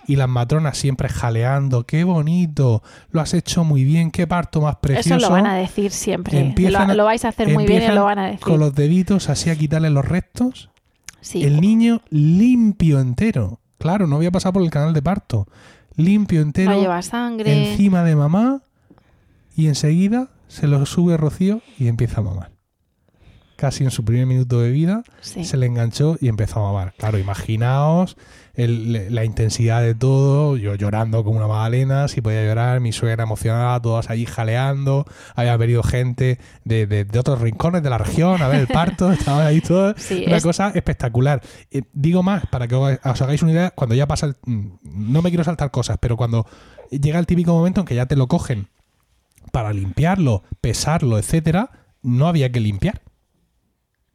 Y 0.07 0.15
las 0.17 0.27
matronas 0.27 0.77
siempre 0.77 1.07
jaleando, 1.09 1.85
qué 1.85 2.03
bonito, 2.03 2.83
lo 3.11 3.21
has 3.21 3.33
hecho 3.33 3.63
muy 3.63 3.83
bien, 3.85 4.11
qué 4.11 4.27
parto 4.27 4.59
más 4.61 4.75
precioso. 4.77 5.15
Eso 5.15 5.27
lo 5.27 5.31
van 5.33 5.45
a 5.45 5.55
decir 5.55 5.91
siempre. 5.91 6.39
Empiezan 6.39 6.89
lo, 6.89 6.93
lo 6.95 7.05
vais 7.05 7.23
a 7.23 7.29
hacer 7.29 7.47
muy 7.53 7.65
bien 7.65 7.83
y 7.83 7.95
lo 7.95 8.03
van 8.03 8.19
a 8.19 8.25
decir. 8.25 8.41
Con 8.41 8.59
los 8.59 8.75
deditos 8.75 9.29
así 9.29 9.49
a 9.49 9.55
quitarle 9.55 9.89
los 9.89 10.05
restos. 10.05 10.69
Sí. 11.21 11.43
El 11.43 11.61
niño 11.61 12.01
limpio 12.09 12.99
entero. 12.99 13.59
Claro, 13.77 14.07
no 14.07 14.17
había 14.17 14.31
pasado 14.31 14.53
por 14.53 14.61
el 14.63 14.69
canal 14.69 14.93
de 14.93 15.01
parto. 15.01 15.47
Limpio 15.95 16.41
entero. 16.41 16.71
No 16.71 16.81
lleva 16.81 17.01
sangre. 17.01 17.71
Encima 17.71 18.03
de 18.03 18.15
mamá. 18.15 18.61
Y 19.55 19.67
enseguida 19.67 20.29
se 20.47 20.67
lo 20.67 20.85
sube 20.85 21.15
Rocío 21.15 21.61
y 21.79 21.87
empieza 21.87 22.19
a 22.19 22.23
mamar. 22.23 22.51
Casi 23.55 23.83
en 23.83 23.91
su 23.91 24.03
primer 24.03 24.25
minuto 24.25 24.59
de 24.59 24.71
vida 24.71 25.03
Sí. 25.21 25.45
se 25.45 25.55
le 25.57 25.67
enganchó 25.67 26.17
y 26.19 26.27
empezó 26.27 26.59
a 26.59 26.63
mamar. 26.71 26.93
Claro, 26.97 27.17
imaginaos 27.19 28.17
el- 28.55 29.13
la 29.13 29.23
intensidad 29.25 29.81
de 29.81 29.95
todo. 29.95 30.57
Yo 30.57 30.75
llorando 30.75 31.23
como 31.23 31.37
una 31.37 31.47
magdalena, 31.47 32.07
si 32.07 32.21
podía 32.21 32.43
llorar. 32.45 32.79
Mi 32.79 32.91
suegra 32.91 33.23
emocionada, 33.23 33.81
todas 33.81 34.09
allí 34.09 34.25
jaleando. 34.25 35.05
Había 35.35 35.57
venido 35.57 35.81
gente 35.83 36.39
de, 36.63 36.85
de- 36.87 37.05
de 37.05 37.19
otros 37.19 37.41
rincones 37.41 37.81
de 37.83 37.89
la 37.89 37.97
región 37.97 38.41
a 38.41 38.47
ver 38.47 38.59
el 38.61 38.67
parto. 38.67 39.11
Estaban 39.13 39.45
ahí 39.47 39.61
todos. 39.61 39.95
Sí, 40.01 40.23
una 40.27 40.37
es- 40.37 40.43
cosa 40.43 40.69
espectacular. 40.75 41.41
Eh, 41.71 41.81
digo 41.93 42.21
más, 42.23 42.45
para 42.47 42.67
que 42.67 42.75
os 42.75 42.99
os 43.03 43.21
hagáis 43.21 43.41
una 43.41 43.51
idea, 43.53 43.71
cuando 43.71 43.95
ya 43.95 44.07
pasa 44.07 44.27
el- 44.27 44.35
mm, 44.45 44.67
No 44.83 45.21
me 45.21 45.29
quiero 45.29 45.43
saltar 45.43 45.71
cosas, 45.71 45.97
pero 45.99 46.15
cuando 46.17 46.45
llega 46.91 47.17
el 47.19 47.25
típico 47.25 47.53
momento 47.53 47.81
en 47.81 47.87
que 47.87 47.95
ya 47.95 48.05
te 48.05 48.15
lo 48.15 48.27
cogen 48.27 48.67
para 49.51 49.73
limpiarlo, 49.73 50.43
pesarlo, 50.61 51.17
etcétera, 51.17 51.69
no 52.03 52.27
había 52.27 52.51
que 52.51 52.59
limpiar. 52.59 53.01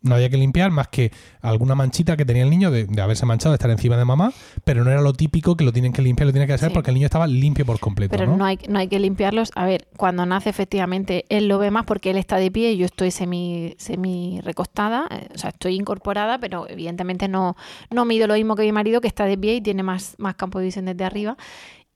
No 0.00 0.14
había 0.14 0.30
que 0.30 0.36
limpiar 0.36 0.70
más 0.70 0.88
que 0.88 1.10
alguna 1.40 1.74
manchita 1.74 2.16
que 2.16 2.24
tenía 2.24 2.44
el 2.44 2.50
niño 2.50 2.70
de, 2.70 2.84
de 2.84 3.02
haberse 3.02 3.26
manchado, 3.26 3.50
de 3.52 3.56
estar 3.56 3.70
encima 3.70 3.96
de 3.96 4.04
mamá, 4.04 4.32
pero 4.64 4.84
no 4.84 4.90
era 4.92 5.00
lo 5.00 5.12
típico 5.12 5.56
que 5.56 5.64
lo 5.64 5.72
tienen 5.72 5.92
que 5.92 6.02
limpiar, 6.02 6.26
lo 6.26 6.32
tienen 6.32 6.46
que 6.46 6.52
hacer 6.54 6.68
Sí. 6.68 6.74
porque 6.74 6.90
el 6.90 6.94
niño 6.94 7.06
estaba 7.06 7.26
limpio 7.26 7.66
por 7.66 7.80
completo. 7.80 8.16
Pero 8.16 8.30
¿no? 8.30 8.36
¿no? 8.36 8.44
hay, 8.44 8.58
no 8.68 8.78
hay 8.78 8.86
que 8.86 9.00
limpiarlos. 9.00 9.50
A 9.56 9.66
ver, 9.66 9.88
cuando 9.96 10.24
nace 10.24 10.50
efectivamente 10.50 11.24
él 11.28 11.48
lo 11.48 11.58
ve 11.58 11.70
más 11.72 11.84
porque 11.84 12.10
él 12.10 12.16
está 12.16 12.36
de 12.36 12.50
pie 12.50 12.72
y 12.72 12.76
yo 12.76 12.86
estoy 12.86 13.10
semi, 13.10 13.74
semi 13.78 14.40
recostada, 14.44 15.08
eh, 15.10 15.28
o 15.34 15.38
sea, 15.38 15.50
estoy 15.50 15.74
incorporada, 15.74 16.38
pero 16.38 16.68
evidentemente 16.68 17.26
no, 17.26 17.56
no 17.90 18.04
mido 18.04 18.28
lo 18.28 18.34
mismo 18.34 18.54
que 18.54 18.62
mi 18.62 18.72
marido 18.72 19.00
que 19.00 19.08
está 19.08 19.24
de 19.24 19.36
pie 19.36 19.56
y 19.56 19.60
tiene 19.60 19.82
más, 19.82 20.14
más 20.18 20.36
campo 20.36 20.60
de 20.60 20.66
visión 20.66 20.84
desde 20.84 21.04
arriba. 21.04 21.36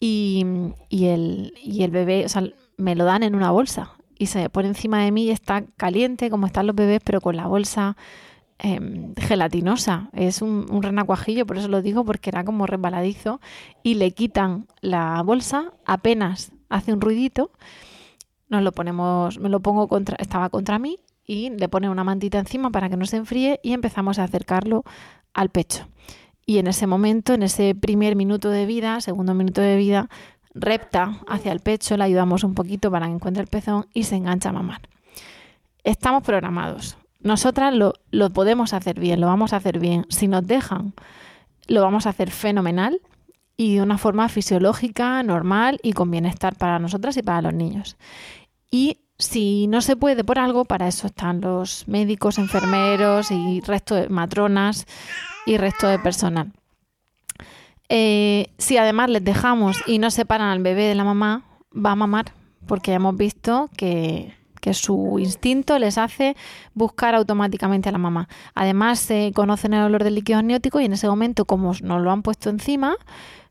Y, 0.00 0.44
y, 0.88 1.06
el, 1.06 1.54
y 1.62 1.84
el 1.84 1.92
bebé, 1.92 2.24
o 2.24 2.28
sea, 2.28 2.42
me 2.76 2.96
lo 2.96 3.04
dan 3.04 3.22
en 3.22 3.36
una 3.36 3.52
bolsa 3.52 3.92
y 4.22 4.26
se 4.26 4.48
pone 4.50 4.68
encima 4.68 5.02
de 5.02 5.10
mí 5.10 5.24
y 5.24 5.30
está 5.30 5.64
caliente 5.76 6.30
como 6.30 6.46
están 6.46 6.68
los 6.68 6.76
bebés, 6.76 7.00
pero 7.04 7.20
con 7.20 7.36
la 7.36 7.48
bolsa 7.48 7.96
em, 8.60 9.16
gelatinosa. 9.16 10.10
Es 10.12 10.42
un, 10.42 10.66
un 10.70 10.80
renacuajillo, 10.80 11.44
por 11.44 11.58
eso 11.58 11.66
lo 11.66 11.82
digo, 11.82 12.04
porque 12.04 12.30
era 12.30 12.44
como 12.44 12.68
resbaladizo. 12.68 13.40
Y 13.82 13.94
le 13.94 14.12
quitan 14.12 14.68
la 14.80 15.20
bolsa, 15.22 15.72
apenas 15.86 16.52
hace 16.68 16.92
un 16.92 17.00
ruidito. 17.00 17.50
Nos 18.48 18.62
lo 18.62 18.70
ponemos, 18.70 19.40
me 19.40 19.48
lo 19.48 19.58
pongo 19.58 19.88
contra, 19.88 20.14
estaba 20.20 20.50
contra 20.50 20.78
mí 20.78 21.00
y 21.26 21.50
le 21.50 21.68
pone 21.68 21.90
una 21.90 22.04
mantita 22.04 22.38
encima 22.38 22.70
para 22.70 22.88
que 22.88 22.96
no 22.96 23.06
se 23.06 23.16
enfríe 23.16 23.58
y 23.64 23.72
empezamos 23.72 24.20
a 24.20 24.24
acercarlo 24.24 24.84
al 25.34 25.48
pecho. 25.48 25.88
Y 26.46 26.58
en 26.58 26.68
ese 26.68 26.86
momento, 26.86 27.34
en 27.34 27.42
ese 27.42 27.74
primer 27.74 28.14
minuto 28.14 28.50
de 28.50 28.66
vida, 28.66 29.00
segundo 29.00 29.34
minuto 29.34 29.60
de 29.60 29.76
vida, 29.76 30.08
repta 30.54 31.20
hacia 31.28 31.52
el 31.52 31.60
pecho, 31.60 31.96
le 31.96 32.04
ayudamos 32.04 32.44
un 32.44 32.54
poquito 32.54 32.90
para 32.90 33.06
que 33.06 33.12
encuentre 33.12 33.42
el 33.42 33.48
pezón 33.48 33.86
y 33.94 34.04
se 34.04 34.16
engancha 34.16 34.50
a 34.50 34.52
mamar. 34.52 34.82
Estamos 35.84 36.22
programados. 36.22 36.96
Nosotras 37.20 37.74
lo 37.74 38.30
podemos 38.30 38.72
hacer 38.72 38.98
bien, 38.98 39.20
lo 39.20 39.28
vamos 39.28 39.52
a 39.52 39.56
hacer 39.56 39.78
bien. 39.78 40.06
Si 40.08 40.28
nos 40.28 40.46
dejan, 40.46 40.94
lo 41.68 41.82
vamos 41.82 42.06
a 42.06 42.10
hacer 42.10 42.30
fenomenal 42.30 43.00
y 43.56 43.76
de 43.76 43.82
una 43.82 43.98
forma 43.98 44.28
fisiológica, 44.28 45.22
normal 45.22 45.78
y 45.82 45.92
con 45.92 46.10
bienestar 46.10 46.56
para 46.56 46.78
nosotras 46.78 47.16
y 47.16 47.22
para 47.22 47.42
los 47.42 47.54
niños. 47.54 47.96
Y 48.70 48.98
si 49.18 49.68
no 49.68 49.82
se 49.82 49.96
puede 49.96 50.24
por 50.24 50.38
algo, 50.38 50.64
para 50.64 50.88
eso 50.88 51.06
están 51.06 51.40
los 51.40 51.86
médicos, 51.86 52.38
enfermeros 52.38 53.30
y 53.30 53.60
resto 53.60 53.94
de 53.94 54.08
matronas 54.08 54.86
y 55.46 55.58
resto 55.58 55.86
de 55.86 55.98
personal. 55.98 56.52
Eh, 57.94 58.46
si 58.56 58.78
además 58.78 59.10
les 59.10 59.22
dejamos 59.22 59.82
y 59.86 59.98
no 59.98 60.10
separan 60.10 60.48
al 60.48 60.62
bebé 60.62 60.84
de 60.84 60.94
la 60.94 61.04
mamá, 61.04 61.42
va 61.74 61.90
a 61.90 61.94
mamar, 61.94 62.32
porque 62.66 62.90
ya 62.90 62.96
hemos 62.96 63.18
visto 63.18 63.68
que, 63.76 64.34
que 64.62 64.72
su 64.72 65.18
instinto 65.18 65.78
les 65.78 65.98
hace 65.98 66.34
buscar 66.72 67.14
automáticamente 67.14 67.90
a 67.90 67.92
la 67.92 67.98
mamá. 67.98 68.30
Además, 68.54 68.98
se 68.98 69.32
conocen 69.34 69.74
el 69.74 69.82
olor 69.82 70.04
del 70.04 70.14
líquido 70.14 70.38
amniótico 70.38 70.80
y 70.80 70.86
en 70.86 70.94
ese 70.94 71.06
momento, 71.06 71.44
como 71.44 71.74
nos 71.82 72.00
lo 72.00 72.10
han 72.10 72.22
puesto 72.22 72.48
encima, 72.48 72.96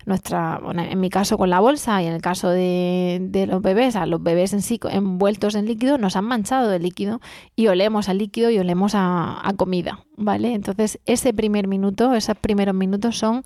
nuestra, 0.08 0.58
bueno, 0.58 0.82
en 0.82 1.00
mi 1.00 1.12
caso 1.12 1.38
con 1.38 1.52
la 1.52 1.60
bolsa 1.60 2.02
y 2.02 2.08
en 2.08 2.14
el 2.14 2.22
caso 2.24 2.50
de, 2.50 3.20
de 3.22 3.46
los 3.46 3.62
bebés, 3.62 3.96
a 3.96 4.08
los 4.08 4.24
bebés 4.24 4.54
en 4.54 4.64
sí 4.64 4.80
envueltos 4.90 5.54
en 5.54 5.68
líquido, 5.68 6.00
nos 6.00 6.16
han 6.16 6.26
manchado 6.26 6.68
de 6.68 6.80
líquido 6.80 7.22
y 7.56 7.68
olemos 7.68 8.10
al 8.10 8.18
líquido 8.18 8.50
y 8.50 8.58
olemos 8.58 8.96
a, 8.96 9.48
a 9.48 9.54
comida, 9.54 10.00
¿vale? 10.18 10.56
Entonces, 10.56 11.00
ese 11.06 11.32
primer 11.32 11.68
minuto, 11.68 12.16
esos 12.16 12.36
primeros 12.38 12.74
minutos 12.74 13.20
son 13.20 13.44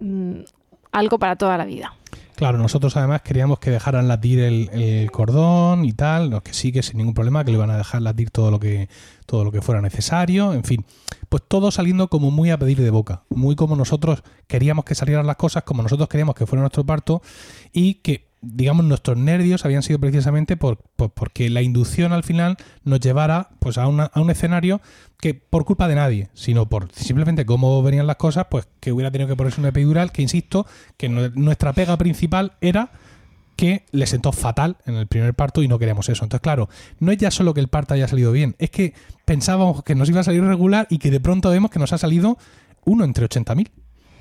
mm, 0.00 0.40
algo 0.92 1.18
para 1.18 1.36
toda 1.36 1.56
la 1.56 1.64
vida. 1.64 1.94
Claro, 2.40 2.56
nosotros 2.56 2.96
además 2.96 3.20
queríamos 3.20 3.58
que 3.58 3.70
dejaran 3.70 4.08
latir 4.08 4.40
el, 4.40 4.70
el 4.70 5.10
cordón 5.10 5.84
y 5.84 5.92
tal, 5.92 6.30
los 6.30 6.42
que 6.42 6.54
sí 6.54 6.72
que 6.72 6.82
sin 6.82 6.96
ningún 6.96 7.12
problema, 7.12 7.44
que 7.44 7.50
le 7.50 7.58
iban 7.58 7.70
a 7.70 7.76
dejar 7.76 8.00
latir 8.00 8.30
todo 8.30 8.50
lo 8.50 8.58
que 8.58 8.88
todo 9.26 9.44
lo 9.44 9.52
que 9.52 9.60
fuera 9.60 9.82
necesario, 9.82 10.54
en 10.54 10.64
fin, 10.64 10.86
pues 11.28 11.42
todo 11.46 11.70
saliendo 11.70 12.08
como 12.08 12.30
muy 12.30 12.50
a 12.50 12.58
pedir 12.58 12.80
de 12.80 12.88
boca, 12.88 13.24
muy 13.28 13.56
como 13.56 13.76
nosotros 13.76 14.22
queríamos 14.46 14.86
que 14.86 14.94
salieran 14.94 15.26
las 15.26 15.36
cosas, 15.36 15.64
como 15.64 15.82
nosotros 15.82 16.08
queríamos 16.08 16.34
que 16.34 16.46
fuera 16.46 16.62
nuestro 16.62 16.84
parto 16.84 17.20
y 17.74 17.96
que 17.96 18.29
digamos 18.42 18.84
nuestros 18.86 19.18
nervios 19.18 19.64
habían 19.64 19.82
sido 19.82 19.98
precisamente 19.98 20.56
por, 20.56 20.78
por- 20.96 21.10
porque 21.10 21.50
la 21.50 21.62
inducción 21.62 22.12
al 22.12 22.22
final 22.24 22.56
nos 22.84 23.00
llevara 23.00 23.50
pues 23.58 23.76
a, 23.78 23.86
una- 23.86 24.10
a 24.14 24.20
un 24.20 24.30
escenario 24.30 24.80
que 25.20 25.34
por 25.34 25.64
culpa 25.66 25.88
de 25.88 25.94
nadie, 25.96 26.28
sino 26.32 26.66
por 26.68 26.90
simplemente 26.92 27.44
cómo 27.44 27.82
venían 27.82 28.06
las 28.06 28.16
cosas, 28.16 28.46
pues 28.50 28.66
que 28.80 28.92
hubiera 28.92 29.10
tenido 29.10 29.28
que 29.28 29.36
ponerse 29.36 29.60
una 29.60 29.68
epidural, 29.68 30.12
que 30.12 30.22
insisto, 30.22 30.66
que 30.96 31.10
nue- 31.10 31.32
nuestra 31.34 31.72
pega 31.74 31.96
principal 31.98 32.52
era 32.62 32.90
que 33.56 33.84
le 33.92 34.06
sentó 34.06 34.32
fatal 34.32 34.78
en 34.86 34.94
el 34.94 35.06
primer 35.06 35.34
parto 35.34 35.62
y 35.62 35.68
no 35.68 35.78
queríamos 35.78 36.08
eso. 36.08 36.24
Entonces, 36.24 36.40
claro, 36.42 36.70
no 36.98 37.12
es 37.12 37.18
ya 37.18 37.30
solo 37.30 37.52
que 37.52 37.60
el 37.60 37.68
parto 37.68 37.92
haya 37.92 38.08
salido 38.08 38.32
bien, 38.32 38.56
es 38.58 38.70
que 38.70 38.94
pensábamos 39.26 39.82
que 39.84 39.94
nos 39.94 40.08
iba 40.08 40.20
a 40.20 40.24
salir 40.24 40.42
regular 40.42 40.86
y 40.88 40.96
que 40.96 41.10
de 41.10 41.20
pronto 41.20 41.50
vemos 41.50 41.70
que 41.70 41.78
nos 41.78 41.92
ha 41.92 41.98
salido 41.98 42.38
uno 42.86 43.04
entre 43.04 43.26
80.000. 43.28 43.68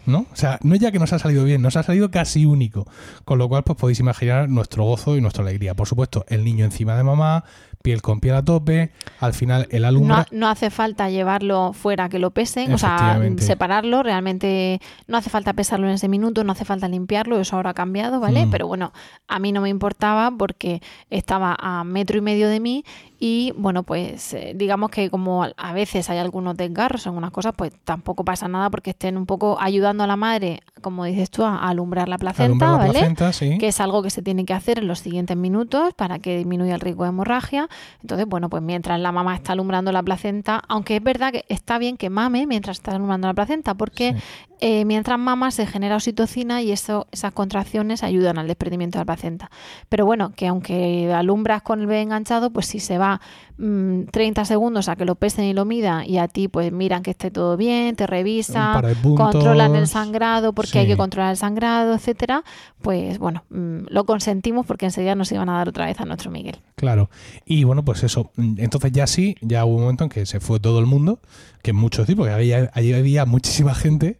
¿No? 0.05 0.25
O 0.31 0.35
sea, 0.35 0.59
no 0.63 0.73
es 0.75 0.81
ya 0.81 0.91
que 0.91 0.99
nos 0.99 1.13
ha 1.13 1.19
salido 1.19 1.43
bien, 1.43 1.61
nos 1.61 1.75
ha 1.75 1.83
salido 1.83 2.09
casi 2.09 2.45
único. 2.45 2.87
Con 3.25 3.37
lo 3.37 3.47
cual, 3.47 3.63
pues 3.63 3.77
podéis 3.77 3.99
imaginar 3.99 4.49
nuestro 4.49 4.83
gozo 4.83 5.15
y 5.17 5.21
nuestra 5.21 5.43
alegría. 5.43 5.75
Por 5.75 5.87
supuesto, 5.87 6.25
el 6.29 6.43
niño 6.43 6.65
encima 6.65 6.95
de 6.95 7.03
mamá, 7.03 7.43
piel 7.81 8.01
con 8.01 8.19
piel 8.19 8.35
a 8.35 8.43
tope, 8.43 8.91
al 9.19 9.33
final 9.33 9.67
el 9.71 9.83
No, 9.83 9.87
alumbra. 9.87 10.27
no 10.31 10.49
hace 10.49 10.69
falta 10.69 11.09
llevarlo 11.09 11.73
fuera 11.73 12.09
que 12.09 12.19
lo 12.19 12.31
pesen, 12.31 12.73
o 12.73 12.77
sea, 12.77 13.19
separarlo, 13.37 14.03
realmente 14.03 14.81
no 15.07 15.17
hace 15.17 15.29
falta 15.29 15.53
pesarlo 15.53 15.87
en 15.87 15.93
ese 15.93 16.09
minuto, 16.09 16.43
no 16.43 16.51
hace 16.51 16.65
falta 16.65 16.87
limpiarlo, 16.89 17.39
eso 17.39 17.55
ahora 17.55 17.69
ha 17.71 17.73
cambiado, 17.73 18.19
¿vale? 18.19 18.45
Mm. 18.45 18.51
Pero 18.51 18.67
bueno, 18.67 18.91
a 19.27 19.39
mí 19.39 19.51
no 19.51 19.61
me 19.61 19.69
importaba 19.69 20.29
porque 20.37 20.81
estaba 21.09 21.55
a 21.57 21.83
metro 21.83 22.17
y 22.17 22.21
medio 22.21 22.49
de 22.49 22.59
mí 22.59 22.83
y 23.21 23.53
bueno, 23.57 23.83
pues 23.83 24.33
eh, 24.33 24.53
digamos 24.55 24.89
que 24.91 25.09
como 25.09 25.43
a- 25.43 25.73
veces 25.73 26.09
hay 26.09 26.17
algunos 26.19 26.55
desgarros 26.55 27.05
en 27.05 27.13
unas 27.15 27.31
cosas, 27.31 27.53
pues 27.55 27.71
tampoco 27.83 28.23
pasa 28.23 28.47
nada 28.47 28.69
porque 28.69 28.91
estén 28.91 29.17
un 29.17 29.25
poco 29.25 29.57
ayudando 29.59 30.03
a 30.03 30.07
la 30.07 30.15
madre, 30.15 30.61
como 30.81 31.03
dices 31.03 31.29
tú, 31.29 31.43
a 31.43 31.57
alumbrar 31.67 32.07
la 32.07 32.17
placenta, 32.17 32.45
Alumbrar 32.45 32.71
la 32.71 32.77
¿vale? 32.77 32.91
placenta, 32.91 33.33
sí. 33.33 33.57
Que 33.57 33.67
es 33.67 33.81
algo 33.81 34.01
que 34.03 34.09
se 34.09 34.21
tiene 34.21 34.45
que 34.45 34.53
hacer 34.53 34.79
en 34.79 34.87
los 34.87 34.99
siguientes 34.99 35.35
minutos 35.35 35.93
para 35.95 36.19
que 36.19 36.37
disminuya 36.37 36.75
el 36.75 36.81
riesgo 36.81 37.03
de 37.03 37.09
hemorragia. 37.09 37.67
Entonces, 38.01 38.25
bueno, 38.25 38.49
pues 38.49 38.63
mientras 38.63 38.99
la 38.99 39.11
mamá 39.11 39.35
está 39.35 39.51
alumbrando 39.51 39.91
la 39.91 40.01
placenta, 40.01 40.61
aunque 40.69 40.95
es 40.95 41.03
verdad 41.03 41.31
que 41.33 41.43
está 41.49 41.77
bien 41.77 41.97
que 41.97 42.09
mame 42.09 42.47
mientras 42.47 42.77
está 42.77 42.91
alumbrando 42.95 43.27
la 43.27 43.33
placenta, 43.33 43.73
porque 43.75 44.15
eh, 44.61 44.85
mientras 44.85 45.17
mama 45.19 45.51
se 45.51 45.65
genera 45.65 45.95
oxitocina 45.95 46.61
y 46.61 46.71
eso, 46.71 47.07
esas 47.11 47.33
contracciones 47.33 48.03
ayudan 48.03 48.37
al 48.37 48.47
desprendimiento 48.47 48.97
de 48.97 49.01
la 49.01 49.05
placenta. 49.05 49.51
Pero 49.89 50.05
bueno, 50.05 50.31
que 50.35 50.47
aunque 50.47 51.13
alumbras 51.13 51.61
con 51.61 51.79
el 51.81 51.87
bebé 51.87 52.01
enganchado, 52.01 52.49
pues 52.51 52.65
si 52.65 52.79
se 52.79 52.97
va 52.97 53.08
mm, 53.57 54.03
30 54.11 54.45
segundos 54.45 54.89
a 54.89 54.95
que 54.95 55.05
lo 55.05 55.15
pesen 55.15 55.45
y 55.45 55.53
lo 55.53 55.65
midan 55.65 56.09
y 56.09 56.17
a 56.17 56.27
ti 56.27 56.47
pues 56.47 56.71
miran 56.71 57.03
que 57.03 57.11
esté 57.11 57.31
todo 57.31 57.57
bien, 57.57 57.95
te 57.95 58.07
revisan, 58.07 58.81
controlan 59.15 59.75
el 59.75 59.87
sangrado 59.87 60.53
porque 60.53 60.79
hay 60.79 60.87
que 60.87 60.97
controlar 60.97 61.31
el 61.31 61.37
sangrado, 61.37 61.95
etcétera, 61.95 62.43
pues 62.81 63.19
bueno, 63.19 63.43
mm, 63.49 63.87
lo 63.89 64.05
consentimos 64.05 64.65
porque 64.65 64.85
enseguida 64.85 65.15
nos 65.15 65.31
iban 65.31 65.49
a 65.49 65.53
dar 65.53 65.69
otra 65.69 65.85
vez 65.85 65.99
a 65.99 66.05
nuestro 66.05 66.31
Miguel. 66.31 66.57
Claro. 66.75 67.09
Y 67.45 67.63
bueno, 67.63 67.83
pues 67.83 68.03
eso. 68.03 68.31
Entonces 68.37 68.91
ya 68.91 69.07
sí, 69.07 69.35
ya 69.41 69.65
hubo 69.65 69.75
un 69.75 69.81
momento 69.81 70.03
en 70.03 70.09
que 70.09 70.25
se 70.25 70.39
fue 70.39 70.59
todo 70.59 70.79
el 70.79 70.85
mundo, 70.85 71.19
que 71.61 71.73
muchos 71.73 72.07
sí, 72.07 72.15
porque 72.15 72.33
había, 72.33 72.71
allí 72.73 72.93
había 72.93 73.25
muchísima 73.25 73.73
gente. 73.75 74.19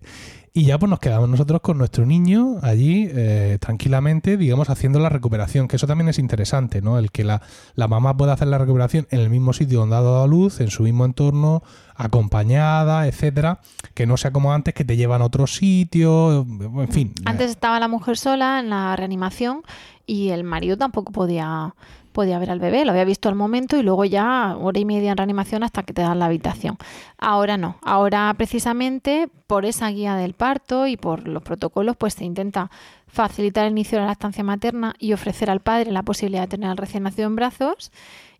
Y 0.60 0.66
ya 0.66 0.78
pues 0.78 0.90
nos 0.90 1.00
quedamos 1.00 1.30
nosotros 1.30 1.62
con 1.62 1.78
nuestro 1.78 2.06
niño 2.06 2.58
allí 2.62 3.08
eh, 3.10 3.58
tranquilamente, 3.62 4.36
digamos, 4.36 4.70
haciendo 4.70 5.00
la 5.00 5.08
recuperación, 5.08 5.70
que 5.70 5.78
eso 5.78 5.88
también 5.88 6.10
es 6.10 6.20
interesante, 6.20 6.82
¿no? 6.82 7.00
El 7.00 7.12
que 7.12 7.24
la, 7.24 7.42
la 7.76 7.88
mamá 7.88 8.18
pueda 8.18 8.34
hacer 8.34 8.50
la 8.50 8.58
recuperación 8.58 9.08
en 9.10 9.22
el 9.22 9.30
mismo 9.30 9.54
sitio 9.54 9.80
donde 9.80 9.96
ha 9.96 10.02
dado 10.02 10.22
a 10.22 10.28
luz, 10.28 10.60
en 10.60 10.70
su 10.70 10.84
mismo 10.84 11.06
entorno, 11.06 11.64
acompañada, 11.96 13.08
etcétera, 13.08 13.62
que 13.94 14.06
no 14.06 14.18
sea 14.18 14.32
como 14.32 14.52
antes 14.52 14.74
que 14.74 14.84
te 14.84 14.98
llevan 14.98 15.22
a 15.22 15.26
otro 15.28 15.48
sitio, 15.48 16.42
en 16.42 16.90
fin. 16.90 17.14
Antes 17.24 17.52
estaba 17.52 17.80
la 17.80 17.88
mujer 17.88 18.18
sola 18.18 18.60
en 18.60 18.70
la 18.70 18.98
reanimación 18.98 19.62
y 20.06 20.32
el 20.32 20.44
marido 20.44 20.76
tampoco 20.76 21.14
podía 21.14 21.74
podía 22.20 22.38
ver 22.38 22.52
al 22.52 22.60
bebé, 22.60 22.84
lo 22.84 22.92
había 22.92 23.06
visto 23.06 23.30
al 23.30 23.36
momento 23.36 23.78
y 23.78 23.82
luego 23.82 24.04
ya 24.04 24.58
hora 24.60 24.78
y 24.78 24.84
media 24.84 25.12
en 25.12 25.18
reanimación 25.18 25.64
hasta 25.64 25.84
que 25.84 25.94
te 25.94 26.02
dan 26.02 26.20
la 26.20 26.26
habitación. 26.26 26.76
Ahora 27.18 27.56
no, 27.56 27.78
ahora 27.82 28.34
precisamente 28.36 29.30
por 29.48 29.64
esa 29.64 29.88
guía 29.88 30.18
del 30.18 30.34
parto 30.34 30.86
y 30.86 30.98
por 30.98 31.30
los 31.30 31.42
protocolos 31.44 31.96
pues 31.96 32.16
se 32.16 32.26
intenta 32.26 32.72
facilitar 33.08 33.68
el 33.68 33.72
inicio 33.72 33.98
de 33.98 34.02
la 34.02 34.08
lactancia 34.08 34.44
materna 34.44 34.96
y 35.00 35.14
ofrecer 35.14 35.50
al 35.50 35.62
padre 35.62 35.94
la 35.94 36.04
posibilidad 36.04 36.42
de 36.42 36.50
tener 36.50 36.70
al 36.70 36.76
recién 36.76 37.04
nacido 37.04 37.28
en 37.28 37.38
brazos 37.38 37.90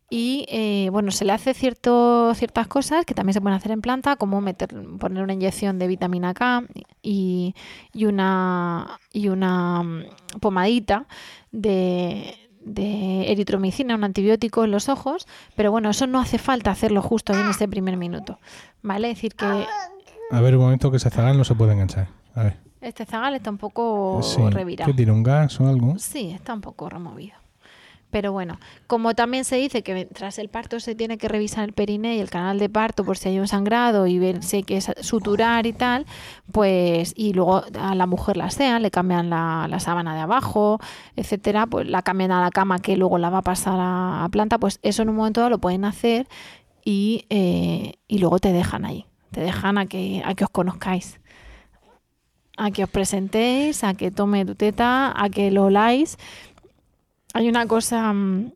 y 0.10 0.46
eh, 0.50 0.90
bueno, 0.92 1.12
se 1.12 1.24
le 1.24 1.32
hace 1.32 1.54
cierto, 1.54 2.34
ciertas 2.36 2.68
cosas 2.68 3.06
que 3.06 3.14
también 3.14 3.34
se 3.36 3.40
pueden 3.40 3.56
hacer 3.56 3.72
en 3.72 3.80
planta, 3.80 4.18
como 4.18 4.42
meter, 4.42 4.76
poner 5.00 5.24
una 5.24 5.32
inyección 5.32 5.80
de 5.80 5.88
vitamina 5.88 6.34
K 6.34 6.64
y, 7.02 7.54
una 7.94 9.00
y 9.14 9.30
una 9.30 9.84
mm, 9.84 10.04
pomadita 10.42 11.06
de, 11.54 12.49
de 12.74 13.32
eritromicina, 13.32 13.96
un 13.96 14.04
antibiótico 14.04 14.64
en 14.64 14.72
los 14.72 14.90
ojos, 14.90 15.28
pero 15.56 15.72
bueno, 15.72 15.90
eso 15.90 16.08
no 16.08 16.20
hace 16.20 16.38
falta 16.38 16.72
hacerlo 16.72 17.02
justo 17.02 17.34
en 17.34 17.48
ese 17.50 17.68
primer 17.68 17.98
minuto. 17.98 18.40
¿Vale? 18.82 19.10
Es 19.12 19.18
decir, 19.18 19.36
que 19.36 19.46
A 20.32 20.42
ver, 20.42 20.56
un 20.56 20.64
momento 20.64 20.92
que 20.92 20.98
ese 20.98 21.10
zagal 21.10 21.38
no 21.38 21.44
se 21.44 21.56
puede 21.56 21.74
enganchar. 21.74 22.08
A 22.36 22.44
ver. 22.44 22.58
este 22.82 23.06
zagal 23.06 23.36
está 23.36 23.50
un 23.50 23.58
poco 23.58 24.22
Sí. 24.24 24.42
revirado. 24.50 24.90
¿Qué 24.90 24.96
tiene 24.96 25.12
un 25.12 25.24
gas 25.24 25.60
o 25.60 25.68
algo? 25.68 25.98
Sí, 26.00 26.32
está 26.32 26.54
un 26.54 26.62
poco 26.62 26.90
removido. 26.90 27.36
Pero 28.12 28.32
bueno, 28.32 28.60
como 28.88 29.14
también 29.14 29.46
se 29.46 29.58
dice 29.58 29.84
que 29.84 30.06
tras 30.06 30.40
el 30.40 30.50
parto 30.50 30.80
se 30.80 30.96
tiene 30.96 31.20
que 31.20 31.28
revisar 31.28 31.64
el 31.64 31.74
periné 31.74 32.16
y 32.16 32.20
el 32.20 32.32
canal 32.32 32.58
de 32.58 32.68
parto 32.68 33.06
por 33.06 33.18
si 33.18 33.30
hay 33.30 33.40
un 33.40 33.48
sangrado 33.48 34.08
y 34.08 34.18
ver 34.18 34.42
si 34.42 34.58
hay 34.58 34.64
que 34.64 34.82
suturar 34.82 35.68
y 35.68 35.74
tal, 35.74 36.08
pues 36.52 37.14
y 37.16 37.34
luego 37.34 37.64
a 37.80 37.94
la 37.94 38.08
mujer 38.08 38.36
la 38.38 38.50
sean, 38.50 38.82
le 38.82 38.90
cambian 38.90 39.30
la, 39.30 39.68
la 39.70 39.80
sábana 39.80 40.16
de 40.16 40.22
abajo, 40.22 40.80
etcétera, 41.16 41.68
pues 41.68 41.88
la 41.88 42.02
cambian 42.02 42.32
a 42.32 42.42
la 42.42 42.50
cama 42.50 42.80
que 42.80 42.98
luego 42.98 43.20
la 43.20 43.30
va 43.30 43.40
a 43.40 43.44
pasar 43.44 43.78
a, 43.80 44.28
planta, 44.32 44.58
pues 44.58 44.80
eso 44.82 45.04
en 45.04 45.10
un 45.10 45.16
momento 45.16 45.42
dado 45.42 45.52
lo 45.52 45.60
pueden 45.60 45.86
hacer 45.86 46.28
y, 46.84 47.26
eh, 47.30 47.94
y 48.08 48.18
luego 48.18 48.40
te 48.40 48.52
dejan 48.52 48.86
ahí, 48.86 49.06
te 49.30 49.42
dejan 49.42 49.78
a 49.78 49.86
que, 49.86 50.24
a 50.26 50.34
que 50.34 50.46
os 50.46 50.50
conozcáis 50.50 51.20
a 52.60 52.72
que 52.72 52.84
os 52.84 52.90
presentéis, 52.90 53.84
a 53.86 53.94
que 53.94 54.12
tome 54.12 54.46
tu 54.46 54.54
teta, 54.54 55.14
a 55.16 55.30
que 55.30 55.50
lo 55.50 55.66
oláis 55.66 56.18
hay 57.34 57.50
una 57.50 57.68
cosa, 57.68 58.12
mm, 58.14 58.54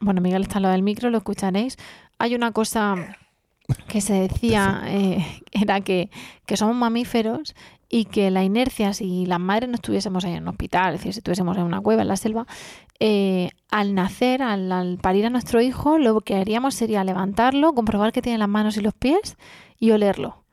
bueno, 0.00 0.20
Miguel 0.20 0.42
está 0.42 0.56
al 0.56 0.62
lado 0.62 0.72
del 0.72 0.82
micro, 0.82 1.10
lo 1.10 1.18
escucharéis. 1.18 1.76
Hay 2.18 2.34
una 2.34 2.52
cosa 2.52 3.16
que 3.88 4.00
se 4.00 4.14
decía, 4.14 4.82
eh, 4.86 5.42
era 5.52 5.80
que, 5.80 6.10
somos 6.54 6.76
mamíferos 6.76 7.54
y 7.88 8.06
que 8.06 8.30
la 8.30 8.44
inercia, 8.44 8.92
si 8.92 9.26
las 9.26 9.40
madres 9.40 9.68
no 9.68 9.76
estuviésemos 9.76 10.24
en 10.24 10.42
un 10.42 10.48
hospital, 10.48 10.94
es 10.94 11.00
decir, 11.00 11.12
si 11.12 11.18
estuviésemos 11.20 11.56
en 11.56 11.64
una 11.64 11.80
cueva, 11.80 12.02
en 12.02 12.08
la 12.08 12.16
selva, 12.16 12.46
eh, 12.98 13.50
al 13.70 13.94
nacer, 13.94 14.42
al, 14.42 14.98
parir 15.00 15.26
a 15.26 15.30
nuestro 15.30 15.60
hijo, 15.60 15.98
lo 15.98 16.20
que 16.20 16.36
haríamos 16.36 16.74
sería 16.74 17.04
levantarlo, 17.04 17.74
comprobar 17.74 18.12
que 18.12 18.22
tiene 18.22 18.38
las 18.38 18.48
manos 18.48 18.76
y 18.76 18.80
los 18.80 18.94
pies 18.94 19.36
y 19.78 19.90
olerlo. 19.90 20.44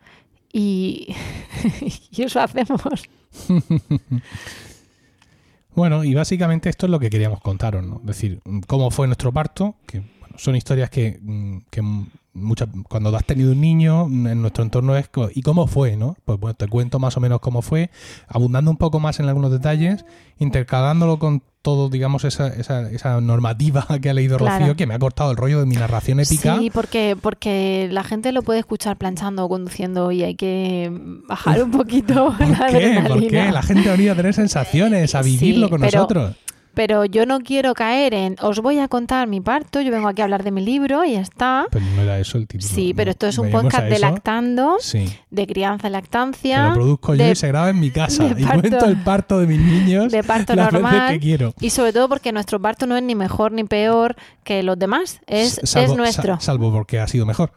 Y, 0.51 1.15
y 2.11 2.21
eso 2.21 2.39
hacemos. 2.39 2.81
Bueno, 5.75 6.03
y 6.03 6.13
básicamente 6.13 6.69
esto 6.69 6.85
es 6.85 6.91
lo 6.91 6.99
que 6.99 7.09
queríamos 7.09 7.41
contaros, 7.41 7.85
¿no? 7.85 7.97
Es 8.01 8.05
decir, 8.05 8.41
cómo 8.67 8.91
fue 8.91 9.07
nuestro 9.07 9.31
parto, 9.31 9.75
que 9.87 10.03
son 10.37 10.55
historias 10.55 10.89
que, 10.89 11.19
mm, 11.21 11.57
que 11.69 11.81
muchas, 12.33 12.69
cuando 12.89 13.15
has 13.15 13.25
tenido 13.25 13.51
un 13.51 13.61
niño 13.61 14.05
en 14.05 14.41
nuestro 14.41 14.63
entorno 14.63 14.95
es 14.95 15.09
¿y 15.33 15.41
cómo 15.41 15.67
fue? 15.67 15.97
¿no? 15.97 16.15
Pues 16.25 16.39
bueno, 16.39 16.55
te 16.55 16.67
cuento 16.67 16.99
más 16.99 17.15
o 17.17 17.19
menos 17.19 17.39
cómo 17.39 17.61
fue, 17.61 17.89
abundando 18.27 18.71
un 18.71 18.77
poco 18.77 18.99
más 18.99 19.19
en 19.19 19.27
algunos 19.27 19.51
detalles, 19.51 20.05
intercalándolo 20.39 21.19
con 21.19 21.43
todo, 21.61 21.89
digamos, 21.89 22.25
esa, 22.25 22.47
esa, 22.47 22.91
esa 22.91 23.21
normativa 23.21 23.87
que 24.01 24.09
ha 24.09 24.13
leído 24.13 24.37
Rocío, 24.37 24.75
que 24.75 24.85
me 24.85 24.95
ha 24.95 24.99
cortado 24.99 25.31
el 25.31 25.37
rollo 25.37 25.59
de 25.61 25.65
mi 25.65 25.75
narración 25.75 26.19
épica. 26.19 26.57
Sí, 26.57 26.69
porque, 26.69 27.15
porque 27.19 27.87
la 27.91 28.03
gente 28.03 28.31
lo 28.31 28.41
puede 28.41 28.59
escuchar 28.59 28.97
planchando 28.97 29.45
o 29.45 29.49
conduciendo 29.49 30.11
y 30.11 30.23
hay 30.23 30.35
que 30.35 30.91
bajar 31.27 31.63
un 31.63 31.71
poquito 31.71 32.35
¿Por 32.37 32.47
la 32.47 32.67
qué? 32.67 33.03
¿Por 33.07 33.27
qué? 33.27 33.51
La 33.51 33.63
gente 33.63 33.89
ha 33.89 33.93
venido 33.93 34.13
a 34.13 34.15
tener 34.15 34.33
sensaciones, 34.33 35.15
a 35.15 35.21
vivirlo 35.21 35.69
con 35.69 35.81
nosotros 35.81 36.35
pero 36.73 37.05
yo 37.05 37.25
no 37.25 37.39
quiero 37.39 37.73
caer 37.73 38.13
en 38.13 38.35
os 38.41 38.59
voy 38.59 38.79
a 38.79 38.87
contar 38.87 39.27
mi 39.27 39.41
parto, 39.41 39.81
yo 39.81 39.91
vengo 39.91 40.07
aquí 40.07 40.21
a 40.21 40.25
hablar 40.25 40.43
de 40.43 40.51
mi 40.51 40.61
libro 40.61 41.03
y 41.05 41.13
ya 41.13 41.21
está. 41.21 41.67
Pero 41.71 41.85
no 41.95 42.01
era 42.01 42.19
eso 42.19 42.37
el 42.37 42.47
título. 42.47 42.73
Sí, 42.73 42.93
pero 42.93 43.11
esto 43.11 43.27
es 43.27 43.37
un 43.37 43.51
podcast 43.51 43.87
de 43.87 43.99
lactando, 43.99 44.77
de 45.29 45.47
crianza 45.47 45.87
y 45.87 45.91
lactancia. 45.91 46.63
Que 46.63 46.69
lo 46.69 46.73
produzco 46.73 47.15
yo 47.15 47.31
y 47.31 47.35
se 47.35 47.47
graba 47.47 47.69
en 47.69 47.79
mi 47.79 47.91
casa 47.91 48.25
y 48.25 48.43
cuento 48.43 48.85
el 48.85 48.97
parto 48.97 49.39
de 49.39 49.47
mis 49.47 49.59
niños 49.59 50.11
de 50.11 50.23
parto 50.23 50.55
normal, 50.55 51.13
que 51.13 51.19
quiero. 51.19 51.53
Y 51.59 51.69
sobre 51.69 51.93
todo 51.93 52.09
porque 52.09 52.31
nuestro 52.31 52.59
parto 52.61 52.85
no 52.87 52.97
es 52.97 53.03
ni 53.03 53.15
mejor 53.15 53.51
ni 53.51 53.63
peor 53.63 54.15
que 54.43 54.63
los 54.63 54.77
demás, 54.77 55.21
es, 55.27 55.59
es 55.59 55.95
nuestro. 55.95 56.39
salvo 56.39 56.71
porque 56.71 56.99
ha 56.99 57.07
sido 57.07 57.25
mejor 57.25 57.51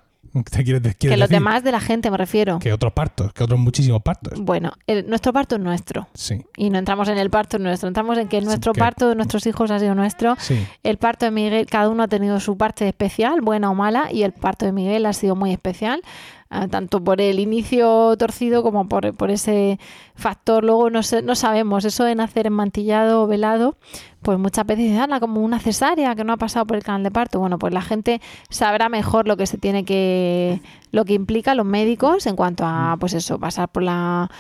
que 0.99 1.17
los 1.17 1.29
demás 1.29 1.63
de 1.65 1.73
la 1.73 1.81
gente 1.81 2.11
me 2.11 2.17
refiero. 2.17 2.59
Que 2.59 2.73
otros 2.73 2.93
partos, 2.93 3.33
que 3.33 3.45
otros 3.45 3.59
muchísimos 3.59 4.03
partos. 4.03 4.41
Bueno, 4.41 4.73
nuestro 5.07 5.33
parto 5.33 5.57
es 5.57 5.61
nuestro. 5.61 6.09
Sí. 6.15 6.45
Y 6.57 6.71
no 6.71 6.79
entramos 6.79 7.09
en 7.09 7.19
el 7.19 7.31
parto 7.31 7.59
nuestro, 7.59 7.89
entramos 7.89 8.19
en 8.19 8.29
que 8.29 8.41
nuestro 8.41 8.73
parto 8.73 9.09
de 9.09 9.15
nuestros 9.15 9.47
hijos 9.47 9.71
ha 9.71 9.79
sido 9.79 9.95
nuestro. 9.95 10.37
Sí. 10.39 10.67
El 10.83 10.99
parto 10.99 11.27
de 11.27 11.31
Miguel, 11.31 11.67
cada 11.67 11.89
uno 11.89 12.05
ha 12.05 12.09
tenido 12.09 12.41
su 12.41 12.57
parte 12.57 12.87
especial, 12.87 13.41
buena 13.41 13.71
o 13.71 13.75
mala, 13.75 14.09
y 14.13 14.23
el 14.23 14.33
parto 14.33 14.67
de 14.67 14.73
Miguel 14.73 15.07
ha 15.07 15.13
sido 15.13 15.37
muy 15.37 15.53
especial. 15.53 16.03
Ah, 16.49 16.69
tanto 16.69 17.03
por 17.03 17.21
el 17.21 17.41
inicio 17.41 18.17
torcido 18.17 18.63
como 18.63 18.89
por, 18.89 19.15
por 19.15 19.31
ese 19.33 19.81
factor. 20.15 20.63
Luego 20.63 20.91
no, 20.91 21.01
no 21.25 21.35
sabemos, 21.35 21.85
eso 21.85 22.05
de 22.05 22.15
nacer 22.15 22.47
enmantillado 22.47 23.25
o 23.25 23.27
velado, 23.27 23.77
pues 24.23 24.39
muchas 24.39 24.65
veces 24.65 24.93
dicen, 24.93 25.11
como 25.19 25.41
una 25.41 25.59
cesárea 25.59 26.15
que 26.15 26.23
no 26.23 26.33
ha 26.33 26.37
pasado 26.37 26.65
por 26.67 26.77
el 26.77 26.85
canal 26.85 27.03
de 27.03 27.11
parto. 27.11 27.41
Bueno, 27.41 27.59
pues 27.59 27.75
la 27.75 27.83
gente 27.83 28.21
sabrá 28.49 28.89
mejor 28.89 29.27
lo 29.27 29.37
que 29.37 29.47
se 29.47 29.59
tiene 29.59 29.85
que, 29.85 30.61
lo 30.93 31.05
que 31.05 31.15
implica 31.15 31.55
los 31.57 31.67
médicos 31.67 32.27
en 32.27 32.37
cuanto 32.37 32.65
a, 32.65 32.97
pues 33.01 33.15
eso, 33.15 33.41
pasar 33.41 33.69
por 33.69 33.83
la, 33.83 34.31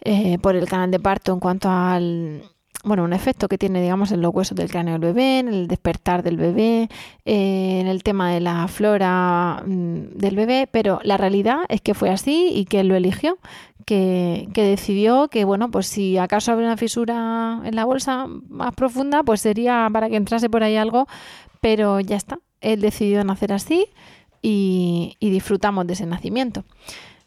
eh, 0.00 0.38
por 0.38 0.56
el 0.56 0.66
canal 0.66 0.90
de 0.90 1.00
parto 1.00 1.32
en 1.34 1.40
cuanto 1.40 1.68
al 1.70 2.42
bueno, 2.84 3.04
un 3.04 3.12
efecto 3.12 3.48
que 3.48 3.58
tiene, 3.58 3.82
digamos, 3.82 4.12
en 4.12 4.20
los 4.20 4.34
huesos 4.34 4.56
del 4.56 4.70
cráneo 4.70 4.92
del 4.92 5.00
bebé, 5.00 5.38
en 5.38 5.48
el 5.48 5.68
despertar 5.68 6.22
del 6.22 6.36
bebé, 6.36 6.88
eh, 7.24 7.80
en 7.80 7.86
el 7.86 8.02
tema 8.02 8.30
de 8.30 8.40
la 8.40 8.68
flora 8.68 9.62
mm, 9.66 10.16
del 10.16 10.36
bebé, 10.36 10.68
pero 10.70 11.00
la 11.02 11.16
realidad 11.16 11.60
es 11.68 11.80
que 11.80 11.94
fue 11.94 12.10
así 12.10 12.50
y 12.54 12.66
que 12.66 12.80
él 12.80 12.88
lo 12.88 12.94
eligió, 12.94 13.38
que, 13.86 14.48
que, 14.54 14.62
decidió 14.62 15.28
que, 15.28 15.44
bueno, 15.44 15.70
pues 15.70 15.86
si 15.86 16.18
acaso 16.18 16.52
había 16.52 16.66
una 16.66 16.76
fisura 16.76 17.60
en 17.64 17.74
la 17.74 17.84
bolsa 17.84 18.26
más 18.48 18.74
profunda, 18.74 19.22
pues 19.22 19.40
sería 19.40 19.88
para 19.92 20.08
que 20.08 20.16
entrase 20.16 20.48
por 20.48 20.62
ahí 20.62 20.76
algo, 20.76 21.06
pero 21.60 22.00
ya 22.00 22.16
está, 22.16 22.38
él 22.60 22.80
decidió 22.80 23.24
nacer 23.24 23.52
así 23.52 23.86
y, 24.42 25.16
disfrutamos 25.20 25.86
de 25.86 25.94
ese 25.94 26.06
nacimiento. 26.06 26.64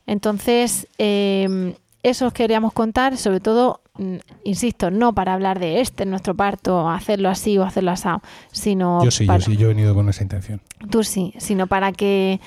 Entonces, 0.06 0.88
eh, 0.98 1.76
eso 2.10 2.28
os 2.28 2.34
queríamos 2.34 2.74
contar, 2.74 3.18
sobre 3.18 3.40
todo 3.40 3.82
Mm, 3.98 4.18
insisto, 4.44 4.92
no 4.92 5.14
para 5.14 5.34
hablar 5.34 5.60
de 5.60 5.82
este 5.82 6.06
nuestro 6.06 6.36
parto, 6.36 6.90
hacerlo 6.90 7.30
así 7.30 7.58
o 7.58 7.64
hacerlo 7.64 7.92
así, 7.92 8.08
sino... 8.52 9.04
Yo 9.04 9.12
sí, 9.12 9.26
yo 9.26 9.40
sí, 9.40 9.58
yo 9.58 9.66
he 9.66 9.74
venido 9.74 9.96
con 9.96 10.08
esa 10.10 10.24
intención. 10.24 10.62
Tú 10.90 11.04
sí, 11.04 11.34
sino 11.38 11.68
para 11.68 11.92
que, 11.92 12.40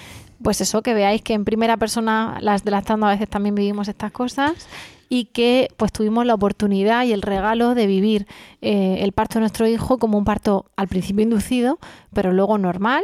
pues 0.43 0.61
eso, 0.61 0.83
que 0.83 0.95
veáis 0.95 1.23
que 1.23 1.35
en 1.35 1.45
primera 1.45 1.77
persona 1.77 2.39
las 2.41 2.65
de 2.65 2.71
lactando 2.71 3.07
a 3.07 3.11
veces 3.11 3.29
también 3.29 3.55
vivimos 3.55 3.89
estas 3.89 4.13
cosas 4.13 4.69
y 5.13 5.27
que 5.27 5.69
pues 5.77 5.93
tuvimos 5.93 6.25
la 6.25 6.35
oportunidad 6.35 7.05
y 7.05 7.13
el 7.13 7.21
regalo 7.21 7.75
de 7.75 7.89
vivir 7.89 8.29
eh, 8.63 8.99
el 9.01 9.11
parto 9.11 9.35
de 9.35 9.41
nuestro 9.41 9.67
hijo 9.67 9.99
como 9.99 10.17
un 10.17 10.25
parto 10.25 10.67
al 10.77 10.87
principio 10.87 11.25
inducido, 11.25 11.81
pero 12.15 12.33
luego 12.33 12.57
normal, 12.59 13.03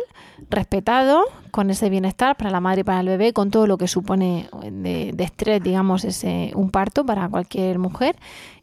respetado, 0.49 1.25
con 1.51 1.69
ese 1.71 1.91
bienestar 1.91 2.37
para 2.37 2.51
la 2.51 2.61
madre 2.61 2.83
y 2.83 2.85
para 2.85 3.01
el 3.01 3.09
bebé, 3.09 3.33
con 3.33 3.51
todo 3.51 3.67
lo 3.67 3.77
que 3.77 3.89
supone 3.89 4.49
de, 4.71 5.15
estrés, 5.19 5.61
digamos, 5.63 6.05
ese, 6.05 6.53
un 6.55 6.71
parto 6.71 7.05
para 7.05 7.29
cualquier 7.29 7.81
mujer. 7.81 8.15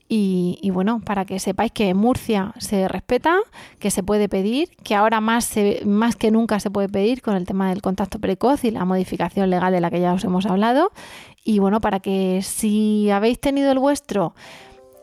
Y, 0.10 0.70
bueno, 0.72 1.02
para 1.04 1.26
que 1.26 1.40
sepáis 1.40 1.72
que 1.72 1.94
Murcia 1.96 2.54
se 2.60 2.88
respeta, 2.88 3.40
que 3.80 3.90
se 3.90 4.04
puede 4.04 4.30
pedir, 4.30 4.70
que 4.84 4.94
ahora 4.94 5.22
más, 5.22 5.56
más 5.86 6.16
que 6.16 6.30
nunca 6.30 6.60
se 6.60 6.70
puede 6.70 6.88
pedir 6.88 7.24
con 7.24 7.36
el 7.36 7.48
tema 7.48 7.70
del 7.70 7.82
contacto 7.82 8.20
precoz 8.20 8.64
y 8.64 8.70
la 8.70 8.86
modificación 8.86 9.50
legal 9.50 9.74
de 9.74 9.82
la 9.82 9.90
que 9.90 10.00
ya 10.00 10.14
os 10.14 10.24
hemos 10.24 10.46
hablado. 10.46 10.92
Y 11.44 11.58
bueno, 11.58 11.82
para 11.82 12.00
que 12.00 12.42
si 12.44 13.10
habéis 13.10 13.40
tenido 13.40 13.72
el 13.72 13.80
vuestro 13.80 14.36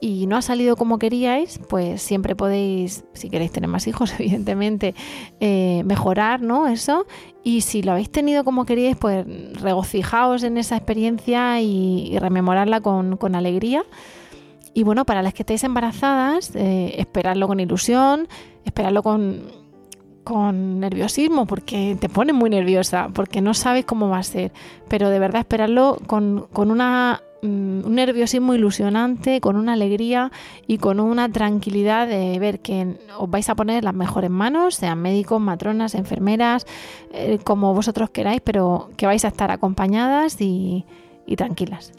y 0.01 0.27
no 0.27 0.37
ha 0.37 0.43
salido 0.43 0.77
como 0.77 0.99
queríais, 0.99 1.61
pues 1.69 2.01
siempre 2.01 2.35
podéis, 2.35 3.05
si 3.13 3.29
queréis 3.29 3.53
tener 3.53 3.69
más 3.69 3.87
hijos, 3.87 4.13
evidentemente, 4.19 4.95
eh, 5.41 5.83
mejorar, 5.85 6.41
¿no? 6.41 6.67
Eso. 6.67 7.07
Y 7.45 7.61
si 7.61 7.83
lo 7.83 7.93
habéis 7.93 8.11
tenido 8.11 8.43
como 8.43 8.65
queríais, 8.65 8.97
pues 8.97 9.27
regocijaos 9.61 10.43
en 10.43 10.57
esa 10.57 10.77
experiencia 10.77 11.61
y, 11.61 12.19
rememorarla 12.19 12.81
con, 12.81 13.35
alegría. 13.35 13.85
Y 14.75 14.85
bueno, 14.85 15.05
para 15.05 15.23
las 15.23 15.35
que 15.35 15.43
estéis 15.43 15.65
embarazadas, 15.65 16.55
eh, 16.55 16.95
esperarlo 16.99 17.49
con 17.49 17.61
ilusión, 17.61 18.29
esperarlo 18.65 19.03
con, 19.03 19.43
con 20.25 20.81
nerviosismo, 20.81 21.47
porque 21.47 21.97
te 22.01 22.09
pone 22.09 22.33
muy 22.33 22.51
nerviosa, 22.51 23.09
porque 23.13 23.41
no 23.41 23.55
sabes 23.55 23.85
cómo 23.85 24.09
va 24.09 24.19
a 24.19 24.23
ser. 24.23 24.53
Pero 24.89 25.11
de 25.11 25.19
verdad 25.19 25.41
esperarlo 25.41 25.99
con, 26.07 26.47
con 26.53 26.71
una 26.71 27.21
Mm, 27.43 27.87
un 27.87 27.95
nerviosismo 27.95 28.55
ilusionante, 28.55 29.41
con 29.41 29.57
una 29.57 29.73
alegría 29.73 30.31
y 30.67 30.77
con 30.77 31.01
una 31.01 31.31
tranquilidad 31.31 32.07
de 32.07 32.39
ver 32.39 32.61
que 32.61 32.99
os 33.19 33.31
vais 33.31 33.49
a 33.49 33.55
poner 33.55 33.83
las 33.83 33.95
mejores 33.95 34.31
manos, 34.31 34.75
sean 34.75 35.01
médicos, 35.01 35.41
matronas, 35.41 35.95
enfermeras, 35.95 36.67
eh, 37.13 37.39
como 37.43 37.73
vosotros 37.75 38.11
queráis, 38.11 38.43
pero 38.43 38.91
que 38.99 39.07
vais 39.07 39.25
a 39.25 39.29
estar 39.29 39.51
acompañadas 39.51 40.37
y 40.41 40.85
tranquilas. 41.37 41.93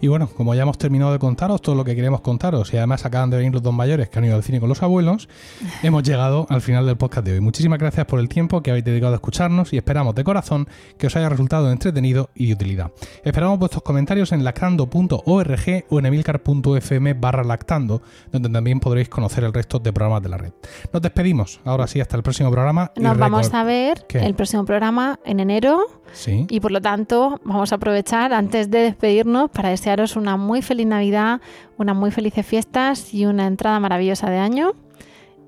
Y 0.00 0.08
bueno, 0.08 0.28
como 0.28 0.54
ya 0.54 0.62
hemos 0.62 0.78
terminado 0.78 1.12
de 1.12 1.18
contaros 1.18 1.60
todo 1.60 1.74
lo 1.74 1.84
que 1.84 1.94
queremos 1.94 2.20
contaros 2.22 2.72
y 2.72 2.78
además 2.78 3.04
acaban 3.04 3.30
de 3.30 3.36
venir 3.36 3.52
los 3.52 3.62
dos 3.62 3.74
mayores 3.74 4.08
que 4.08 4.18
han 4.18 4.24
ido 4.24 4.36
al 4.36 4.42
cine 4.42 4.60
con 4.60 4.68
los 4.68 4.82
abuelos, 4.82 5.28
hemos 5.82 6.02
llegado 6.02 6.46
al 6.48 6.62
final 6.62 6.86
del 6.86 6.96
podcast 6.96 7.26
de 7.26 7.34
hoy. 7.34 7.40
Muchísimas 7.40 7.78
gracias 7.78 8.06
por 8.06 8.18
el 8.18 8.28
tiempo 8.28 8.62
que 8.62 8.70
habéis 8.70 8.84
dedicado 8.84 9.12
a 9.12 9.16
escucharnos 9.16 9.72
y 9.72 9.76
esperamos 9.76 10.14
de 10.14 10.24
corazón 10.24 10.68
que 10.96 11.06
os 11.06 11.16
haya 11.16 11.28
resultado 11.28 11.70
entretenido 11.70 12.30
y 12.34 12.46
de 12.48 12.54
utilidad. 12.54 12.92
Esperamos 13.24 13.58
vuestros 13.58 13.82
comentarios 13.82 14.32
en 14.32 14.42
lactando.org 14.44 15.84
o 15.88 15.98
en 15.98 16.06
emilcar.fm 16.06 17.14
barra 17.14 17.44
lactando, 17.44 18.02
donde 18.32 18.48
también 18.48 18.80
podréis 18.80 19.08
conocer 19.08 19.44
el 19.44 19.52
resto 19.52 19.78
de 19.78 19.92
programas 19.92 20.22
de 20.22 20.28
la 20.28 20.38
red. 20.38 20.52
Nos 20.92 21.02
despedimos. 21.02 21.60
Ahora 21.64 21.86
sí, 21.86 22.00
hasta 22.00 22.16
el 22.16 22.22
próximo 22.22 22.50
programa. 22.50 22.92
Nos 22.96 23.18
vamos 23.18 23.52
a 23.52 23.64
ver 23.64 24.04
el 24.14 24.34
próximo 24.34 24.64
programa 24.64 25.18
en 25.24 25.40
enero. 25.40 25.99
Sí. 26.12 26.46
Y 26.50 26.60
por 26.60 26.72
lo 26.72 26.80
tanto, 26.80 27.40
vamos 27.44 27.72
a 27.72 27.76
aprovechar 27.76 28.32
antes 28.32 28.70
de 28.70 28.80
despedirnos 28.80 29.50
para 29.50 29.68
desear 29.70 30.04
una 30.16 30.36
muy 30.36 30.62
feliz 30.62 30.86
Navidad, 30.86 31.40
unas 31.78 31.96
muy 31.96 32.10
felices 32.10 32.44
fiestas 32.46 33.12
y 33.14 33.26
una 33.26 33.46
entrada 33.46 33.78
maravillosa 33.80 34.30
de 34.30 34.38
año. 34.38 34.72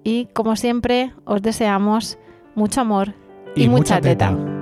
y 0.05 0.27
como 0.33 0.57
siempre 0.57 1.13
os 1.25 1.43
deseamos 1.43 2.19
mucho 2.57 2.81
amor 2.81 3.15
y, 3.55 3.65
Y 3.65 3.69
mucha, 3.69 3.95
mucha 3.97 4.01
teta. 4.01 4.31
teta. 4.31 4.62